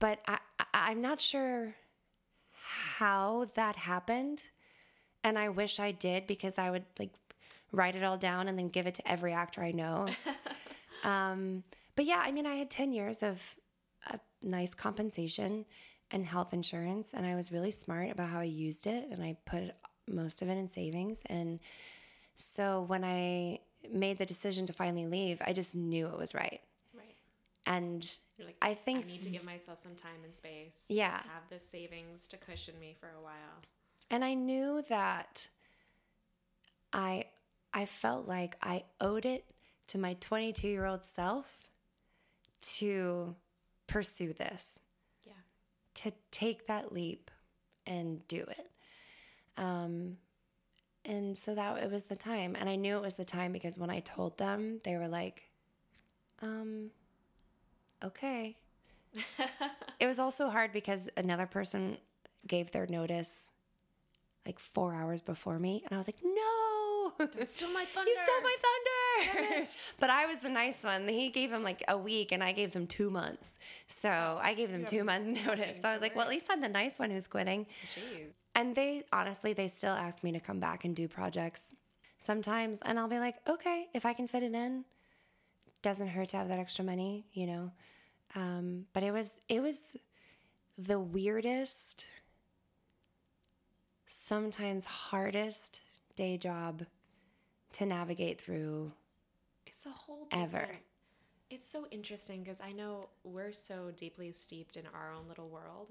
But 0.00 0.20
I, 0.26 0.38
I, 0.74 0.90
I'm 0.90 1.00
not 1.00 1.20
sure 1.20 1.74
how 2.52 3.46
that 3.54 3.76
happened, 3.76 4.42
and 5.24 5.38
I 5.38 5.48
wish 5.48 5.80
I 5.80 5.92
did 5.92 6.26
because 6.26 6.58
I 6.58 6.70
would 6.70 6.84
like 6.98 7.12
write 7.72 7.96
it 7.96 8.02
all 8.04 8.16
down 8.16 8.48
and 8.48 8.58
then 8.58 8.68
give 8.68 8.86
it 8.86 8.94
to 8.96 9.10
every 9.10 9.32
actor 9.32 9.62
I 9.62 9.72
know. 9.72 10.08
um, 11.04 11.62
but 11.96 12.04
yeah, 12.04 12.22
I 12.24 12.30
mean, 12.32 12.46
I 12.46 12.54
had 12.54 12.70
ten 12.70 12.92
years 12.92 13.22
of 13.22 13.56
a 14.06 14.18
nice 14.42 14.74
compensation 14.74 15.64
and 16.10 16.24
health 16.24 16.54
insurance, 16.54 17.14
and 17.14 17.26
I 17.26 17.34
was 17.34 17.52
really 17.52 17.70
smart 17.70 18.10
about 18.10 18.28
how 18.30 18.40
I 18.40 18.44
used 18.44 18.86
it, 18.86 19.08
and 19.10 19.22
I 19.22 19.36
put 19.44 19.72
most 20.06 20.42
of 20.42 20.48
it 20.48 20.58
in 20.58 20.68
savings 20.68 21.22
and. 21.26 21.60
So 22.40 22.84
when 22.86 23.02
I 23.02 23.58
made 23.92 24.18
the 24.18 24.24
decision 24.24 24.64
to 24.66 24.72
finally 24.72 25.06
leave, 25.06 25.42
I 25.44 25.52
just 25.52 25.74
knew 25.74 26.06
it 26.06 26.16
was 26.16 26.34
right. 26.34 26.60
And 27.68 28.18
like, 28.44 28.56
I 28.62 28.74
think 28.74 29.04
I 29.04 29.08
need 29.08 29.22
to 29.22 29.28
give 29.30 29.44
myself 29.44 29.78
some 29.78 29.94
time 29.94 30.24
and 30.24 30.34
space. 30.34 30.84
Yeah. 30.88 31.16
Have 31.34 31.48
the 31.50 31.58
savings 31.60 32.26
to 32.28 32.36
cushion 32.36 32.74
me 32.80 32.96
for 32.98 33.08
a 33.16 33.22
while. 33.22 33.62
and 34.10 34.24
I 34.24 34.34
knew 34.34 34.82
that 34.88 35.48
I 36.92 37.26
I 37.74 37.84
felt 37.86 38.26
like 38.26 38.56
I 38.62 38.84
owed 39.00 39.26
it 39.26 39.44
to 39.88 39.98
my 39.98 40.14
22-year-old 40.14 41.04
self 41.04 41.68
to 42.78 43.34
pursue 43.86 44.32
this, 44.32 44.78
Yeah. 45.24 45.32
to 45.94 46.12
take 46.30 46.66
that 46.68 46.92
leap 46.92 47.30
and 47.86 48.26
do 48.28 48.40
it. 48.42 48.70
Um 49.56 50.16
and 51.04 51.36
so 51.36 51.54
that 51.54 51.82
it 51.82 51.90
was 51.90 52.04
the 52.04 52.16
time 52.16 52.56
and 52.58 52.68
I 52.68 52.76
knew 52.76 52.96
it 52.96 53.02
was 53.02 53.14
the 53.16 53.24
time 53.24 53.52
because 53.52 53.76
when 53.78 53.90
I 53.90 54.00
told 54.00 54.38
them, 54.38 54.80
they 54.84 54.96
were 54.96 55.08
like 55.08 55.50
um 56.40 56.90
okay. 58.04 58.56
It 60.00 60.06
was 60.06 60.20
also 60.20 60.48
hard 60.48 60.72
because 60.72 61.08
another 61.16 61.46
person 61.46 61.98
gave 62.46 62.70
their 62.70 62.86
notice 62.86 63.50
like 64.46 64.58
four 64.58 64.94
hours 64.94 65.20
before 65.20 65.58
me, 65.58 65.82
and 65.84 65.92
I 65.92 65.96
was 65.96 66.06
like, 66.06 66.22
"No, 66.22 67.12
Steal 67.44 67.70
my 67.70 67.80
you 68.06 68.16
stole 68.16 68.42
my 68.42 68.56
thunder!" 68.64 69.66
but 70.00 70.10
I 70.10 70.26
was 70.26 70.38
the 70.38 70.48
nice 70.48 70.84
one. 70.84 71.08
He 71.08 71.30
gave 71.30 71.50
him 71.50 71.62
like 71.62 71.82
a 71.88 71.98
week, 71.98 72.32
and 72.32 72.42
I 72.42 72.52
gave 72.52 72.72
them 72.72 72.86
two 72.86 73.10
months. 73.10 73.58
So 73.86 74.08
oh, 74.08 74.40
I 74.40 74.54
gave 74.54 74.70
them 74.70 74.84
two 74.84 75.04
months 75.04 75.44
notice. 75.44 75.78
So 75.78 75.88
I 75.88 75.92
was 75.92 76.00
like, 76.00 76.14
"Well, 76.14 76.24
at 76.24 76.30
least 76.30 76.46
I'm 76.50 76.60
the 76.60 76.68
nice 76.68 76.98
one 76.98 77.10
who's 77.10 77.26
quitting." 77.26 77.66
Jeez. 77.94 78.28
And 78.54 78.74
they 78.74 79.04
honestly, 79.12 79.52
they 79.52 79.68
still 79.68 79.94
ask 79.94 80.22
me 80.22 80.32
to 80.32 80.40
come 80.40 80.60
back 80.60 80.84
and 80.84 80.94
do 80.94 81.08
projects 81.08 81.74
sometimes, 82.18 82.80
and 82.82 82.98
I'll 82.98 83.08
be 83.08 83.18
like, 83.18 83.36
"Okay, 83.48 83.88
if 83.94 84.06
I 84.06 84.12
can 84.12 84.26
fit 84.26 84.42
it 84.42 84.54
in." 84.54 84.84
Doesn't 85.82 86.08
hurt 86.08 86.30
to 86.30 86.36
have 86.36 86.48
that 86.48 86.58
extra 86.58 86.84
money, 86.84 87.26
you 87.32 87.46
know. 87.46 87.72
Um, 88.34 88.86
but 88.92 89.02
it 89.02 89.12
was 89.12 89.40
it 89.48 89.62
was 89.62 89.96
the 90.76 90.98
weirdest, 91.00 92.06
sometimes 94.06 94.84
hardest 94.84 95.82
day 96.16 96.36
job 96.36 96.84
to 97.72 97.86
navigate 97.86 98.40
through. 98.40 98.92
It's 99.66 99.86
a 99.86 99.90
whole 99.90 100.26
Ever. 100.32 100.68
It's 101.50 101.66
so 101.68 101.86
interesting 101.90 102.42
because 102.42 102.60
I 102.60 102.72
know 102.72 103.08
we're 103.24 103.52
so 103.52 103.90
deeply 103.96 104.32
steeped 104.32 104.76
in 104.76 104.84
our 104.94 105.12
own 105.12 105.28
little 105.28 105.48
world 105.48 105.88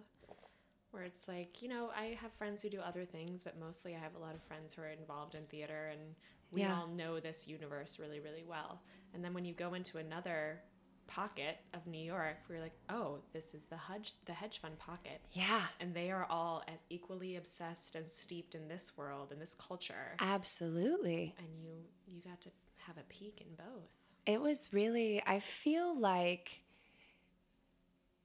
where 0.92 1.04
it's 1.04 1.28
like, 1.28 1.62
you 1.62 1.68
know, 1.68 1.90
I 1.96 2.18
have 2.22 2.32
friends 2.34 2.62
who 2.62 2.70
do 2.70 2.80
other 2.80 3.06
things, 3.06 3.44
but 3.44 3.60
mostly 3.60 3.96
I 3.96 4.00
have 4.00 4.16
a 4.16 4.20
lot 4.20 4.36
of 4.36 4.42
friends 4.44 4.74
who 4.74 4.82
are 4.84 4.88
involved 4.90 5.36
in 5.36 5.44
theater 5.46 5.90
and 5.92 6.16
we 6.52 6.62
Yeah. 6.62 6.76
all 6.76 6.88
know 6.88 7.20
this 7.20 7.48
universe 7.48 8.00
really, 8.00 8.20
really 8.20 8.44
well. 8.44 8.82
And 9.14 9.24
then 9.24 9.34
when 9.34 9.46
you 9.46 9.54
go 9.54 9.74
into 9.74 9.98
another 9.98 10.62
pocket 11.08 11.58
of 11.74 11.88
New 11.88 12.04
York, 12.04 12.38
we're 12.50 12.60
like, 12.60 12.78
oh, 12.90 13.20
this 13.32 13.54
is 13.54 13.66
the 13.66 13.78
hedge 13.78 14.14
the 14.26 14.34
hedge 14.34 14.60
fund 14.60 14.78
pocket. 14.78 15.22
Yeah, 15.32 15.66
And 15.80 15.94
they 15.94 16.12
are 16.12 16.26
all 16.30 16.64
as 16.68 16.80
equally 16.90 17.38
obsessed 17.38 17.96
and 17.96 18.10
steeped 18.12 18.56
in 18.56 18.68
this 18.68 18.98
world 18.98 19.32
and 19.32 19.42
this 19.42 19.54
culture. 19.56 20.16
absolutely. 20.20 21.34
And 21.38 21.48
you 21.64 21.84
you 22.08 22.22
got 22.22 22.42
to 22.42 22.50
have 22.86 22.98
a 22.98 23.04
peek 23.04 23.42
in 23.42 23.56
both. 23.56 23.90
It 24.26 24.42
was 24.42 24.74
really, 24.74 25.22
I 25.26 25.40
feel 25.40 25.98
like 25.98 26.62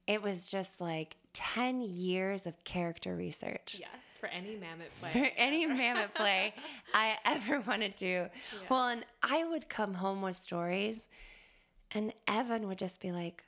it 0.07 0.21
was 0.23 0.51
just 0.51 0.81
like 0.81 1.17
10 1.33 1.81
years 1.81 2.47
of 2.47 2.63
character 2.65 3.17
research. 3.17 3.77
Yes, 3.79 3.91
for 4.21 4.27
any 4.27 4.57
mammoth 4.57 4.91
play. 5.01 5.11
For 5.13 5.31
any 5.37 5.67
mammoth 5.67 6.15
play 6.15 6.55
I 6.95 7.17
ever 7.25 7.61
wanted 7.61 7.97
to. 7.99 8.29
Well, 8.69 8.89
and 8.89 9.05
I 9.23 9.45
would 9.45 9.69
come 9.69 9.95
home 9.95 10.23
with 10.23 10.37
stories, 10.37 11.09
and 11.95 12.13
Evan 12.29 12.69
would 12.69 12.79
just 12.79 13.01
be 13.01 13.13
like, 13.13 13.43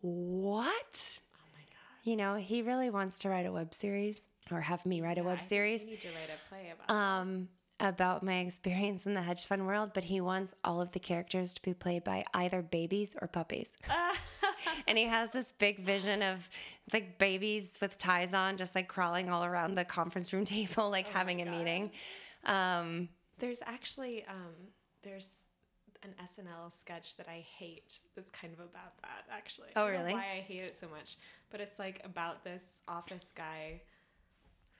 What? 0.00 1.20
Oh 1.34 1.48
my 1.54 1.60
god. 1.60 2.04
You 2.04 2.16
know, 2.16 2.34
he 2.36 2.62
really 2.62 2.90
wants 2.90 3.18
to 3.20 3.28
write 3.28 3.46
a 3.46 3.52
web 3.52 3.74
series 3.74 4.26
or 4.50 4.60
have 4.60 4.86
me 4.86 5.00
write 5.00 5.18
a 5.18 5.22
Yeah, 5.22 5.26
I 5.26 5.32
web 5.32 5.42
series. 5.42 5.82
You 5.82 5.90
need 5.90 6.02
to 6.02 6.08
write 6.08 6.30
a 6.30 6.48
play 6.48 6.72
about 6.72 6.94
um, 6.94 7.48
about 7.80 8.22
my 8.22 8.38
experience 8.38 9.06
in 9.06 9.14
the 9.14 9.22
hedge 9.22 9.44
fund 9.46 9.66
world, 9.66 9.90
but 9.94 10.04
he 10.04 10.20
wants 10.20 10.54
all 10.64 10.80
of 10.80 10.92
the 10.92 10.98
characters 10.98 11.54
to 11.54 11.62
be 11.62 11.74
played 11.74 12.04
by 12.04 12.24
either 12.34 12.62
babies 12.62 13.16
or 13.20 13.28
puppies. 13.28 13.72
and 14.88 14.98
he 14.98 15.04
has 15.04 15.30
this 15.30 15.52
big 15.52 15.84
vision 15.84 16.22
of 16.22 16.48
like 16.92 17.18
babies 17.18 17.78
with 17.80 17.98
ties 17.98 18.32
on, 18.32 18.56
just 18.56 18.74
like 18.74 18.88
crawling 18.88 19.28
all 19.28 19.44
around 19.44 19.76
the 19.76 19.84
conference 19.84 20.32
room 20.32 20.44
table, 20.56 20.90
like 20.90 21.06
Oh 21.10 21.18
having 21.18 21.42
a 21.42 21.50
meeting. 21.50 21.90
Um, 22.44 23.08
There's 23.38 23.62
actually 23.66 24.24
um, 24.28 24.54
there's 25.02 25.30
an 26.02 26.14
SNL 26.22 26.72
sketch 26.72 27.16
that 27.16 27.28
I 27.28 27.44
hate. 27.58 27.98
That's 28.16 28.30
kind 28.30 28.52
of 28.52 28.60
about 28.60 29.00
that 29.02 29.26
actually. 29.30 29.68
Oh, 29.76 29.84
I 29.84 29.84
don't 29.84 29.94
know 29.94 30.00
really? 30.00 30.14
Why 30.14 30.26
I 30.38 30.40
hate 30.40 30.62
it 30.62 30.78
so 30.78 30.88
much, 30.88 31.16
but 31.50 31.60
it's 31.60 31.78
like 31.78 32.00
about 32.04 32.42
this 32.42 32.82
office 32.88 33.32
guy 33.36 33.82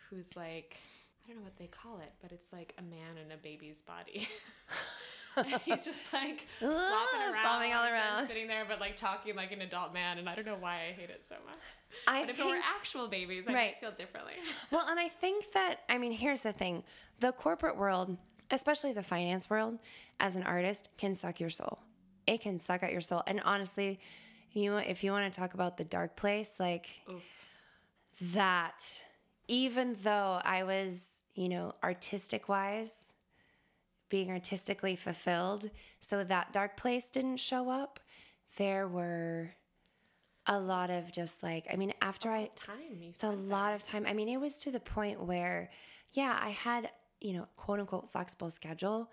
who's 0.09 0.35
like 0.37 0.77
I 1.23 1.29
don't 1.29 1.41
know 1.41 1.45
what 1.45 1.59
they 1.59 1.67
call 1.67 1.99
it, 1.99 2.13
but 2.23 2.33
it's 2.33 2.53
like 2.53 2.75
a 2.79 2.83
man 2.83 3.19
in 3.23 3.33
a 3.33 3.37
baby's 3.37 3.83
body. 3.83 4.27
he's 5.65 5.85
just 5.85 6.13
like 6.13 6.47
flopping 6.59 7.21
around, 7.21 7.43
flopping 7.43 7.73
all 7.73 7.85
around. 7.85 8.27
sitting 8.27 8.47
there, 8.49 8.65
but 8.69 8.81
like 8.81 8.97
talking 8.97 9.35
like 9.37 9.53
an 9.53 9.61
adult 9.63 9.93
man. 9.93 10.19
And 10.19 10.29
I 10.29 10.35
don't 10.35 10.47
know 10.47 10.57
why 10.59 10.89
I 10.89 10.93
hate 10.93 11.11
it 11.11 11.23
so 11.29 11.37
much. 11.47 11.59
I 12.07 12.23
but 12.23 12.31
if 12.31 12.39
it 12.41 12.47
were 12.47 12.59
actual 12.79 13.09
babies, 13.09 13.45
I 13.49 13.53
Right. 13.53 13.71
might 13.71 13.81
feel 13.81 13.93
differently. 13.93 14.33
Well, 14.71 14.87
and 14.89 14.99
I 15.01 15.09
think 15.09 15.53
that 15.53 15.81
I 15.89 15.99
mean, 15.99 16.13
here's 16.13 16.43
the 16.43 16.53
thing: 16.53 16.83
the 17.21 17.33
corporate 17.33 17.77
world, 17.77 18.17
especially 18.51 18.93
the 18.93 19.03
finance 19.03 19.49
world, 19.49 19.79
as 20.21 20.37
an 20.37 20.43
artist, 20.43 20.89
can 20.99 21.15
suck 21.15 21.41
your 21.41 21.51
soul. 21.51 21.79
It 22.27 22.41
can 22.41 22.59
suck 22.59 22.83
out 22.83 22.93
your 22.93 23.01
soul. 23.01 23.23
And 23.27 23.41
honestly, 23.45 24.01
you 24.53 24.77
if 24.77 25.03
you 25.05 25.13
want 25.13 25.33
to 25.33 25.41
talk 25.41 25.55
about 25.55 25.77
the 25.77 25.85
dark 25.85 26.17
place, 26.17 26.59
like 26.61 26.89
Oof. 27.11 27.23
that, 28.33 28.85
even 29.47 29.97
though 30.03 30.41
I 30.45 30.65
was, 30.65 31.23
you 31.35 31.49
know, 31.49 31.73
artistic 31.83 32.49
wise, 32.49 33.15
being 34.09 34.31
artistically 34.31 34.97
fulfilled, 34.97 35.71
so 36.01 36.25
that 36.25 36.53
dark 36.53 36.77
place 36.77 37.11
didn't 37.11 37.37
show 37.37 37.69
up. 37.71 38.01
There 38.57 38.89
were 38.89 39.55
a 40.47 40.59
lot 40.59 40.91
of 40.91 41.13
just 41.13 41.43
like, 41.43 41.67
I 41.71 41.77
mean, 41.77 41.93
after 42.01 42.31
I 42.31 42.51
Time 42.57 42.79
you 43.01 43.11
it's 43.11 43.23
a 43.23 43.31
lot 43.31 43.75
of 43.75 43.83
time. 43.83 44.07
I 44.07 44.15
mean, 44.15 44.29
it 44.29 44.41
was 44.41 44.57
to 44.59 44.71
the 44.71 44.81
point 44.81 45.23
where, 45.23 45.71
yeah, 46.13 46.39
I 46.41 46.51
had, 46.51 46.91
you 47.21 47.35
know, 47.35 47.47
quote 47.57 47.81
unquote 47.81 48.11
flexible 48.11 48.51
schedule, 48.51 49.11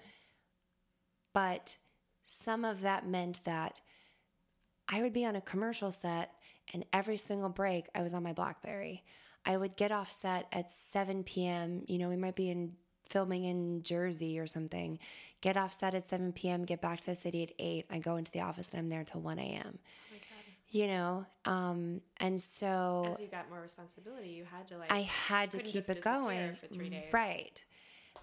but 1.34 1.78
some 2.24 2.64
of 2.64 2.82
that 2.82 3.08
meant 3.08 3.42
that 3.44 3.82
I 4.88 5.02
would 5.02 5.14
be 5.14 5.26
on 5.26 5.36
a 5.36 5.42
commercial 5.42 5.92
set 5.92 6.32
and 6.74 6.86
every 6.94 7.18
single 7.18 7.50
break 7.50 7.88
I 7.94 8.02
was 8.02 8.14
on 8.14 8.24
my 8.24 8.34
Blackberry. 8.34 9.04
I 9.46 9.58
would 9.58 9.76
get 9.76 9.92
off 9.92 10.12
set 10.12 10.48
at 10.52 10.72
7 10.72 11.24
p.m. 11.24 11.84
You 11.88 12.00
know, 12.00 12.10
we 12.10 12.16
might 12.16 12.36
be 12.36 12.50
in 12.50 12.74
filming 13.08 13.46
in 13.46 13.84
Jersey 13.84 14.40
or 14.40 14.48
something. 14.48 15.00
Get 15.42 15.58
off 15.58 15.74
set 15.74 15.94
at 15.94 16.06
7 16.06 16.34
p.m., 16.34 16.66
get 16.66 16.82
back 16.82 17.02
to 17.02 17.08
the 17.08 17.16
city 17.16 17.44
at 17.44 17.52
8. 17.60 17.86
I 17.90 18.00
go 18.00 18.16
into 18.18 18.32
the 18.32 18.42
office 18.42 18.72
and 18.72 18.80
I'm 18.80 18.90
there 18.90 19.04
till 19.04 19.22
1 19.22 19.40
a.m. 19.40 19.80
You 20.72 20.88
know, 20.88 21.26
um, 21.46 22.02
and 22.18 22.42
so 22.42 23.14
As 23.14 23.22
you 23.22 23.28
got 23.28 23.50
more 23.50 23.62
responsibility, 23.62 24.30
you 24.30 24.44
had 24.44 24.68
to 24.68 24.78
like. 24.78 24.92
I 24.92 25.04
had 25.04 25.52
to 25.52 25.60
keep 25.60 25.88
it 25.88 26.02
going. 26.02 26.56
for 26.56 26.68
three 26.68 26.90
days. 26.90 27.14
Right. 27.14 27.64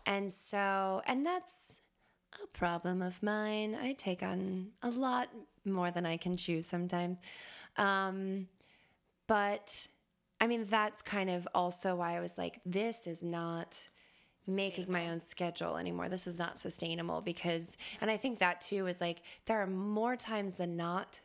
And 0.05 0.31
so, 0.31 1.01
and 1.07 1.25
that's 1.25 1.81
a 2.43 2.47
problem 2.49 3.01
of 3.01 3.23
mine. 3.23 3.75
I 3.81 3.93
take 3.93 4.23
on 4.23 4.69
a 4.83 4.91
lot 4.91 5.29
more 5.65 5.91
than 5.91 6.05
I 6.05 6.17
can 6.17 6.37
chew 6.37 6.61
sometimes. 6.61 7.21
Um, 7.77 8.49
but 9.27 9.87
I 10.41 10.47
mean, 10.47 10.67
that's 10.67 11.03
kind 11.03 11.31
of 11.31 11.47
also 11.55 11.97
why 11.97 12.17
I 12.17 12.21
was 12.21 12.37
like, 12.37 12.61
this 12.67 13.07
is 13.07 13.23
not 13.23 13.89
making 14.47 14.91
my 14.91 15.09
own 15.09 15.21
schedule 15.21 15.77
anymore. 15.77 16.09
This 16.09 16.27
is 16.27 16.39
not 16.39 16.59
sustainable 16.59 17.21
because, 17.21 17.77
and 18.01 18.11
I 18.11 18.17
think 18.17 18.39
that 18.41 18.61
too 18.61 18.87
is 18.87 19.01
like, 19.01 19.23
there 19.47 19.61
are 19.61 19.67
more 19.67 20.17
times 20.17 20.55
than 20.55 20.77
not 20.77 21.21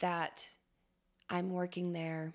that 0.00 0.48
I'm 1.30 1.50
working 1.50 1.92
there 1.92 2.32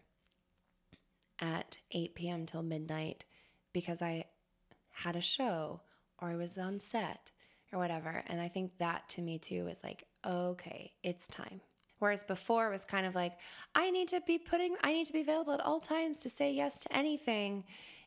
at 1.39 1.77
8 1.91 2.15
p.m. 2.15 2.45
till 2.45 2.63
midnight 2.63 3.25
because 3.73 4.01
I 4.01 4.25
had 4.91 5.15
a 5.15 5.21
show 5.21 5.81
or 6.19 6.29
I 6.29 6.35
was 6.35 6.57
on 6.57 6.79
set 6.79 7.31
or 7.71 7.79
whatever. 7.79 8.23
And 8.27 8.39
I 8.39 8.47
think 8.47 8.77
that 8.77 9.09
to 9.09 9.21
me 9.21 9.39
too 9.39 9.67
is 9.67 9.83
like, 9.83 10.05
okay, 10.25 10.93
it's 11.03 11.27
time. 11.27 11.59
Whereas 11.99 12.23
before 12.23 12.67
it 12.67 12.71
was 12.71 12.85
kind 12.85 13.05
of 13.05 13.15
like, 13.15 13.33
I 13.75 13.89
need 13.89 14.09
to 14.09 14.21
be 14.21 14.37
putting, 14.37 14.75
I 14.83 14.93
need 14.93 15.07
to 15.07 15.13
be 15.13 15.21
available 15.21 15.53
at 15.53 15.61
all 15.61 15.79
times 15.79 16.19
to 16.21 16.29
say 16.29 16.51
yes 16.51 16.81
to 16.81 16.95
anything. 16.95 17.63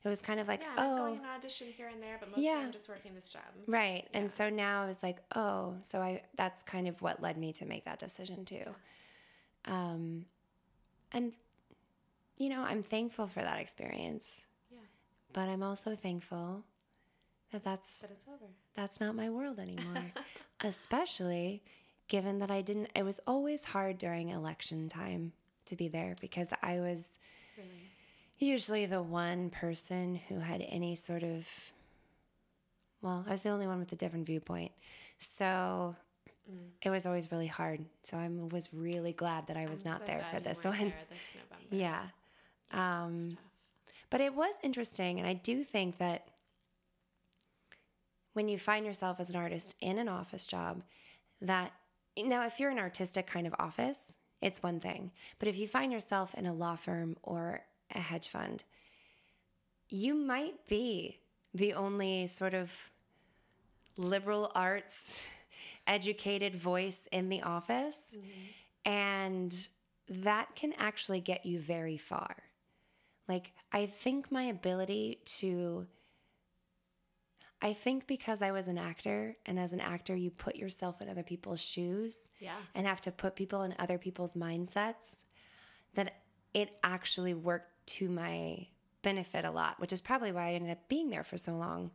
It 0.06 0.10
was 0.10 0.22
kind 0.22 0.38
of 0.38 0.46
like, 0.46 0.60
Yeah, 0.62 0.74
oh, 0.78 0.96
going 0.98 1.18
on 1.20 1.26
audition 1.36 1.66
here 1.76 1.88
and 1.88 2.00
there, 2.02 2.16
but 2.20 2.28
mostly 2.30 2.44
Yeah. 2.44 2.58
I'm 2.64 2.72
just 2.72 2.88
working 2.88 3.14
this 3.14 3.28
job. 3.30 3.42
Right. 3.66 4.06
And 4.14 4.30
so 4.30 4.48
now 4.48 4.82
I 4.84 4.86
was 4.86 5.02
like, 5.02 5.18
oh, 5.34 5.74
so 5.82 6.00
I 6.00 6.22
that's 6.36 6.62
kind 6.62 6.86
of 6.86 7.02
what 7.02 7.20
led 7.20 7.36
me 7.36 7.52
to 7.54 7.66
make 7.66 7.84
that 7.86 7.98
decision 7.98 8.44
too. 8.44 8.64
Um 9.64 10.26
and 11.12 11.32
you 12.38 12.48
know, 12.50 12.62
I'm 12.62 12.82
thankful 12.82 13.26
for 13.26 13.40
that 13.40 13.58
experience. 13.58 14.46
Yeah. 14.70 14.78
But 15.32 15.48
I'm 15.48 15.62
also 15.62 15.96
thankful 15.96 16.62
that 17.52 17.64
that's 17.64 18.02
But 18.02 18.10
it's 18.12 18.26
over. 18.28 18.50
that's 18.74 19.00
not 19.00 19.14
my 19.16 19.28
world 19.30 19.58
anymore. 19.58 20.12
Especially 20.62 21.62
given 22.08 22.38
that 22.38 22.50
I 22.52 22.60
didn't 22.62 22.90
it 22.94 23.04
was 23.04 23.18
always 23.26 23.64
hard 23.64 23.98
during 23.98 24.28
election 24.28 24.88
time 24.88 25.32
to 25.64 25.74
be 25.74 25.88
there 25.88 26.14
because 26.20 26.52
I 26.62 26.78
was 26.78 27.18
Really. 27.56 27.85
Usually 28.38 28.86
the 28.86 29.02
one 29.02 29.50
person 29.50 30.20
who 30.28 30.38
had 30.38 30.64
any 30.68 30.94
sort 30.94 31.22
of 31.22 31.48
well 33.02 33.24
i 33.26 33.30
was 33.30 33.42
the 33.42 33.48
only 33.50 33.66
one 33.66 33.78
with 33.78 33.92
a 33.92 33.96
different 33.96 34.26
viewpoint. 34.26 34.72
So 35.18 35.96
it 36.82 36.90
was 36.90 37.06
always 37.06 37.32
really 37.32 37.46
hard. 37.46 37.84
So 38.02 38.16
i 38.16 38.28
was 38.28 38.68
really 38.72 39.12
glad 39.12 39.46
that 39.48 39.56
i 39.56 39.66
was 39.66 39.84
I'm 39.84 39.92
not 39.92 40.00
so 40.00 40.06
there 40.06 40.24
for 40.32 40.40
this 40.40 40.64
one. 40.64 40.92
this 41.10 41.34
November. 41.34 41.66
yeah. 41.70 42.02
Um, 42.72 43.36
but 44.10 44.20
it 44.20 44.34
was 44.34 44.58
interesting 44.62 45.18
and 45.18 45.26
i 45.28 45.34
do 45.34 45.64
think 45.64 45.98
that 45.98 46.28
when 48.34 48.48
you 48.48 48.58
find 48.58 48.84
yourself 48.84 49.18
as 49.18 49.30
an 49.30 49.36
artist 49.36 49.74
in 49.80 49.98
an 49.98 50.08
office 50.08 50.46
job 50.46 50.82
that 51.40 51.72
now 52.16 52.44
if 52.44 52.60
you're 52.60 52.70
an 52.70 52.78
artistic 52.78 53.26
kind 53.26 53.46
of 53.46 53.54
office 53.58 54.18
it's 54.42 54.62
one 54.62 54.80
thing. 54.80 55.10
But 55.38 55.48
if 55.48 55.58
you 55.58 55.66
find 55.66 55.92
yourself 55.92 56.34
in 56.34 56.46
a 56.46 56.52
law 56.52 56.76
firm 56.76 57.16
or 57.22 57.60
a 57.94 58.00
hedge 58.00 58.28
fund. 58.28 58.64
You 59.88 60.14
might 60.14 60.66
be 60.68 61.18
the 61.54 61.74
only 61.74 62.26
sort 62.26 62.54
of 62.54 62.90
liberal 63.96 64.50
arts 64.54 65.26
educated 65.86 66.54
voice 66.54 67.08
in 67.12 67.28
the 67.28 67.42
office 67.42 68.16
mm-hmm. 68.18 68.90
and 68.90 69.68
that 70.08 70.54
can 70.54 70.72
actually 70.78 71.20
get 71.20 71.46
you 71.46 71.58
very 71.58 71.96
far. 71.96 72.36
Like 73.28 73.52
i 73.72 73.86
think 73.86 74.30
my 74.30 74.44
ability 74.44 75.20
to 75.38 75.86
I 77.62 77.72
think 77.72 78.06
because 78.06 78.42
I 78.42 78.52
was 78.52 78.68
an 78.68 78.76
actor, 78.76 79.36
and 79.46 79.58
as 79.58 79.72
an 79.72 79.80
actor, 79.80 80.14
you 80.14 80.30
put 80.30 80.56
yourself 80.56 81.00
in 81.00 81.08
other 81.08 81.22
people's 81.22 81.62
shoes 81.62 82.30
Yeah. 82.38 82.56
and 82.74 82.86
have 82.86 83.00
to 83.02 83.12
put 83.12 83.34
people 83.34 83.62
in 83.62 83.74
other 83.78 83.98
people's 83.98 84.34
mindsets, 84.34 85.24
that 85.94 86.20
it 86.52 86.78
actually 86.82 87.34
worked 87.34 87.72
to 87.86 88.08
my 88.08 88.66
benefit 89.02 89.44
a 89.44 89.50
lot, 89.50 89.78
which 89.80 89.92
is 89.92 90.00
probably 90.00 90.32
why 90.32 90.48
I 90.48 90.52
ended 90.54 90.70
up 90.72 90.88
being 90.88 91.10
there 91.10 91.24
for 91.24 91.36
so 91.36 91.52
long. 91.56 91.90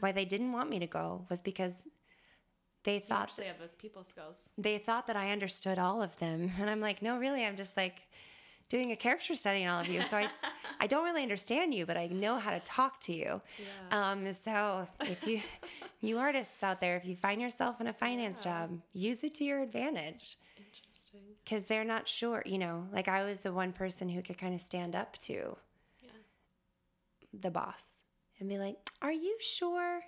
Why 0.00 0.12
they 0.12 0.24
didn't 0.24 0.52
want 0.52 0.70
me 0.70 0.78
to 0.78 0.86
go 0.86 1.26
was 1.28 1.40
because 1.40 1.88
they 2.84 2.94
You 2.94 3.00
thought 3.00 3.22
actually 3.24 3.46
have 3.48 3.58
those 3.58 3.74
people 3.74 4.04
skills. 4.04 4.48
they 4.56 4.78
thought 4.78 5.06
that 5.08 5.16
I 5.16 5.32
understood 5.32 5.78
all 5.78 6.00
of 6.02 6.16
them. 6.18 6.50
And 6.58 6.70
I'm 6.70 6.80
like, 6.80 7.02
no, 7.02 7.18
really, 7.18 7.44
I'm 7.44 7.56
just 7.56 7.76
like 7.76 8.02
doing 8.68 8.92
a 8.92 8.96
character 8.96 9.34
study 9.34 9.64
on 9.64 9.74
all 9.74 9.80
of 9.80 9.88
you. 9.88 10.02
So 10.04 10.16
I, 10.16 10.28
I 10.80 10.86
don't 10.86 11.04
really 11.04 11.22
understand 11.22 11.74
you, 11.74 11.86
but 11.86 11.96
I 11.96 12.06
know 12.06 12.36
how 12.38 12.52
to 12.52 12.60
talk 12.60 13.00
to 13.02 13.12
you. 13.12 13.42
Um, 13.90 14.32
so 14.32 14.86
if 15.00 15.26
you, 15.26 15.40
you 16.00 16.18
artists 16.18 16.62
out 16.62 16.80
there, 16.80 16.96
if 16.96 17.04
you 17.04 17.16
find 17.16 17.40
yourself 17.40 17.80
in 17.80 17.88
a 17.88 17.92
finance 17.92 18.42
job, 18.44 18.70
use 18.92 19.24
it 19.24 19.34
to 19.34 19.44
your 19.44 19.60
advantage. 19.60 20.38
Because 21.50 21.64
they're 21.64 21.84
not 21.84 22.06
sure, 22.06 22.44
you 22.46 22.58
know, 22.58 22.86
like 22.92 23.08
I 23.08 23.24
was 23.24 23.40
the 23.40 23.52
one 23.52 23.72
person 23.72 24.08
who 24.08 24.22
could 24.22 24.38
kind 24.38 24.54
of 24.54 24.60
stand 24.60 24.94
up 24.94 25.18
to 25.18 25.56
Yeah. 26.00 26.10
the 27.32 27.50
boss 27.50 28.04
and 28.38 28.48
be 28.48 28.56
like, 28.56 28.76
Are 29.02 29.10
you 29.12 29.36
sure 29.40 30.02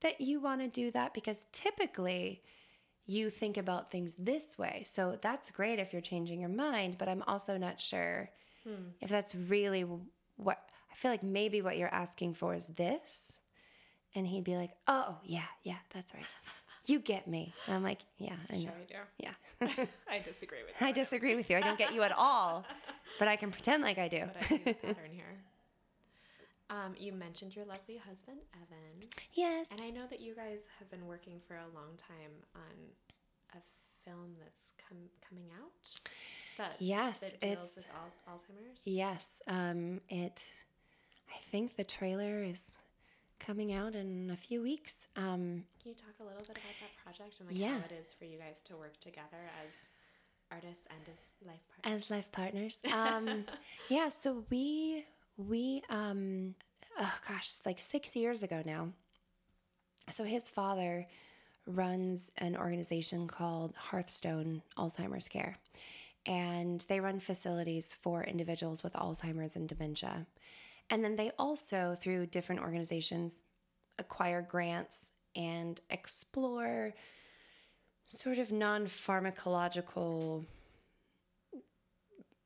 that 0.00 0.22
you 0.22 0.40
want 0.40 0.62
to 0.62 0.68
do 0.68 0.90
that? 0.92 1.12
Because 1.12 1.48
typically 1.52 2.42
you 3.04 3.28
think 3.28 3.58
about 3.58 3.90
things 3.90 4.16
this 4.16 4.56
way. 4.56 4.84
So 4.86 5.18
that's 5.20 5.50
great 5.50 5.78
if 5.78 5.92
you're 5.92 6.00
changing 6.00 6.40
your 6.40 6.48
mind, 6.48 6.96
but 6.96 7.08
I'm 7.10 7.22
also 7.26 7.58
not 7.58 7.78
sure 7.78 8.30
hmm. 8.64 8.88
if 9.02 9.10
that's 9.10 9.34
really 9.34 9.84
what 10.36 10.58
I 10.90 10.94
feel 10.94 11.10
like 11.10 11.22
maybe 11.22 11.60
what 11.60 11.76
you're 11.76 11.94
asking 11.94 12.34
for 12.34 12.54
is 12.54 12.68
this. 12.68 13.40
And 14.14 14.26
he'd 14.26 14.44
be 14.44 14.56
like, 14.56 14.72
Oh, 14.88 15.18
yeah, 15.24 15.50
yeah, 15.62 15.78
that's 15.92 16.14
right. 16.14 16.24
You 16.86 17.00
get 17.00 17.26
me. 17.26 17.52
And 17.66 17.74
I'm 17.76 17.82
like, 17.82 18.00
Yeah, 18.18 18.34
I 18.50 18.54
know. 18.56 18.62
Sure, 18.62 18.70
I 18.70 18.84
do. 18.92 18.96
Yeah. 19.18 19.84
I 20.10 20.18
disagree 20.20 20.58
with 20.66 20.74
you. 20.80 20.86
I 20.86 20.92
disagree 20.92 21.34
with 21.36 21.50
you. 21.50 21.56
I 21.56 21.60
don't 21.60 21.78
get 21.78 21.92
you 21.94 22.02
at 22.02 22.12
all, 22.16 22.64
but 23.18 23.28
I 23.28 23.36
can 23.36 23.50
pretend 23.50 23.82
like 23.82 23.98
I 23.98 24.08
do. 24.08 24.24
But 24.32 24.36
I 24.42 24.46
see 24.46 24.56
the 24.58 24.74
pattern 24.74 25.12
here. 25.12 25.24
Um, 26.68 26.94
you 26.98 27.12
mentioned 27.12 27.54
your 27.54 27.64
lovely 27.64 27.96
husband, 27.96 28.38
Evan. 28.54 29.08
Yes. 29.34 29.68
And 29.70 29.80
I 29.80 29.90
know 29.90 30.06
that 30.10 30.20
you 30.20 30.34
guys 30.34 30.62
have 30.80 30.90
been 30.90 31.06
working 31.06 31.40
for 31.46 31.54
a 31.54 31.66
long 31.74 31.96
time 31.96 32.32
on 32.56 32.62
a 33.54 33.58
film 34.04 34.34
that's 34.42 34.72
com- 34.88 34.98
coming 35.28 35.46
out. 35.56 36.00
That 36.58 36.76
Yes, 36.80 37.20
that 37.20 37.40
deals 37.40 37.78
it's- 37.78 37.88
Alzheimer's. 38.28 38.80
Yes, 38.84 39.40
um, 39.46 40.00
it. 40.08 40.50
I 41.32 41.38
think 41.44 41.76
the 41.76 41.84
trailer 41.84 42.42
is 42.42 42.78
coming 43.38 43.72
out 43.72 43.94
in 43.94 44.30
a 44.32 44.36
few 44.36 44.62
weeks. 44.62 45.08
Um, 45.16 45.64
Can 45.82 45.90
you 45.90 45.94
talk 45.94 46.14
a 46.20 46.24
little 46.24 46.38
bit 46.40 46.50
about 46.50 46.76
that 46.80 47.04
project 47.04 47.40
and 47.40 47.48
like 47.48 47.58
Yeah. 47.58 47.78
how 47.78 47.84
it 47.84 47.92
is 48.00 48.12
for 48.14 48.24
you 48.24 48.38
guys 48.38 48.62
to 48.62 48.76
work 48.76 48.98
together 49.00 49.50
as 49.66 49.72
artists 50.50 50.86
and 50.90 51.00
as 51.08 51.20
life 51.46 51.60
partners? 51.82 52.02
as 52.04 52.10
life 52.10 52.32
partners. 52.32 52.78
Um, 52.92 53.44
yeah, 53.88 54.08
so 54.08 54.44
we 54.50 55.04
we 55.36 55.82
um, 55.90 56.54
oh 56.98 57.18
gosh, 57.28 57.46
it's 57.48 57.66
like 57.66 57.78
six 57.78 58.16
years 58.16 58.42
ago 58.42 58.62
now. 58.64 58.88
So 60.10 60.24
his 60.24 60.48
father 60.48 61.06
runs 61.66 62.30
an 62.38 62.56
organization 62.56 63.26
called 63.26 63.74
Hearthstone 63.76 64.62
Alzheimer's 64.78 65.26
Care, 65.28 65.58
and 66.24 66.84
they 66.88 67.00
run 67.00 67.18
facilities 67.20 67.92
for 67.92 68.22
individuals 68.24 68.82
with 68.84 68.92
Alzheimer's 68.94 69.56
and 69.56 69.68
dementia. 69.68 70.26
And 70.90 71.04
then 71.04 71.16
they 71.16 71.32
also, 71.38 71.96
through 72.00 72.26
different 72.26 72.60
organizations, 72.60 73.42
acquire 73.98 74.42
grants 74.42 75.12
and 75.34 75.80
explore 75.90 76.94
sort 78.06 78.38
of 78.38 78.52
non 78.52 78.86
pharmacological 78.86 80.44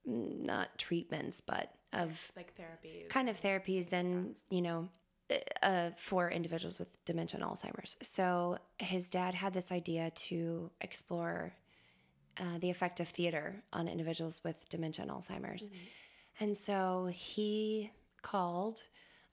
not 0.07 0.76
treatments, 0.78 1.41
but 1.41 1.72
of 1.93 2.32
like 2.36 2.53
therapies. 2.57 3.09
kind 3.09 3.28
of 3.28 3.41
therapies 3.41 3.93
and, 3.93 4.36
you 4.49 4.62
know, 4.62 4.88
uh, 5.62 5.91
for 5.97 6.30
individuals 6.30 6.78
with 6.78 6.88
dementia 7.05 7.41
and 7.41 7.49
Alzheimer's. 7.49 7.97
So 8.03 8.59
his 8.78 9.09
dad 9.11 9.34
had 9.34 9.53
this 9.53 9.70
idea 9.70 10.11
to 10.11 10.70
explore 10.80 11.55
uh, 12.38 12.59
the 12.61 12.70
effect 12.70 13.01
of 13.01 13.09
theater 13.09 13.62
on 13.72 13.86
individuals 13.86 14.41
with 14.45 14.68
dementia 14.68 15.05
and 15.05 15.12
Alzheimer's. 15.12 15.70
And 16.41 16.57
so 16.57 17.11
he 17.12 17.93
called 18.23 18.83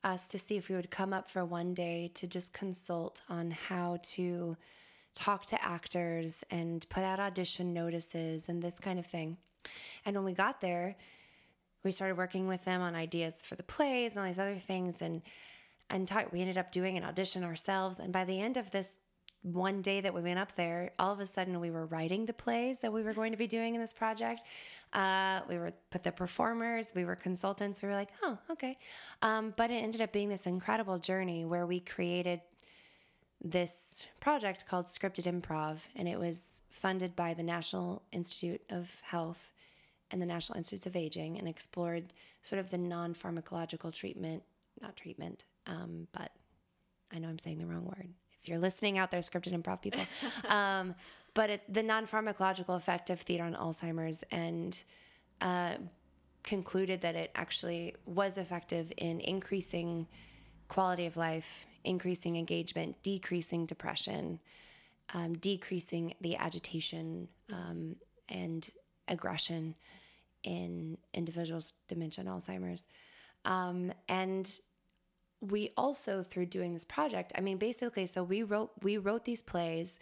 us 0.03 0.27
to 0.29 0.39
see 0.39 0.57
if 0.57 0.69
we 0.69 0.75
would 0.75 0.91
come 0.91 1.13
up 1.13 1.29
for 1.29 1.43
one 1.43 1.73
day 1.73 2.11
to 2.15 2.27
just 2.27 2.53
consult 2.53 3.21
on 3.29 3.51
how 3.51 3.99
to 4.03 4.55
talk 5.15 5.45
to 5.45 5.63
actors 5.63 6.43
and 6.51 6.87
put 6.89 7.03
out 7.03 7.19
audition 7.19 7.73
notices 7.73 8.49
and 8.49 8.61
this 8.61 8.79
kind 8.79 8.99
of 8.99 9.05
thing. 9.05 9.37
And 10.05 10.15
when 10.15 10.25
we 10.25 10.33
got 10.33 10.61
there, 10.61 10.95
we 11.83 11.91
started 11.91 12.17
working 12.17 12.47
with 12.47 12.63
them 12.65 12.81
on 12.81 12.95
ideas 12.95 13.41
for 13.43 13.55
the 13.55 13.63
plays 13.63 14.11
and 14.11 14.19
all 14.19 14.27
these 14.27 14.39
other 14.39 14.59
things 14.59 15.01
and 15.01 15.21
and 15.89 16.05
talk, 16.05 16.33
we 16.33 16.41
ended 16.41 16.57
up 16.57 16.69
doing 16.69 16.97
an 16.97 17.05
audition 17.05 17.45
ourselves 17.45 17.97
and 17.97 18.11
by 18.11 18.25
the 18.25 18.41
end 18.41 18.57
of 18.57 18.71
this 18.71 18.91
one 19.53 19.81
day 19.81 20.01
that 20.01 20.13
we 20.13 20.21
went 20.21 20.39
up 20.39 20.55
there 20.55 20.91
all 20.99 21.13
of 21.13 21.19
a 21.19 21.25
sudden 21.25 21.59
we 21.59 21.71
were 21.71 21.85
writing 21.85 22.25
the 22.25 22.33
plays 22.33 22.79
that 22.79 22.91
we 22.91 23.03
were 23.03 23.13
going 23.13 23.31
to 23.31 23.37
be 23.37 23.47
doing 23.47 23.75
in 23.75 23.81
this 23.81 23.93
project 23.93 24.43
uh, 24.93 25.41
we 25.49 25.57
were 25.57 25.71
put 25.89 26.03
the 26.03 26.11
performers 26.11 26.91
we 26.95 27.05
were 27.05 27.15
consultants 27.15 27.81
we 27.81 27.87
were 27.87 27.95
like 27.95 28.09
oh 28.23 28.37
okay 28.49 28.77
um, 29.21 29.53
but 29.57 29.71
it 29.71 29.75
ended 29.75 30.01
up 30.01 30.11
being 30.11 30.29
this 30.29 30.45
incredible 30.45 30.99
journey 30.99 31.45
where 31.45 31.65
we 31.65 31.79
created 31.79 32.41
this 33.43 34.05
project 34.19 34.65
called 34.65 34.85
Scripted 34.85 35.25
Improv, 35.31 35.79
and 35.95 36.07
it 36.07 36.19
was 36.19 36.61
funded 36.69 37.15
by 37.15 37.33
the 37.33 37.43
National 37.43 38.01
Institute 38.11 38.61
of 38.69 39.01
Health 39.03 39.51
and 40.09 40.21
the 40.21 40.25
National 40.25 40.57
Institutes 40.57 40.85
of 40.85 40.95
Aging, 40.95 41.37
and 41.37 41.47
explored 41.47 42.13
sort 42.41 42.59
of 42.59 42.71
the 42.71 42.77
non 42.77 43.13
pharmacological 43.13 43.93
treatment, 43.93 44.43
not 44.81 44.95
treatment, 44.95 45.45
um, 45.67 46.07
but 46.11 46.31
I 47.11 47.19
know 47.19 47.27
I'm 47.27 47.39
saying 47.39 47.59
the 47.59 47.65
wrong 47.65 47.85
word. 47.85 48.09
You're 48.47 48.57
listening 48.59 48.97
out 48.97 49.11
there, 49.11 49.19
scripted 49.21 49.59
improv 49.59 49.81
people, 49.81 50.01
um, 50.49 50.95
but 51.33 51.49
it, 51.49 51.73
the 51.73 51.83
non 51.83 52.07
pharmacological 52.07 52.75
effect 52.75 53.09
of 53.09 53.19
theater 53.21 53.43
on 53.43 53.55
Alzheimer's, 53.55 54.23
and 54.31 54.81
uh, 55.41 55.75
concluded 56.43 57.01
that 57.01 57.15
it 57.15 57.31
actually 57.35 57.93
was 58.05 58.37
effective 58.37 58.91
in 58.97 59.19
increasing 59.19 60.07
quality 60.67 61.05
of 61.05 61.17
life, 61.17 61.65
increasing 61.83 62.37
engagement, 62.37 62.95
decreasing 63.03 63.65
depression, 63.65 64.39
um, 65.13 65.33
decreasing 65.37 66.13
the 66.21 66.35
agitation 66.37 67.27
um, 67.51 67.95
and 68.29 68.69
aggression 69.07 69.75
in 70.43 70.97
individuals 71.13 71.73
with 71.73 71.87
dementia 71.87 72.23
and 72.23 72.29
Alzheimer's. 72.29 72.83
Um, 73.45 73.91
and 74.09 74.49
we 75.41 75.71
also, 75.77 76.23
through 76.23 76.47
doing 76.47 76.73
this 76.73 76.85
project, 76.85 77.31
I 77.35 77.41
mean, 77.41 77.57
basically, 77.57 78.05
so 78.05 78.23
we 78.23 78.43
wrote 78.43 78.71
we 78.81 78.97
wrote 78.97 79.25
these 79.25 79.41
plays 79.41 79.99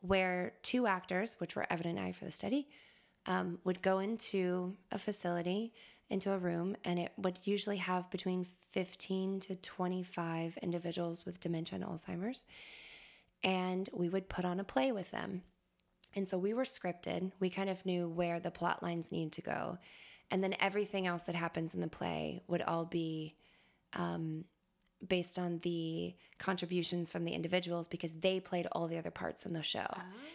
where 0.00 0.52
two 0.62 0.86
actors, 0.86 1.36
which 1.38 1.56
were 1.56 1.66
Evan 1.70 1.86
and 1.86 2.00
I 2.00 2.12
for 2.12 2.24
the 2.24 2.30
study, 2.30 2.68
um, 3.26 3.58
would 3.64 3.80
go 3.80 4.00
into 4.00 4.76
a 4.92 4.98
facility, 4.98 5.72
into 6.10 6.32
a 6.32 6.38
room, 6.38 6.76
and 6.84 6.98
it 6.98 7.12
would 7.16 7.38
usually 7.44 7.78
have 7.78 8.10
between 8.10 8.44
15 8.72 9.40
to 9.40 9.56
25 9.56 10.58
individuals 10.62 11.24
with 11.24 11.40
dementia 11.40 11.76
and 11.76 11.84
Alzheimer's. 11.84 12.44
And 13.42 13.88
we 13.92 14.08
would 14.08 14.28
put 14.28 14.44
on 14.44 14.60
a 14.60 14.64
play 14.64 14.92
with 14.92 15.10
them. 15.10 15.42
And 16.14 16.26
so 16.26 16.38
we 16.38 16.54
were 16.54 16.64
scripted. 16.64 17.32
We 17.40 17.50
kind 17.50 17.70
of 17.70 17.84
knew 17.86 18.08
where 18.08 18.40
the 18.40 18.50
plot 18.50 18.82
lines 18.82 19.10
needed 19.10 19.32
to 19.32 19.42
go. 19.42 19.78
And 20.30 20.42
then 20.42 20.54
everything 20.60 21.06
else 21.06 21.22
that 21.24 21.34
happens 21.34 21.74
in 21.74 21.80
the 21.80 21.88
play 21.88 22.42
would 22.46 22.62
all 22.62 22.84
be 22.84 23.34
um, 23.94 24.44
based 25.08 25.38
on 25.38 25.58
the 25.62 26.14
contributions 26.38 27.10
from 27.10 27.24
the 27.24 27.32
individuals 27.32 27.88
because 27.88 28.12
they 28.14 28.40
played 28.40 28.66
all 28.72 28.86
the 28.86 28.98
other 28.98 29.10
parts 29.10 29.44
in 29.46 29.52
the 29.52 29.62
show. 29.62 29.86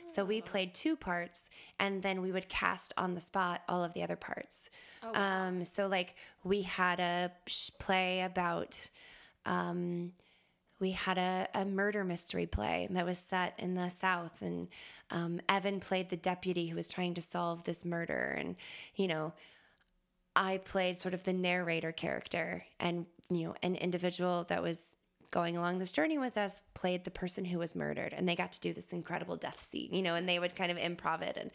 So 0.07 0.25
we 0.25 0.41
played 0.41 0.73
two 0.73 0.95
parts 0.95 1.49
and 1.79 2.01
then 2.01 2.21
we 2.21 2.31
would 2.31 2.49
cast 2.49 2.93
on 2.97 3.15
the 3.15 3.21
spot 3.21 3.61
all 3.67 3.83
of 3.83 3.93
the 3.93 4.03
other 4.03 4.15
parts. 4.15 4.69
um, 5.13 5.65
so, 5.65 5.87
like, 5.87 6.15
we 6.43 6.61
had 6.63 6.99
a 6.99 7.31
play 7.79 8.21
about. 8.21 8.89
Um, 9.45 10.13
we 10.79 10.91
had 10.91 11.17
a, 11.17 11.47
a 11.53 11.65
murder 11.65 12.05
mystery 12.05 12.45
play 12.45 12.87
that 12.91 13.05
was 13.05 13.17
set 13.17 13.53
in 13.57 13.75
the 13.75 13.89
South, 13.89 14.41
and 14.41 14.69
um, 15.11 15.41
Evan 15.49 15.81
played 15.81 16.09
the 16.09 16.15
deputy 16.15 16.67
who 16.67 16.75
was 16.77 16.87
trying 16.87 17.15
to 17.15 17.21
solve 17.21 17.65
this 17.65 17.83
murder. 17.83 18.37
And, 18.39 18.55
you 18.95 19.07
know, 19.07 19.33
I 20.37 20.59
played 20.59 20.97
sort 20.97 21.13
of 21.13 21.23
the 21.23 21.33
narrator 21.33 21.91
character, 21.91 22.63
and, 22.79 23.05
you 23.29 23.47
know, 23.47 23.55
an 23.63 23.75
individual 23.75 24.45
that 24.49 24.61
was 24.61 24.95
going 25.31 25.55
along 25.55 25.77
this 25.77 25.91
journey 25.91 26.17
with 26.17 26.37
us 26.37 26.59
played 26.73 27.03
the 27.03 27.11
person 27.11 27.45
who 27.45 27.59
was 27.59 27.75
murdered 27.75 28.13
and 28.13 28.27
they 28.27 28.35
got 28.35 28.51
to 28.51 28.59
do 28.61 28.73
this 28.73 28.93
incredible 28.93 29.35
death 29.35 29.61
scene 29.61 29.93
you 29.93 30.01
know 30.01 30.15
and 30.15 30.27
they 30.27 30.39
would 30.39 30.55
kind 30.55 30.71
of 30.71 30.77
improv 30.79 31.21
it 31.21 31.37
and 31.37 31.51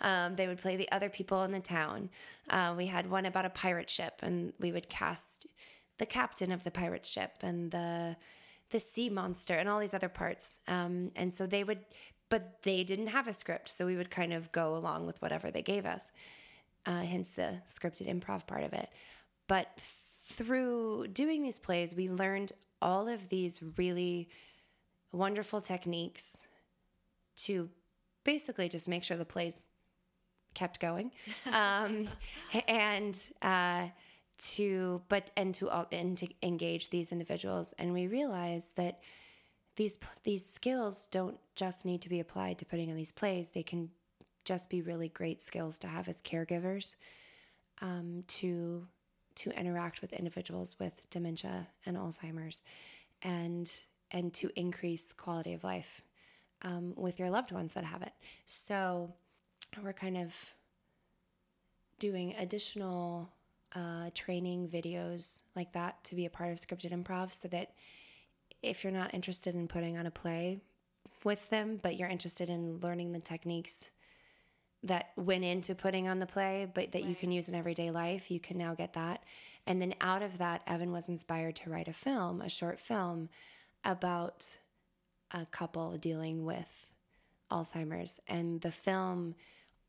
um, 0.00 0.34
they 0.34 0.46
would 0.46 0.58
play 0.58 0.78
the 0.78 0.90
other 0.92 1.10
people 1.10 1.42
in 1.42 1.52
the 1.52 1.60
town 1.60 2.08
uh, 2.48 2.72
we 2.74 2.86
had 2.86 3.10
one 3.10 3.26
about 3.26 3.44
a 3.44 3.50
pirate 3.50 3.90
ship 3.90 4.14
and 4.22 4.54
we 4.58 4.72
would 4.72 4.88
cast 4.88 5.46
the 5.98 6.06
captain 6.06 6.50
of 6.50 6.64
the 6.64 6.70
pirate 6.70 7.04
ship 7.04 7.32
and 7.42 7.70
the 7.70 8.16
the 8.70 8.80
sea 8.80 9.08
monster 9.08 9.54
and 9.54 9.68
all 9.68 9.80
these 9.80 9.94
other 9.94 10.08
parts. 10.08 10.58
Um, 10.68 11.10
and 11.16 11.32
so 11.32 11.46
they 11.46 11.64
would, 11.64 11.80
but 12.28 12.62
they 12.62 12.84
didn't 12.84 13.08
have 13.08 13.28
a 13.28 13.32
script, 13.32 13.68
so 13.68 13.86
we 13.86 13.96
would 13.96 14.10
kind 14.10 14.32
of 14.32 14.52
go 14.52 14.76
along 14.76 15.06
with 15.06 15.20
whatever 15.22 15.50
they 15.50 15.62
gave 15.62 15.86
us. 15.86 16.10
Uh, 16.86 17.02
hence 17.02 17.30
the 17.30 17.60
scripted 17.66 18.08
improv 18.08 18.46
part 18.46 18.64
of 18.64 18.72
it. 18.72 18.88
But 19.46 19.78
through 20.28 21.08
doing 21.08 21.42
these 21.42 21.58
plays, 21.58 21.94
we 21.94 22.08
learned 22.08 22.52
all 22.80 23.08
of 23.08 23.28
these 23.28 23.60
really 23.76 24.28
wonderful 25.10 25.60
techniques 25.60 26.46
to 27.36 27.68
basically 28.24 28.68
just 28.68 28.88
make 28.88 29.02
sure 29.02 29.16
the 29.16 29.24
plays 29.24 29.66
kept 30.54 30.80
going. 30.80 31.10
Um, 31.50 32.08
and 32.66 33.18
uh, 33.40 33.88
to 34.38 35.02
but 35.08 35.30
and 35.36 35.54
to 35.54 35.68
all 35.70 35.86
and 35.90 36.16
to 36.18 36.28
engage 36.42 36.90
these 36.90 37.10
individuals. 37.10 37.74
And 37.78 37.92
we 37.92 38.06
realized 38.06 38.76
that 38.76 39.00
these 39.76 39.98
these 40.24 40.44
skills 40.44 41.06
don't 41.06 41.38
just 41.56 41.84
need 41.84 42.02
to 42.02 42.08
be 42.08 42.20
applied 42.20 42.58
to 42.58 42.66
putting 42.66 42.90
on 42.90 42.96
these 42.96 43.12
plays. 43.12 43.48
They 43.48 43.62
can 43.62 43.90
just 44.44 44.68
be 44.70 44.82
really 44.82 45.08
great 45.08 45.40
skills 45.40 45.78
to 45.78 45.86
have 45.86 46.08
as 46.08 46.20
caregivers 46.20 46.96
um, 47.80 48.24
to 48.28 48.86
to 49.38 49.50
interact 49.58 50.00
with 50.00 50.12
individuals 50.12 50.76
with 50.78 51.00
dementia 51.10 51.66
and 51.86 51.96
alzheimer's 51.96 52.62
and 53.22 53.70
and 54.10 54.32
to 54.32 54.50
increase 54.56 55.12
quality 55.12 55.52
of 55.52 55.64
life 55.64 56.02
um, 56.62 56.94
with 56.96 57.18
your 57.18 57.30
loved 57.30 57.52
ones 57.52 57.74
that 57.74 57.84
have 57.84 58.02
it. 58.02 58.12
So 58.46 59.12
we're 59.82 59.92
kind 59.92 60.16
of 60.16 60.34
doing 61.98 62.34
additional 62.38 63.28
uh, 63.74 64.10
training 64.14 64.68
videos 64.68 65.42
like 65.54 65.72
that 65.72 66.02
to 66.04 66.14
be 66.14 66.24
a 66.24 66.30
part 66.30 66.50
of 66.50 66.56
scripted 66.56 66.92
improv 66.92 67.34
so 67.34 67.48
that 67.48 67.74
if 68.62 68.82
you're 68.82 68.92
not 68.92 69.12
interested 69.12 69.54
in 69.54 69.68
putting 69.68 69.98
on 69.98 70.06
a 70.06 70.10
play 70.10 70.58
with 71.24 71.48
them, 71.50 71.78
but 71.82 71.96
you're 71.96 72.08
interested 72.08 72.48
in 72.48 72.78
learning 72.80 73.12
the 73.12 73.20
techniques 73.20 73.90
that 74.84 75.10
went 75.16 75.44
into 75.44 75.74
putting 75.74 76.08
on 76.08 76.18
the 76.18 76.26
play, 76.26 76.70
but 76.72 76.92
that 76.92 77.04
you 77.04 77.14
can 77.14 77.32
use 77.32 77.48
in 77.48 77.54
everyday 77.54 77.90
life, 77.90 78.30
you 78.30 78.40
can 78.40 78.58
now 78.58 78.74
get 78.74 78.92
that. 78.94 79.22
And 79.66 79.82
then 79.82 79.94
out 80.00 80.22
of 80.22 80.38
that, 80.38 80.62
Evan 80.66 80.92
was 80.92 81.08
inspired 81.08 81.56
to 81.56 81.70
write 81.70 81.88
a 81.88 81.92
film, 81.92 82.40
a 82.40 82.48
short 82.48 82.78
film 82.78 83.28
about 83.84 84.58
a 85.32 85.46
couple 85.46 85.96
dealing 85.98 86.44
with 86.44 86.86
Alzheimer's. 87.50 88.20
And 88.28 88.60
the 88.60 88.70
film, 88.70 89.34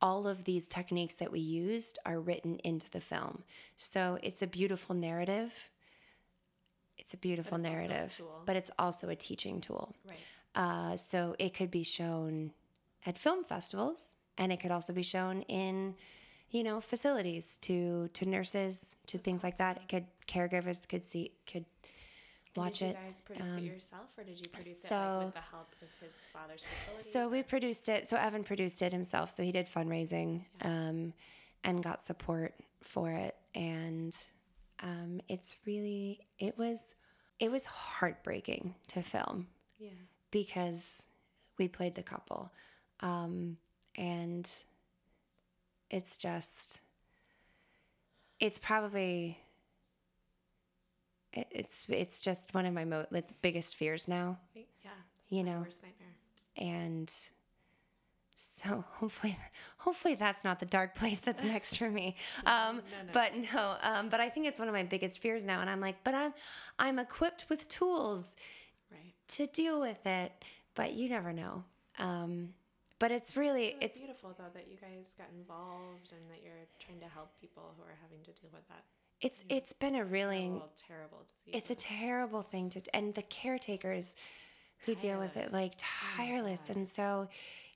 all 0.01 0.27
of 0.27 0.43
these 0.43 0.67
techniques 0.67 1.15
that 1.15 1.31
we 1.31 1.39
used 1.39 1.99
are 2.05 2.19
written 2.19 2.57
into 2.63 2.89
the 2.89 2.99
film. 2.99 3.43
So 3.77 4.17
it's 4.23 4.41
a 4.41 4.47
beautiful 4.47 4.95
narrative. 4.95 5.69
It's 6.97 7.13
a 7.13 7.17
beautiful 7.17 7.57
it's 7.57 7.65
also 7.65 7.73
a 7.73 7.87
narrative, 7.87 8.17
tool. 8.17 8.41
but 8.45 8.55
it's 8.55 8.71
also 8.77 9.09
a 9.09 9.15
teaching 9.15 9.61
tool. 9.61 9.95
Right. 10.07 10.19
Uh, 10.55 10.97
so 10.97 11.35
it 11.39 11.53
could 11.53 11.71
be 11.71 11.83
shown 11.83 12.51
at 13.05 13.17
film 13.17 13.45
festivals, 13.45 14.15
and 14.39 14.51
it 14.51 14.59
could 14.59 14.71
also 14.71 14.93
be 14.93 15.03
shown 15.03 15.43
in, 15.43 15.93
you 16.49 16.63
know, 16.63 16.81
facilities 16.81 17.57
to 17.61 18.07
to 18.13 18.25
nurses, 18.25 18.95
to 19.07 19.17
things 19.19 19.43
like 19.43 19.57
that. 19.57 19.77
It 19.77 19.89
could 19.89 20.05
caregivers 20.27 20.87
could 20.87 21.03
see 21.03 21.33
could 21.45 21.65
And 22.55 22.63
watch 22.65 22.79
did 22.79 22.85
you 22.85 22.91
it. 22.91 22.97
guys 23.05 23.21
produce 23.21 23.55
it 23.55 23.63
yourself, 23.63 24.09
or 24.17 24.23
did 24.23 24.37
you 24.37 24.49
produce 24.51 24.83
it 24.83 24.87
so- 24.87 24.95
like, 24.95 25.25
with 25.25 25.33
the 25.35 25.41
help 25.41 25.71
of 25.81 25.89
his 26.01 26.15
father's 26.33 26.63
facilities? 26.65 27.11
So 27.11 27.29
we 27.29 27.43
produced 27.43 27.89
it. 27.89 28.07
So 28.07 28.17
Evan 28.17 28.43
produced 28.43 28.81
it 28.81 28.91
himself. 28.91 29.29
So 29.29 29.43
he 29.43 29.51
did 29.51 29.67
fundraising 29.67 30.45
um, 30.61 31.13
and 31.63 31.83
got 31.83 31.99
support 31.99 32.55
for 32.81 33.11
it. 33.11 33.35
And 33.53 34.15
um, 34.81 35.21
it's 35.27 35.57
really 35.65 36.21
it 36.39 36.57
was 36.57 36.95
it 37.39 37.51
was 37.51 37.65
heartbreaking 37.65 38.75
to 38.87 39.01
film 39.01 39.47
yeah. 39.77 39.89
because 40.31 41.05
we 41.57 41.67
played 41.67 41.95
the 41.95 42.03
couple, 42.03 42.51
um, 43.01 43.57
and 43.99 44.49
it's 45.91 46.17
just 46.17 46.79
it's 48.39 48.57
probably 48.57 49.37
it, 51.33 51.47
it's 51.51 51.85
it's 51.89 52.21
just 52.21 52.53
one 52.53 52.65
of 52.65 52.73
my 52.73 52.85
mo- 52.85 53.05
biggest 53.41 53.75
fears 53.75 54.07
now 54.07 54.37
Yeah. 54.55 54.89
You 55.29 55.43
know. 55.43 55.59
worst 55.59 55.83
nightmare. 55.83 56.15
and 56.77 57.13
so 58.35 58.83
hopefully 58.93 59.37
hopefully 59.77 60.15
that's 60.15 60.43
not 60.45 60.59
the 60.59 60.65
dark 60.65 60.95
place 60.95 61.19
that's 61.19 61.43
next 61.55 61.75
for 61.77 61.89
me 61.89 62.15
um 62.45 62.77
no, 62.77 62.81
no. 63.05 63.11
but 63.13 63.31
no 63.53 63.75
um 63.81 64.09
but 64.09 64.19
i 64.21 64.29
think 64.29 64.47
it's 64.47 64.59
one 64.59 64.69
of 64.69 64.73
my 64.73 64.83
biggest 64.83 65.19
fears 65.19 65.43
now 65.45 65.59
and 65.61 65.69
i'm 65.69 65.81
like 65.81 65.97
but 66.05 66.15
i'm 66.15 66.33
i'm 66.79 66.97
equipped 66.99 67.45
with 67.49 67.67
tools 67.67 68.35
Right. 68.91 69.13
to 69.29 69.45
deal 69.47 69.79
with 69.81 70.03
it 70.07 70.31
but 70.73 70.93
you 70.93 71.09
never 71.09 71.33
know 71.33 71.63
um 71.99 72.53
but 72.99 73.11
it's 73.11 73.35
really 73.37 73.67
It's 73.67 73.85
it's 73.85 73.99
beautiful 74.01 74.35
though 74.37 74.51
that 74.53 74.67
you 74.69 74.77
guys 74.77 75.15
got 75.17 75.27
involved 75.37 76.11
and 76.11 76.21
that 76.31 76.41
you're 76.43 76.67
trying 76.79 76.99
to 76.99 77.07
help 77.07 77.29
people 77.39 77.73
who 77.77 77.83
are 77.83 77.97
having 78.01 78.19
to 78.25 78.31
deal 78.31 78.49
with 78.53 78.67
that 78.67 78.83
it's 79.21 79.43
it's 79.49 79.73
been 79.73 79.95
a 79.95 80.05
really 80.05 80.47
terrible, 80.47 80.69
terrible 80.87 81.17
disease. 81.23 81.55
it's 81.61 81.69
a 81.69 81.75
terrible 81.75 82.41
thing 82.41 82.69
to 82.69 82.81
and 82.93 83.13
the 83.15 83.21
caretakers 83.23 84.15
who 84.85 84.95
deal 84.95 85.19
with 85.19 85.35
it 85.37 85.51
like 85.51 85.73
Oh 85.77 85.83
tireless 86.17 86.61
God. 86.67 86.75
and 86.77 86.87
so 86.87 87.27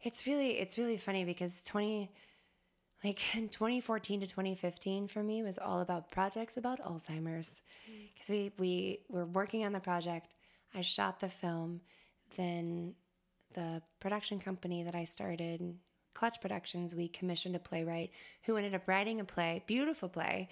it's 0.04 0.26
really 0.28 0.52
it's 0.60 0.78
really 0.78 0.98
funny 0.98 1.24
because 1.26 1.62
20 1.64 2.10
like 3.04 3.18
2014 3.34 4.22
to 4.22 4.28
2015 4.28 5.08
for 5.08 5.22
me 5.24 5.44
was 5.44 5.58
all 5.58 5.82
about 5.82 6.10
projects 6.12 6.56
about 6.58 6.80
alzheimer's 6.84 7.62
Mm. 7.90 8.14
because 8.14 8.30
we 8.30 8.52
we 8.58 9.00
were 9.10 9.26
working 9.26 9.66
on 9.66 9.74
the 9.74 9.80
project 9.82 10.34
i 10.74 10.80
shot 10.82 11.20
the 11.20 11.28
film 11.28 11.82
then 12.38 12.96
the 13.54 13.82
production 13.99 14.39
company 14.39 14.84
that 14.84 14.95
i 14.95 15.04
started 15.04 15.76
clutch 16.14 16.39
productions 16.41 16.93
we 16.93 17.08
commissioned 17.08 17.56
a 17.56 17.60
playwright 17.60 18.12
who 18.43 18.56
ended 18.58 18.76
up 18.76 18.88
writing 18.88 19.20
a 19.20 19.24
play 19.26 19.64
beautiful 19.68 20.10
play 20.10 20.47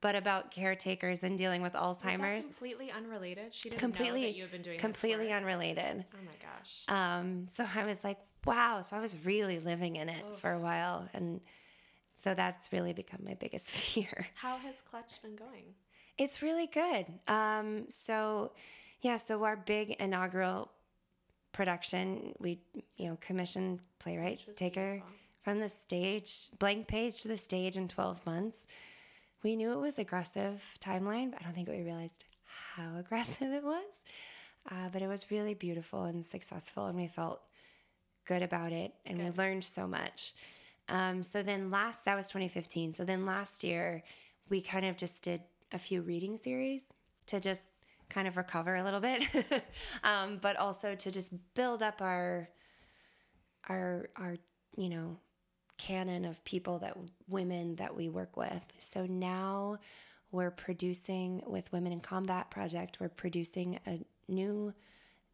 but 0.00 0.14
about 0.14 0.50
caretakers 0.50 1.22
and 1.22 1.36
dealing 1.36 1.60
with 1.60 1.74
alzheimer's 1.74 2.46
completely 2.46 2.90
unrelated. 2.90 3.54
She 3.54 3.68
didn't 3.68 3.80
completely 3.80 4.22
know 4.22 4.26
that 4.28 4.34
you 4.36 4.42
had 4.42 4.52
been 4.52 4.62
doing 4.62 4.78
completely 4.78 5.32
unrelated 5.32 6.04
Oh 6.14 6.24
my 6.24 6.32
gosh. 6.40 6.82
um 6.88 7.46
so 7.48 7.66
i 7.74 7.84
was 7.84 8.02
like 8.04 8.18
wow 8.46 8.80
so 8.80 8.96
i 8.96 9.00
was 9.00 9.16
really 9.24 9.58
living 9.58 9.96
in 9.96 10.08
it 10.08 10.24
for 10.38 10.52
a 10.52 10.58
while 10.58 11.08
and 11.12 11.40
so 12.08 12.34
that's 12.34 12.72
really 12.72 12.92
become 12.92 13.20
my 13.24 13.34
biggest 13.34 13.70
fear 13.80 14.26
How 14.34 14.56
has 14.58 14.80
Clutch 14.80 15.20
been 15.22 15.36
going? 15.36 15.74
it's 16.18 16.40
really 16.42 16.66
good 16.66 17.06
um 17.28 17.84
so 17.88 18.52
yeah 19.02 19.16
so 19.16 19.42
our 19.44 19.56
big 19.56 19.90
inaugural 20.00 20.70
production 21.52 22.34
we 22.38 22.60
you 22.96 23.08
know 23.08 23.18
commissioned 23.20 23.80
playwright 23.98 24.38
Which 24.38 24.46
was 24.46 24.56
take 24.56 24.76
her 24.76 25.02
from 25.42 25.60
the 25.60 25.68
stage 25.68 26.48
blank 26.58 26.86
page 26.86 27.22
to 27.22 27.28
the 27.28 27.36
stage 27.36 27.76
in 27.76 27.88
12 27.88 28.24
months. 28.26 28.66
We 29.42 29.56
knew 29.56 29.72
it 29.72 29.78
was 29.80 29.98
aggressive 29.98 30.62
timeline 30.80 31.30
but 31.30 31.40
i 31.40 31.44
don't 31.44 31.54
think 31.54 31.68
we 31.68 31.82
realized 31.82 32.24
how 32.74 32.96
aggressive 32.98 33.52
it 33.52 33.64
was. 33.64 34.04
Uh, 34.70 34.90
but 34.92 35.00
it 35.00 35.08
was 35.08 35.30
really 35.30 35.54
beautiful 35.54 36.04
and 36.04 36.24
successful 36.24 36.86
and 36.86 36.98
we 36.98 37.06
felt 37.06 37.40
good 38.26 38.42
about 38.42 38.72
it 38.72 38.92
and 39.06 39.18
we 39.18 39.30
learned 39.30 39.64
so 39.64 39.86
much. 39.86 40.34
Um, 40.88 41.22
so 41.22 41.42
then 41.42 41.70
last 41.70 42.04
that 42.04 42.16
was 42.16 42.28
2015 42.28 42.92
so 42.92 43.04
then 43.04 43.24
last 43.24 43.64
year 43.64 44.02
we 44.48 44.60
kind 44.60 44.84
of 44.84 44.96
just 44.96 45.22
did 45.22 45.40
a 45.72 45.78
few 45.78 46.02
reading 46.02 46.36
series 46.36 46.92
to 47.26 47.40
just 47.40 47.70
kind 48.10 48.28
of 48.28 48.36
recover 48.36 48.74
a 48.74 48.84
little 48.84 49.00
bit. 49.00 49.24
Um, 50.04 50.38
but 50.40 50.56
also 50.56 50.94
to 50.94 51.10
just 51.10 51.32
build 51.54 51.82
up 51.82 52.00
our 52.00 52.48
our 53.68 54.08
our 54.16 54.36
you 54.76 54.88
know 54.88 55.18
canon 55.76 56.24
of 56.24 56.42
people 56.44 56.78
that 56.80 56.96
women 57.28 57.76
that 57.76 57.94
we 57.94 58.08
work 58.08 58.36
with. 58.36 58.62
So 58.78 59.06
now 59.06 59.78
we're 60.32 60.50
producing 60.50 61.42
with 61.46 61.70
women 61.72 61.92
in 61.92 62.00
combat 62.00 62.50
project 62.50 62.98
we're 63.00 63.08
producing 63.08 63.78
a 63.86 64.00
new 64.28 64.72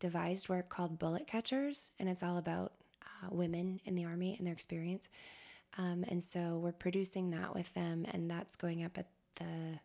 devised 0.01 0.49
work 0.49 0.69
called 0.69 0.99
bullet 0.99 1.27
catchers 1.27 1.93
and 1.99 2.09
it's 2.09 2.23
all 2.23 2.39
about 2.39 2.73
uh, 3.03 3.29
women 3.31 3.81
in 3.85 3.95
the 3.95 4.05
army 4.05 4.35
and 4.39 4.47
their 4.47 4.55
experience. 4.55 5.09
Um, 5.79 6.05
and 6.09 6.23
so 6.23 6.59
we're 6.59 6.73
producing 6.73 7.31
that 7.31 7.55
with 7.55 7.73
them 7.75 8.07
and 8.13 8.31
that's 8.31 8.57
going 8.57 8.85
up 8.85 8.97
at 8.99 9.09
the 9.37 9.79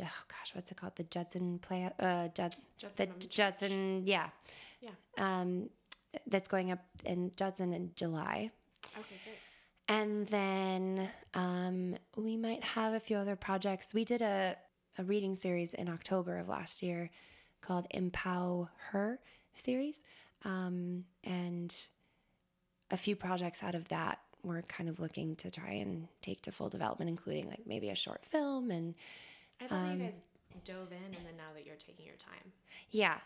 oh 0.00 0.24
gosh 0.28 0.54
what's 0.54 0.70
it 0.70 0.76
called 0.76 0.94
the 0.96 1.04
judson 1.04 1.58
play 1.60 1.90
uh 1.98 2.28
Jud, 2.28 2.54
Judson 2.78 3.06
the 3.06 3.12
on 3.12 3.18
the 3.18 3.24
Church. 3.26 3.34
judson 3.36 4.02
yeah 4.06 4.28
Yeah. 4.80 4.90
um 5.18 5.68
that's 6.26 6.48
going 6.48 6.70
up 6.72 6.80
in 7.04 7.32
judson 7.36 7.72
in 7.72 7.90
july 7.96 8.50
Okay, 8.98 9.16
great. 9.24 9.36
and 9.88 10.26
then 10.26 11.08
um, 11.34 11.94
we 12.16 12.36
might 12.36 12.62
have 12.62 12.92
a 12.94 13.00
few 13.00 13.16
other 13.16 13.36
projects. 13.36 13.94
We 13.94 14.04
did 14.04 14.20
a, 14.20 14.56
a 14.98 15.04
reading 15.04 15.34
series 15.34 15.72
in 15.72 15.88
October 15.88 16.36
of 16.38 16.48
last 16.48 16.82
year 16.82 17.10
called 17.62 17.86
Empower 17.92 18.68
Her 18.90 19.18
series. 19.54 20.02
Um, 20.44 21.04
and 21.24 21.74
a 22.90 22.96
few 22.98 23.16
projects 23.16 23.62
out 23.62 23.74
of 23.74 23.88
that 23.88 24.18
we're 24.42 24.62
kind 24.62 24.90
of 24.90 24.98
looking 24.98 25.36
to 25.36 25.50
try 25.50 25.70
and 25.70 26.08
take 26.20 26.42
to 26.42 26.52
full 26.52 26.68
development, 26.68 27.08
including 27.08 27.46
like 27.48 27.60
maybe 27.64 27.88
a 27.90 27.94
short 27.94 28.26
film. 28.26 28.70
And 28.72 28.94
I 29.62 29.66
thought 29.66 29.78
Um, 29.90 30.00
you 30.00 30.06
guys 30.06 30.20
dove 30.64 30.92
in, 30.92 31.04
and 31.04 31.26
then 31.26 31.36
now 31.36 31.52
that 31.54 31.64
you're 31.66 31.76
taking 31.76 32.06
your 32.06 32.16
time, 32.16 32.52
yeah, 32.90 33.18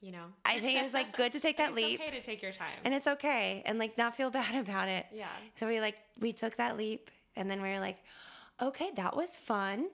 you 0.00 0.12
know, 0.12 0.26
I 0.44 0.58
think 0.60 0.78
it 0.78 0.82
was 0.82 0.92
like 0.94 1.16
good 1.16 1.32
to 1.32 1.40
take 1.40 1.56
that 1.58 1.74
leap. 1.74 1.84
it's 2.00 2.00
leap. 2.00 2.08
okay 2.08 2.18
to 2.20 2.24
take 2.26 2.42
your 2.42 2.52
time. 2.52 2.78
And 2.84 2.92
it's 2.94 3.06
okay 3.06 3.62
and 3.64 3.78
like 3.78 3.96
not 3.96 4.16
feel 4.16 4.30
bad 4.42 4.54
about 4.56 4.88
it. 4.88 5.06
yeah, 5.14 5.28
So 5.58 5.66
we 5.66 5.80
like 5.80 5.96
we 6.20 6.32
took 6.32 6.56
that 6.56 6.76
leap 6.76 7.10
and 7.36 7.50
then 7.50 7.62
we 7.62 7.68
were 7.70 7.80
like, 7.80 7.98
okay, 8.60 8.90
that 8.96 9.16
was 9.16 9.34
fun 9.36 9.88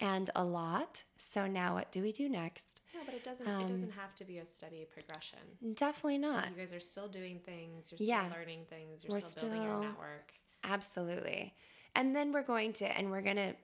and 0.00 0.28
a 0.36 0.44
lot. 0.44 1.02
So 1.16 1.46
now 1.46 1.74
what 1.74 1.90
do 1.92 2.02
we 2.02 2.12
do 2.12 2.28
next? 2.28 2.82
no, 2.94 3.00
but 3.06 3.14
it 3.14 3.24
doesn't. 3.24 3.46
Um, 3.48 3.62
it 3.62 3.68
doesn't 3.68 3.92
have 3.92 4.14
to 4.16 4.24
be 4.24 4.38
a 4.38 4.44
steady 4.46 4.86
progression. 4.92 5.38
Definitely 5.74 6.18
not. 6.18 6.48
You 6.50 6.56
guys 6.56 6.72
are 6.74 6.80
still 6.80 7.08
doing 7.08 7.38
things. 7.38 7.90
You're 7.90 7.98
Yeah. 8.06 8.26
still 8.28 8.38
learning 8.38 8.66
things. 8.68 9.02
You're 9.04 9.12
We're 9.14 9.20
still, 9.20 9.48
building 9.48 9.62
still- 9.66 9.80
your 9.82 9.88
network. 9.90 10.32
Absolutely. 10.64 11.54
And 11.96 12.14
then 12.14 12.32
we're 12.32 12.42
going 12.42 12.72
to 12.74 12.98
and 12.98 13.10
we're 13.10 13.22
going 13.22 13.36
to 13.36 13.54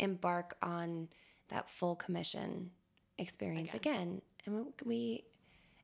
embark 0.00 0.56
on 0.62 1.08
that 1.48 1.68
full 1.68 1.94
commission 1.94 2.70
experience 3.18 3.74
again. 3.74 4.22
And 4.46 4.66
we, 4.84 5.24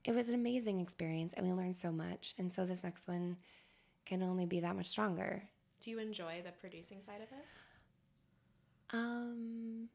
it 0.04 0.14
was 0.14 0.28
an 0.28 0.34
amazing 0.34 0.80
experience 0.80 1.32
and 1.34 1.46
we 1.46 1.52
learned 1.52 1.76
so 1.76 1.92
much. 1.92 2.34
And 2.38 2.50
so 2.50 2.64
this 2.64 2.82
next 2.82 3.06
one 3.06 3.36
can 4.04 4.22
only 4.22 4.46
be 4.46 4.60
that 4.60 4.74
much 4.74 4.86
stronger. 4.86 5.42
Do 5.80 5.90
you 5.90 5.98
enjoy 5.98 6.42
the 6.44 6.52
producing 6.52 7.02
side 7.02 7.16
of 7.22 7.28
it? 7.28 7.44
Um 8.92 9.88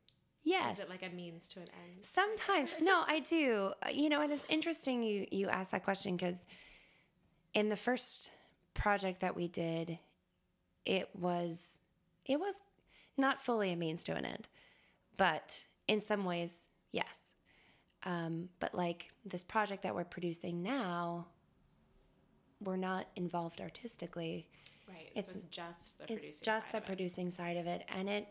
yes. 0.43 0.79
Is 0.79 0.85
it 0.85 0.89
like 0.89 1.03
a 1.03 1.15
means 1.15 1.47
to 1.49 1.59
an 1.59 1.67
end? 1.67 2.05
Sometimes, 2.05 2.73
no, 2.81 3.03
I 3.07 3.19
do. 3.19 3.71
You 3.91 4.09
know, 4.09 4.21
and 4.21 4.31
it's 4.31 4.45
interesting 4.49 5.01
you 5.01 5.25
you 5.31 5.47
asked 5.47 5.71
that 5.71 5.83
question 5.83 6.17
because 6.17 6.45
in 7.53 7.69
the 7.69 7.75
first 7.75 8.31
project 8.73 9.21
that 9.21 9.35
we 9.35 9.47
did, 9.47 9.97
it 10.85 11.09
was 11.13 11.79
it 12.25 12.39
was 12.39 12.61
not 13.17 13.41
fully 13.41 13.71
a 13.71 13.75
means 13.75 14.03
to 14.05 14.15
an 14.15 14.25
end, 14.25 14.47
but 15.17 15.65
in 15.87 16.01
some 16.01 16.25
ways, 16.25 16.69
yes. 16.91 17.33
Um, 18.03 18.49
but 18.59 18.73
like 18.73 19.11
this 19.25 19.43
project 19.43 19.83
that 19.83 19.93
we're 19.93 20.03
producing 20.03 20.63
now, 20.63 21.27
we're 22.63 22.77
not 22.77 23.07
involved 23.15 23.61
artistically. 23.61 24.49
Right. 24.87 25.09
It's- 25.15 25.25
so 25.25 25.31
it's 25.39 25.43
just 25.49 25.99
the 25.99 26.05
producing. 26.07 26.29
It's 26.29 26.39
just 26.39 26.65
side 26.67 26.71
the 26.73 26.77
of 26.77 26.83
it. 26.83 26.87
producing 26.87 27.31
side 27.31 27.57
of 27.57 27.67
it, 27.67 27.85
and 27.89 28.09
it 28.09 28.27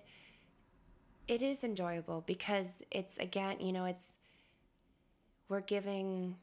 it 1.28 1.43
is 1.43 1.62
enjoyable 1.62 2.22
because 2.26 2.83
it's 2.91 3.16
again, 3.18 3.61
you 3.61 3.72
know, 3.72 3.85
it's 3.85 4.18
we're 5.49 5.61
giving 5.61 6.37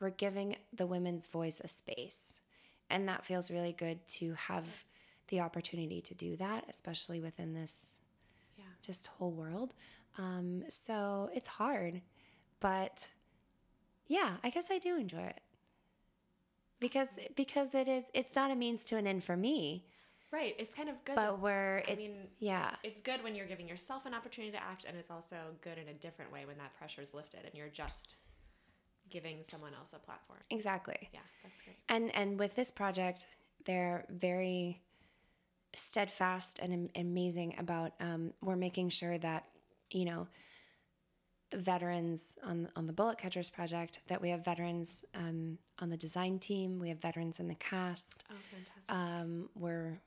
we're 0.00 0.10
giving 0.10 0.56
the 0.72 0.86
women's 0.86 1.26
voice 1.26 1.60
a 1.60 1.68
space. 1.68 2.40
And 2.88 3.08
that 3.08 3.24
feels 3.24 3.50
really 3.50 3.72
good 3.72 4.06
to 4.08 4.34
have 4.34 4.84
the 5.30 5.40
opportunity 5.40 6.00
to 6.02 6.14
do 6.14 6.36
that, 6.36 6.64
especially 6.68 7.20
within 7.20 7.54
this 7.54 8.00
Yeah. 8.56 8.64
just 8.82 9.06
whole 9.06 9.32
world. 9.32 9.74
Um, 10.18 10.64
so 10.68 11.30
it's 11.34 11.48
hard, 11.48 12.02
but 12.60 13.10
yeah, 14.06 14.36
I 14.44 14.50
guess 14.50 14.70
I 14.70 14.78
do 14.78 14.96
enjoy 14.96 15.22
it 15.22 15.40
because 16.80 17.10
because 17.36 17.74
it 17.74 17.88
is 17.88 18.04
it's 18.14 18.34
not 18.34 18.50
a 18.50 18.56
means 18.56 18.84
to 18.86 18.96
an 18.96 19.06
end 19.06 19.24
for 19.24 19.36
me, 19.36 19.86
Right. 20.32 20.54
It's 20.58 20.72
kind 20.74 20.88
of 20.88 21.02
good. 21.04 21.16
but 21.16 21.40
where 21.40 21.82
I 21.88 21.94
mean, 21.96 22.28
yeah 22.38 22.74
it's 22.84 23.00
good 23.00 23.22
when 23.24 23.34
you're 23.34 23.46
giving 23.46 23.68
yourself 23.68 24.06
an 24.06 24.14
opportunity 24.14 24.52
to 24.52 24.62
act, 24.62 24.84
and 24.84 24.96
it's 24.96 25.10
also 25.10 25.36
good 25.60 25.78
in 25.78 25.88
a 25.88 25.94
different 25.94 26.32
way 26.32 26.44
when 26.46 26.58
that 26.58 26.74
pressure 26.76 27.02
is 27.02 27.14
lifted 27.14 27.40
and 27.44 27.54
you're 27.54 27.68
just 27.68 28.16
giving 29.10 29.42
someone 29.42 29.74
else 29.74 29.92
a 29.92 29.98
platform. 29.98 30.38
exactly. 30.50 31.08
Yeah, 31.12 31.20
that's 31.42 31.62
great. 31.62 31.76
and 31.88 32.14
and 32.16 32.38
with 32.38 32.54
this 32.56 32.70
project 32.70 33.26
they're 33.66 34.06
very 34.08 34.80
steadfast 35.74 36.58
and 36.58 36.90
amazing 36.96 37.54
about 37.58 37.92
um, 38.00 38.32
we're 38.42 38.56
making 38.56 38.88
sure 38.88 39.18
that 39.18 39.44
you 39.92 40.04
know 40.04 40.26
veterans 41.54 42.38
on 42.44 42.68
on 42.76 42.86
the 42.86 42.92
bullet 42.92 43.18
catchers 43.18 43.50
project 43.50 44.00
that 44.06 44.20
we 44.22 44.30
have 44.30 44.44
veterans 44.44 45.04
um, 45.14 45.58
on 45.80 45.90
the 45.90 45.96
design 45.96 46.38
team 46.38 46.78
we 46.78 46.88
have 46.88 46.98
veterans 47.00 47.40
in 47.40 47.48
the 47.48 47.54
cast 47.56 48.24
Oh, 48.30 48.34
fantastic. 48.50 48.94
um, 48.94 49.48
we're 49.54 50.00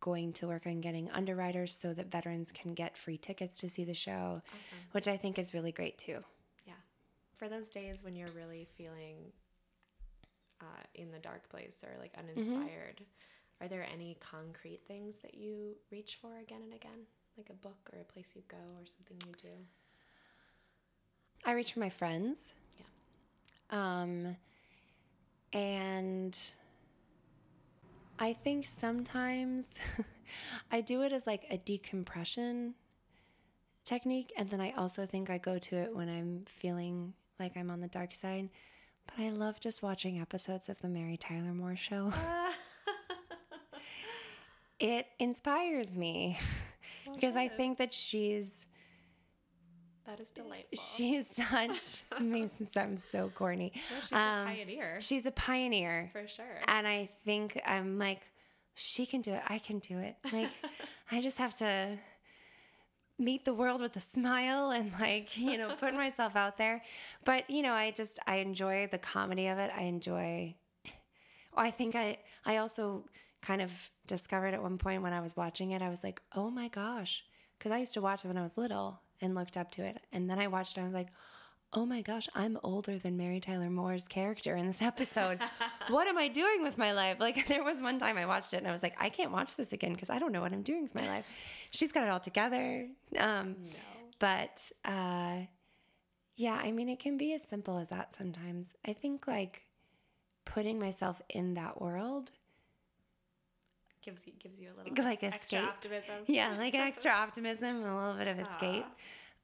going 0.00 0.32
to 0.34 0.46
work 0.46 0.66
on 0.66 0.80
getting 0.80 1.10
underwriters 1.10 1.74
so 1.74 1.92
that 1.94 2.10
veterans 2.10 2.52
can 2.52 2.74
get 2.74 2.96
free 2.96 3.18
tickets 3.18 3.58
to 3.58 3.68
see 3.68 3.84
the 3.84 3.94
show 3.94 4.40
awesome. 4.54 4.78
which 4.92 5.08
i 5.08 5.16
think 5.16 5.38
is 5.38 5.52
really 5.52 5.72
great 5.72 5.98
too 5.98 6.22
Yeah. 6.66 6.72
For 7.36 7.48
those 7.48 7.68
days 7.68 8.02
when 8.02 8.14
you're 8.16 8.30
really 8.30 8.66
feeling 8.78 9.16
uh, 10.62 10.64
in 10.94 11.10
the 11.12 11.18
dark 11.18 11.48
place 11.50 11.84
or 11.86 11.98
like 12.00 12.12
uninspired, 12.16 13.02
are 13.60 13.68
there 13.68 13.86
any 13.92 14.16
concrete 14.20 14.80
things 14.86 15.18
that 15.18 15.34
you 15.34 15.76
reach 15.90 16.18
for 16.20 16.38
again 16.38 16.62
and 16.62 16.74
again? 16.74 17.06
Like 17.36 17.50
a 17.50 17.54
book 17.54 17.90
or 17.92 18.00
a 18.00 18.04
place 18.04 18.32
you 18.34 18.42
go 18.48 18.56
or 18.56 18.86
something 18.86 19.16
you 19.26 19.34
do? 19.40 19.56
I 21.44 21.52
reach 21.52 21.72
for 21.72 21.80
my 21.80 21.90
friends. 21.90 22.54
Yeah. 22.78 22.84
Um, 23.70 24.36
and 25.52 26.38
I 28.18 28.32
think 28.32 28.66
sometimes 28.66 29.78
I 30.72 30.80
do 30.80 31.02
it 31.02 31.12
as 31.12 31.26
like 31.26 31.44
a 31.50 31.58
decompression 31.58 32.74
technique. 33.84 34.32
And 34.36 34.50
then 34.50 34.60
I 34.60 34.72
also 34.72 35.06
think 35.06 35.30
I 35.30 35.38
go 35.38 35.58
to 35.58 35.76
it 35.76 35.94
when 35.94 36.08
I'm 36.08 36.44
feeling 36.46 37.14
like 37.38 37.56
I'm 37.56 37.70
on 37.70 37.80
the 37.80 37.88
dark 37.88 38.14
side. 38.14 38.50
But 39.06 39.24
I 39.24 39.30
love 39.30 39.60
just 39.60 39.82
watching 39.82 40.20
episodes 40.20 40.68
of 40.68 40.80
the 40.80 40.88
Mary 40.88 41.16
Tyler 41.16 41.54
Moore 41.54 41.76
show. 41.76 42.12
it 44.78 45.06
inspires 45.18 45.96
me 45.96 46.38
because 47.14 47.36
I 47.36 47.48
think 47.48 47.78
that 47.78 47.92
she's 47.94 48.66
That 50.04 50.20
is 50.20 50.30
delightful. 50.30 50.78
she's 50.78 51.26
such 51.50 52.02
makes 52.20 52.60
it 52.60 52.68
sound 52.68 52.98
so 52.98 53.28
corny. 53.34 53.72
No, 53.74 54.00
she's 54.00 54.12
Um, 54.12 54.18
a 54.18 54.44
pioneer. 54.54 55.00
She's 55.00 55.26
a 55.26 55.30
pioneer. 55.32 56.10
for 56.12 56.26
sure. 56.28 56.60
And 56.68 56.86
I 56.86 57.08
think 57.24 57.60
I'm 57.64 57.98
like, 57.98 58.20
she 58.74 59.06
can 59.06 59.20
do 59.22 59.32
it. 59.32 59.42
I 59.48 59.58
can 59.58 59.78
do 59.78 59.98
it. 59.98 60.16
Like, 60.32 60.50
I 61.10 61.20
just 61.22 61.38
have 61.38 61.54
to 61.56 61.98
meet 63.18 63.46
the 63.46 63.54
world 63.54 63.80
with 63.80 63.96
a 63.96 64.00
smile 64.00 64.70
and 64.70 64.92
like, 65.00 65.38
you 65.38 65.56
know, 65.56 65.74
put 65.80 65.94
myself 66.04 66.36
out 66.36 66.58
there. 66.58 66.82
But, 67.24 67.48
you 67.48 67.62
know, 67.62 67.72
I 67.72 67.90
just, 67.92 68.18
I 68.26 68.36
enjoy 68.36 68.88
the 68.90 68.98
comedy 68.98 69.46
of 69.46 69.56
it. 69.58 69.70
I 69.74 69.82
enjoy, 69.84 70.54
I 71.56 71.70
think 71.70 71.94
I, 71.94 72.18
I 72.44 72.58
also 72.58 73.04
kind 73.40 73.62
of 73.62 73.72
discovered 74.06 74.54
at 74.54 74.62
one 74.62 74.78
point 74.78 75.02
when 75.02 75.12
I 75.12 75.20
was 75.20 75.36
watching 75.36 75.72
it, 75.72 75.82
I 75.82 75.88
was 75.88 76.04
like, 76.04 76.20
oh 76.34 76.50
my 76.50 76.68
gosh. 76.68 77.24
Cause 77.58 77.72
I 77.72 77.78
used 77.78 77.94
to 77.94 78.02
watch 78.02 78.24
it 78.24 78.28
when 78.28 78.36
I 78.36 78.42
was 78.42 78.58
little 78.58 79.00
and 79.20 79.34
looked 79.34 79.56
up 79.56 79.70
to 79.72 79.84
it. 79.84 80.04
And 80.12 80.28
then 80.28 80.38
I 80.38 80.46
watched 80.46 80.76
it, 80.76 80.80
and 80.80 80.84
I 80.84 80.88
was 80.88 80.94
like, 80.94 81.08
oh 81.72 81.84
my 81.84 82.00
gosh, 82.00 82.28
I'm 82.34 82.58
older 82.62 82.98
than 82.98 83.16
Mary 83.16 83.40
Tyler 83.40 83.70
Moore's 83.70 84.06
character 84.06 84.56
in 84.56 84.66
this 84.66 84.82
episode. 84.92 85.38
what 85.88 86.06
am 86.06 86.18
I 86.18 86.28
doing 86.28 86.62
with 86.62 86.78
my 86.78 86.92
life? 86.92 87.18
Like, 87.18 87.46
there 87.48 87.64
was 87.64 87.80
one 87.80 87.98
time 87.98 88.16
I 88.16 88.26
watched 88.26 88.54
it 88.54 88.58
and 88.58 88.68
I 88.68 88.72
was 88.72 88.82
like, 88.82 88.94
I 89.00 89.08
can't 89.08 89.32
watch 89.32 89.56
this 89.56 89.72
again 89.72 89.92
because 89.92 90.10
I 90.10 90.18
don't 90.18 90.32
know 90.32 90.40
what 90.40 90.52
I'm 90.52 90.62
doing 90.62 90.82
with 90.82 90.94
my 90.94 91.06
life. 91.06 91.26
She's 91.70 91.92
got 91.92 92.04
it 92.04 92.10
all 92.10 92.20
together. 92.20 92.88
Um, 93.18 93.56
no. 93.64 93.70
but 94.18 94.70
uh, 94.84 95.40
yeah, 96.36 96.54
I 96.62 96.70
mean, 96.72 96.88
it 96.88 97.00
can 97.00 97.16
be 97.16 97.32
as 97.34 97.42
simple 97.42 97.78
as 97.78 97.88
that 97.88 98.14
sometimes. 98.16 98.68
I 98.86 98.92
think 98.92 99.26
like 99.26 99.62
putting 100.44 100.78
myself 100.78 101.20
in 101.28 101.54
that 101.54 101.80
world, 101.80 102.30
Gives 104.06 104.26
you 104.26 104.32
gives 104.38 104.58
you 104.60 104.68
a 104.68 104.74
little 104.78 105.04
Like 105.04 105.22
extra 105.24 105.58
escape. 105.58 105.68
optimism. 105.68 106.14
yeah, 106.28 106.54
like 106.56 106.74
extra 106.90 107.10
optimism, 107.10 107.82
a 107.84 107.96
little 108.06 108.14
bit 108.14 108.28
of 108.28 108.38
escape. 108.38 108.86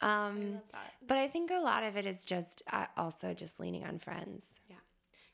I 0.00 0.28
Um, 0.28 0.60
that. 0.72 0.94
but 1.06 1.18
I 1.18 1.26
think 1.28 1.50
a 1.50 1.58
lot 1.58 1.82
of 1.82 1.96
it 1.96 2.06
is 2.06 2.24
just 2.24 2.62
uh, 2.72 2.86
also 2.96 3.34
just 3.34 3.58
leaning 3.60 3.84
on 3.84 3.98
friends. 3.98 4.60
Yeah. 4.70 4.76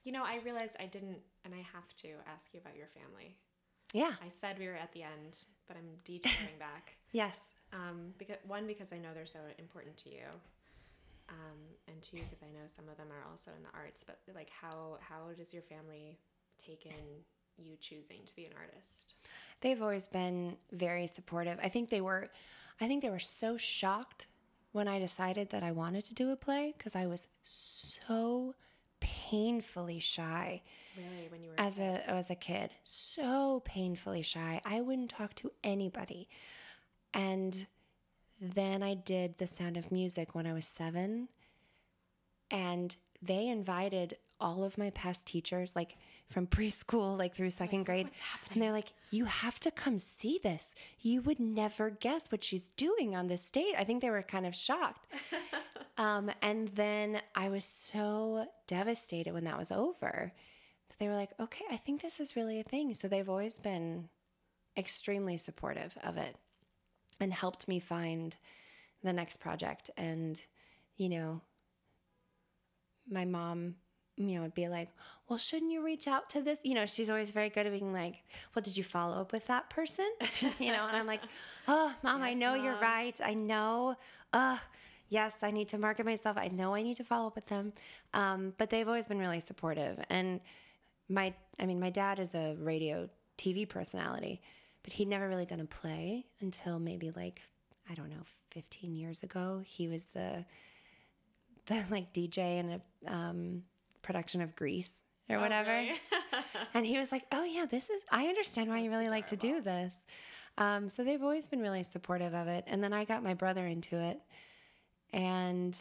You 0.05 0.13
know, 0.13 0.23
I 0.25 0.39
realized 0.45 0.77
I 0.81 0.87
didn't, 0.87 1.19
and 1.45 1.55
I 1.55 1.59
have 1.75 1.95
to 1.99 2.09
ask 2.27 2.55
you 2.55 2.61
about 2.61 2.77
your 2.77 2.87
family. 2.89 3.37
Yeah. 3.93 4.13
I 4.25 4.31
said 4.31 4.59
we 4.59 4.67
were 4.67 4.75
at 4.77 4.93
the 4.93 5.03
end, 5.03 5.45
but 5.67 5.77
I'm 5.77 5.89
detailing 6.05 6.59
back. 6.59 6.95
Yes. 7.13 7.39
Um, 7.75 8.15
because 8.19 8.37
one, 8.47 8.67
because 8.67 8.93
I 8.95 8.99
know 8.99 9.11
they're 9.15 9.27
so 9.27 9.41
important 9.59 9.97
to 9.99 10.09
you, 10.11 10.25
um, 11.29 11.59
and 11.87 12.01
two, 12.01 12.17
because 12.17 12.43
I 12.43 12.47
know 12.47 12.65
some 12.67 12.89
of 12.89 12.97
them 12.97 13.09
are 13.13 13.29
also 13.31 13.51
in 13.57 13.63
the 13.63 13.69
arts. 13.79 14.05
But 14.05 14.21
like, 14.35 14.49
how 14.49 14.97
how 15.01 15.33
does 15.37 15.53
your 15.53 15.63
family 15.63 16.19
take 16.65 16.87
in 16.87 17.05
you 17.63 17.77
choosing 17.81 18.21
to 18.27 18.37
be 18.37 18.45
an 18.45 18.53
artist? 18.59 19.15
They've 19.61 19.81
always 19.83 20.07
been 20.07 20.57
very 20.73 21.07
supportive. 21.07 21.59
I 21.63 21.69
think 21.69 21.91
they 21.91 22.01
were 22.01 22.29
I 22.81 22.87
think 22.87 23.03
they 23.03 23.11
were 23.11 23.19
so 23.19 23.57
shocked 23.57 24.27
when 24.73 24.87
I 24.87 24.99
decided 24.99 25.51
that 25.51 25.63
I 25.63 25.73
wanted 25.73 26.05
to 26.07 26.15
do 26.15 26.31
a 26.31 26.37
play 26.37 26.75
because 26.77 26.95
I 26.95 27.07
was 27.07 27.29
so 27.43 28.55
painfully 29.01 29.99
shy 29.99 30.63
Really, 30.97 31.29
when 31.29 31.43
you 31.43 31.51
were 31.51 31.55
as 31.59 31.79
a 31.79 32.09
as 32.09 32.31
a 32.31 32.35
kid. 32.35 32.71
So 32.85 33.63
painfully 33.65 34.23
shy. 34.23 34.61
I 34.65 34.81
wouldn't 34.81 35.11
talk 35.11 35.35
to 35.37 35.53
anybody. 35.65 36.29
And 37.15 37.67
then 38.41 38.83
I 38.83 38.95
did 38.95 39.39
The 39.39 39.47
Sound 39.47 39.77
of 39.77 39.91
Music 39.91 40.35
when 40.35 40.47
I 40.47 40.53
was 40.53 40.67
7 40.67 41.29
and 42.51 42.97
they 43.21 43.49
invited 43.49 44.17
all 44.41 44.65
of 44.65 44.79
my 44.79 44.91
past 44.91 45.27
teachers 45.27 45.75
like 45.75 45.97
from 46.29 46.47
preschool 46.47 47.17
like 47.19 47.35
through 47.35 47.51
second 47.51 47.85
grade 47.85 48.07
what's 48.07 48.21
happening? 48.21 48.53
and 48.53 48.63
they're 48.63 48.73
like 48.73 48.93
you 49.11 49.25
have 49.25 49.59
to 49.61 49.71
come 49.71 49.99
see 49.99 50.39
this. 50.43 50.75
You 51.01 51.23
would 51.23 51.41
never 51.41 51.91
guess 51.91 52.31
what 52.31 52.45
she's 52.45 52.69
doing 52.71 53.17
on 53.17 53.27
this 53.29 53.43
stage. 53.43 53.75
I 53.79 53.85
think 53.85 54.03
they 54.03 54.11
were 54.11 54.23
kind 54.23 54.47
of 54.47 54.55
shocked. 54.55 55.07
Um, 56.01 56.31
and 56.43 56.69
then 56.77 57.21
i 57.35 57.49
was 57.49 57.65
so 57.65 58.47
devastated 58.69 59.35
when 59.35 59.43
that 59.47 59.59
was 59.59 59.73
over. 59.73 60.33
But 60.89 60.99
they 61.01 61.09
were 61.09 61.17
like 61.17 61.31
okay 61.41 61.65
i 61.73 61.77
think 61.77 62.03
this 62.03 62.21
is 62.21 62.37
really 62.37 62.61
a 62.61 62.63
thing. 62.65 62.95
So 62.95 63.09
they've 63.09 63.29
always 63.29 63.59
been 63.59 64.09
extremely 64.77 65.37
supportive 65.37 65.99
of 66.05 66.17
it 66.17 66.37
and 67.19 67.33
helped 67.33 67.67
me 67.67 67.81
find 67.81 68.37
the 69.03 69.13
next 69.13 69.39
project. 69.39 69.91
And 69.97 70.41
you 70.97 71.09
know 71.09 71.41
my 73.11 73.25
mom 73.25 73.77
you 74.19 74.35
know 74.35 74.43
would 74.43 74.55
be 74.55 74.69
like 74.69 74.89
well 75.29 75.39
shouldn't 75.39 75.71
you 75.73 75.83
reach 75.85 76.07
out 76.09 76.29
to 76.31 76.43
this? 76.43 76.61
You 76.65 76.75
know 76.75 76.87
she's 76.87 77.09
always 77.09 77.31
very 77.31 77.49
good 77.51 77.67
at 77.67 77.73
being 77.73 77.93
like 77.93 78.17
well 78.55 78.63
did 78.63 78.77
you 78.77 78.85
follow 78.85 79.21
up 79.21 79.33
with 79.33 79.47
that 79.47 79.71
person? 79.71 80.11
You 80.59 80.73
know 80.73 80.87
and 80.89 80.97
i'm 80.97 81.07
like 81.07 81.21
oh 81.69 81.95
mom 82.03 82.23
i 82.23 82.31
Yes, 82.31 82.39
know 82.39 82.55
you're 82.55 82.81
right. 82.81 83.19
I 83.25 83.35
know. 83.35 83.97
Uh 84.33 84.59
yes 85.09 85.43
i 85.43 85.51
need 85.51 85.69
to 85.69 85.79
market 85.79 86.05
myself. 86.05 86.37
I 86.37 86.49
know 86.49 86.75
i 86.75 86.83
need 86.83 86.97
to 86.99 87.05
follow 87.05 87.29
up 87.29 87.35
with 87.37 87.47
them. 87.47 87.73
Um, 88.13 88.53
but 88.59 88.69
they've 88.71 88.87
always 88.89 89.07
been 89.07 89.19
really 89.19 89.41
supportive. 89.41 89.99
And 90.11 90.41
my 91.09 91.33
i 91.59 91.65
mean 91.67 91.81
my 91.81 91.91
dad 91.91 92.19
is 92.19 92.35
a 92.35 92.57
radio 92.61 93.09
tv 93.39 93.67
personality 93.69 94.43
but 94.83 94.93
he'd 94.93 95.09
never 95.09 95.29
really 95.29 95.47
done 95.47 95.61
a 95.61 95.65
play 95.65 96.27
until 96.41 96.79
maybe 96.79 97.11
like 97.13 97.41
i 97.91 97.95
don't 97.95 98.11
know 98.11 98.25
15 98.51 98.95
years 98.95 99.23
ago. 99.23 99.63
He 99.65 99.89
was 99.89 100.05
the 100.15 100.45
the 101.67 101.85
like 101.91 102.13
dj 102.13 102.39
in 102.39 102.81
a 103.07 103.13
um, 103.15 103.63
production 104.09 104.41
of 104.41 104.51
grease 104.57 104.95
or 105.29 105.37
Oh, 105.37 105.41
whatever 105.45 105.71
really? 105.71 106.01
and 106.75 106.85
he 106.87 106.99
was 106.99 107.13
like 107.13 107.25
oh 107.33 107.45
yeah 107.45 107.67
this 107.71 107.91
is 107.91 108.05
i 108.11 108.25
understand 108.33 108.69
why 108.71 108.79
you 108.79 108.91
That's 108.91 108.99
really 108.99 109.11
like 109.11 109.27
to 109.29 109.37
do 109.37 109.61
this 109.61 109.95
um, 110.57 110.89
so 110.89 111.05
they've 111.05 111.23
always 111.23 111.47
been 111.47 111.61
really 111.61 111.85
supportive 111.85 112.35
of 112.35 112.49
it 112.49 112.65
and 112.67 112.83
then 112.83 112.93
i 112.93 113.05
got 113.05 113.23
my 113.23 113.35
brother 113.35 113.65
into 113.67 113.97
it 114.11 114.19
and 115.13 115.79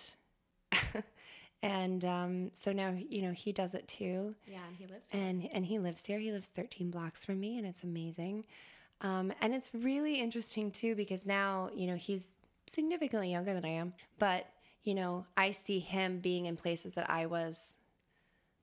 and 1.63 2.05
um, 2.05 2.49
so 2.53 2.71
now 2.71 2.93
you 3.09 3.21
know 3.21 3.31
he 3.31 3.51
does 3.51 3.73
it 3.73 3.87
too 3.87 4.35
yeah, 4.45 4.59
and 4.67 4.75
he 4.77 4.85
lives. 4.85 5.05
here. 5.09 5.21
and 5.21 5.49
and 5.53 5.65
he 5.65 5.79
lives 5.79 6.05
here. 6.05 6.19
He 6.19 6.31
lives 6.31 6.49
13 6.49 6.91
blocks 6.91 7.25
from 7.25 7.39
me, 7.39 7.57
and 7.57 7.65
it's 7.65 7.83
amazing. 7.83 8.45
Um, 9.01 9.31
and 9.41 9.53
it's 9.53 9.71
really 9.73 10.15
interesting 10.19 10.71
too 10.71 10.95
because 10.95 11.25
now 11.25 11.69
you 11.73 11.87
know 11.87 11.95
he's 11.95 12.39
significantly 12.67 13.31
younger 13.31 13.53
than 13.53 13.65
I 13.65 13.69
am, 13.83 13.93
but 14.19 14.45
you 14.83 14.93
know 14.93 15.25
I 15.35 15.51
see 15.51 15.79
him 15.79 16.19
being 16.19 16.45
in 16.45 16.55
places 16.57 16.93
that 16.95 17.09
I 17.09 17.25
was 17.25 17.75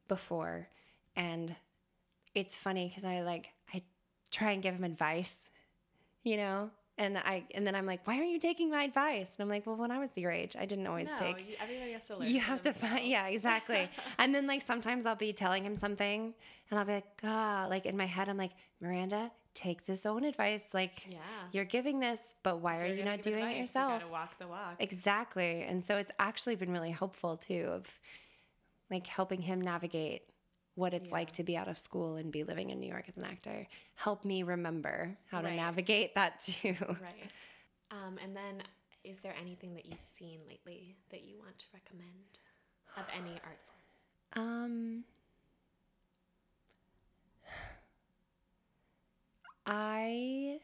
before. 0.09 0.69
And 1.17 1.55
it's 2.35 2.57
funny 2.57 2.89
because 2.89 3.05
I 3.05 3.23
like, 3.23 3.51
I 3.73 3.83
try 4.31 4.53
and 4.53 4.63
give 4.63 4.75
him 4.75 4.85
advice, 4.85 5.51
you 6.23 6.37
know? 6.37 6.71
And 6.97 7.19
I 7.19 7.43
and 7.57 7.67
then 7.67 7.75
I'm 7.75 7.87
like, 7.87 8.07
why 8.07 8.17
aren't 8.19 8.29
you 8.31 8.39
taking 8.39 8.71
my 8.71 8.85
advice? 8.85 9.35
And 9.37 9.43
I'm 9.43 9.49
like, 9.49 9.67
well, 9.67 9.75
when 9.75 9.91
I 9.91 9.99
was 9.99 10.11
your 10.15 10.31
age, 10.31 10.55
I 10.57 10.65
didn't 10.65 10.87
always 10.87 11.09
no, 11.09 11.17
take. 11.17 11.41
you, 11.41 11.57
everybody 11.61 11.91
has 11.91 12.07
to 12.07 12.17
learn. 12.17 12.29
You 12.29 12.39
have 12.39 12.63
to 12.63 12.73
find, 12.73 13.05
yeah, 13.05 13.27
exactly. 13.27 13.89
and 14.19 14.33
then 14.33 14.47
like 14.47 14.63
sometimes 14.63 15.05
I'll 15.05 15.17
be 15.17 15.33
telling 15.33 15.65
him 15.65 15.75
something, 15.75 16.33
and 16.71 16.79
I'll 16.79 16.87
be 16.87 16.93
like, 16.93 17.21
ah, 17.25 17.67
like 17.69 17.87
in 17.87 17.97
my 17.97 18.07
head, 18.07 18.29
I'm 18.29 18.37
like, 18.37 18.53
Miranda, 18.81 19.33
take 19.55 19.87
this 19.87 20.07
own 20.07 20.25
advice. 20.25 20.73
Like, 20.73 21.07
Yeah. 21.09 21.19
you're 21.53 21.65
giving 21.65 21.99
this, 21.99 22.35
but 22.45 22.61
why 22.61 22.81
are 22.81 22.87
you 22.87 23.05
not 23.05 23.23
doing 23.23 23.45
it 23.45 23.57
yourself? 23.57 23.95
You 23.95 23.99
gotta 24.01 24.13
walk 24.13 24.39
the 24.39 24.47
walk. 24.47 24.77
Exactly. 24.79 25.63
And 25.63 25.83
so 25.83 25.97
it's 25.97 26.13
actually 26.21 26.55
been 26.57 26.71
really 26.71 26.91
helpful 26.91 27.37
too 27.37 27.69
of 27.73 27.99
like 28.91 29.07
helping 29.07 29.41
him 29.43 29.61
navigate 29.61 30.23
what 30.75 30.93
it's 30.93 31.11
Yeah. 31.11 31.17
like 31.17 31.33
to 31.33 31.45
be 31.45 31.57
out 31.57 31.69
of 31.69 31.79
school 31.79 32.17
and 32.17 32.33
be 32.33 32.43
living 32.45 32.71
in 32.71 32.81
New 32.81 32.89
York 32.89 33.05
as 33.09 33.17
an 33.17 33.25
actor. 33.25 33.67
Help 33.95 34.25
me 34.25 34.43
remember 34.43 35.17
how 35.31 35.41
to 35.41 35.51
navigate 35.55 36.15
that 36.17 36.41
too. 36.47 36.75
Right. 36.81 37.31
Um, 37.91 38.19
and 38.23 38.35
then, 38.35 38.63
is 39.05 39.21
there 39.21 39.35
anything 39.41 39.75
that 39.75 39.87
you've 39.87 40.01
seen 40.01 40.41
lately 40.49 40.97
that 41.11 41.23
you 41.25 41.39
want 41.39 41.59
to 41.59 41.67
recommend 41.73 42.39
of 42.97 43.05
any 43.17 43.33
art 43.45 43.59
form? 44.33 44.47
Um 44.47 45.05
I 49.67 50.61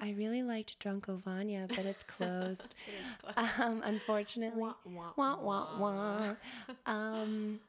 I 0.00 0.12
really 0.12 0.42
liked 0.42 0.78
Drunkovania, 0.80 1.68
but 1.68 1.84
it's 1.84 2.02
closed. 2.04 2.74
It 2.86 2.94
is 3.00 3.34
close. 3.34 3.48
um, 3.60 3.82
unfortunately. 3.84 4.60
Wah, 4.60 4.74
wah, 4.84 5.12
Wah, 5.16 5.36
wah, 5.40 5.78
wah. 5.78 6.34
um, 6.86 7.60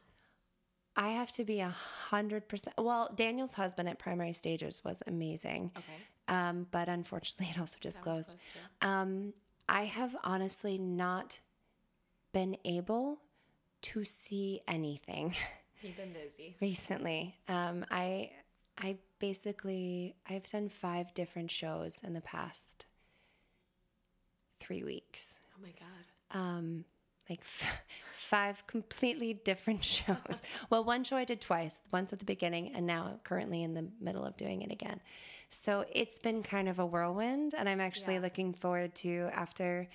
I 0.96 1.10
have 1.12 1.32
to 1.34 1.44
be 1.44 1.60
a 1.62 1.70
hundred 1.70 2.48
percent. 2.48 2.76
Well, 2.78 3.12
Daniel's 3.16 3.54
husband 3.54 3.88
at 3.90 4.00
Primary 4.00 4.34
Stages 4.34 4.84
was 4.84 5.02
amazing, 5.08 5.72
Okay. 5.78 5.94
um, 6.28 6.68
but 6.72 6.90
unfortunately, 6.90 7.54
it 7.56 7.60
also 7.60 7.78
just 7.80 7.98
That 7.98 8.04
closed. 8.04 8.36
Um, 8.82 9.34
I 9.68 9.86
have 9.86 10.16
honestly 10.24 10.78
not 10.78 11.40
been 12.34 12.58
able 12.66 13.20
to 13.82 14.04
see 14.04 14.62
anything 14.68 15.36
You've 15.82 15.96
been 15.98 16.12
busy. 16.14 16.56
recently. 16.62 17.36
Um, 17.48 17.86
I 17.90 18.32
I 18.78 18.98
basically 19.20 20.16
I've 20.30 20.44
done 20.50 20.70
five 20.70 21.14
different 21.14 21.52
shows 21.52 22.00
in 22.04 22.14
the 22.14 22.22
past 22.22 22.86
three 24.60 24.84
weeks 24.84 25.40
Oh 25.58 25.62
my 25.62 25.74
god. 25.80 26.40
um, 26.40 26.86
like 27.30 27.42
f- 27.42 27.70
five 28.14 28.66
completely 28.68 29.34
different 29.34 29.84
shows. 29.96 30.42
well, 30.70 30.84
one 30.84 31.04
show 31.04 31.16
I 31.18 31.26
did 31.26 31.42
twice, 31.42 31.78
once 31.92 32.12
at 32.14 32.20
the 32.20 32.26
beginning, 32.26 32.74
and 32.74 32.88
now 32.88 33.20
currently 33.24 33.62
in 33.64 33.74
the 33.74 33.88
middle 34.02 34.24
of 34.26 34.36
doing 34.38 34.62
it 34.62 34.72
again. 34.72 35.00
So 35.50 35.86
it's 35.94 36.18
been 36.18 36.42
kind 36.44 36.68
of 36.70 36.80
a 36.80 36.86
whirlwind, 36.86 37.54
and 37.58 37.68
I'm 37.70 37.82
actually 37.82 38.16
Yeah. 38.16 38.22
looking 38.22 38.54
forward 38.54 38.96
to 38.96 39.30
after 39.34 39.88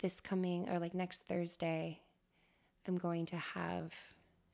this 0.00 0.20
coming 0.20 0.68
or 0.68 0.78
like 0.78 0.92
next 0.94 1.22
Thursday, 1.28 2.00
I'm 2.86 2.98
going 2.98 3.24
to 3.26 3.36
have 3.36 3.94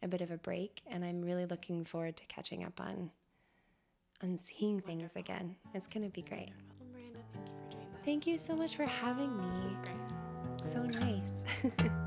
a 0.03 0.09
bit 0.09 0.21
of 0.21 0.31
a 0.31 0.37
break, 0.39 0.81
and 0.89 1.05
I'm 1.05 1.23
really 1.23 1.47
looking 1.47 1.85
forward 1.85 2.17
to 2.19 2.27
catching 2.27 2.63
up 2.65 2.81
on 2.81 3.11
on 4.23 4.39
seeing 4.39 4.81
things 4.81 5.11
again. 5.17 5.55
It's 5.75 5.87
gonna 5.87 6.09
be 6.09 6.23
great. 6.23 6.51
Well, 6.79 6.89
Miranda, 6.93 7.19
thank 7.33 7.47
you 7.47 7.59
for 7.65 7.71
doing 7.71 7.87
this. 7.93 8.05
Thank 8.05 8.27
you 8.27 8.39
so 8.39 8.57
much 8.57 8.77
for 8.77 8.87
having 8.87 9.37
me. 9.37 9.45
This 9.55 9.73
is 9.73 9.79
great. 9.79 9.97
So 10.63 10.83
nice. 10.83 11.33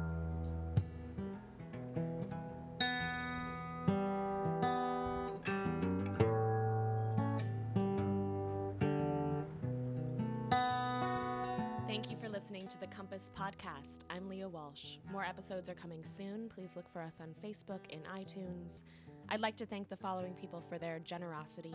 Thank 11.88 12.12
you 12.12 12.18
for 12.18 12.28
listening 12.28 12.68
to 12.68 12.80
the 12.80 12.88
Compass 12.88 13.32
Podcast. 13.38 14.00
I'm 14.10 14.28
Leah 14.28 14.50
Walsh. 14.50 14.98
More 15.12 15.24
episodes 15.24 15.70
are 15.70 15.76
coming 15.76 16.04
soon. 16.04 16.50
Please 16.54 16.76
look 16.76 16.92
for 16.92 17.02
us 17.02 17.22
on 17.22 17.34
Facebook 17.44 17.80
and 17.92 18.04
iTunes. 18.06 18.84
I'd 19.30 19.42
like 19.42 19.56
to 19.58 19.66
thank 19.66 19.90
the 19.90 19.96
following 19.98 20.34
people 20.34 20.62
for 20.62 20.78
their 20.78 21.00
generosity. 21.00 21.74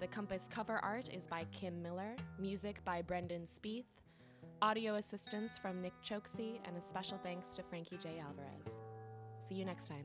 The 0.00 0.06
Compass 0.06 0.48
cover 0.48 0.78
art 0.84 1.12
is 1.12 1.26
by 1.26 1.44
Kim 1.50 1.82
Miller, 1.82 2.14
music 2.38 2.84
by 2.84 3.02
Brendan 3.02 3.42
Spieth, 3.42 3.82
audio 4.62 4.94
assistance 4.94 5.58
from 5.58 5.82
Nick 5.82 5.92
Choksi, 6.04 6.60
and 6.64 6.76
a 6.76 6.80
special 6.80 7.18
thanks 7.24 7.50
to 7.54 7.64
Frankie 7.64 7.98
J. 8.00 8.22
Alvarez. 8.24 8.80
See 9.40 9.56
you 9.56 9.64
next 9.64 9.88
time. 9.88 10.04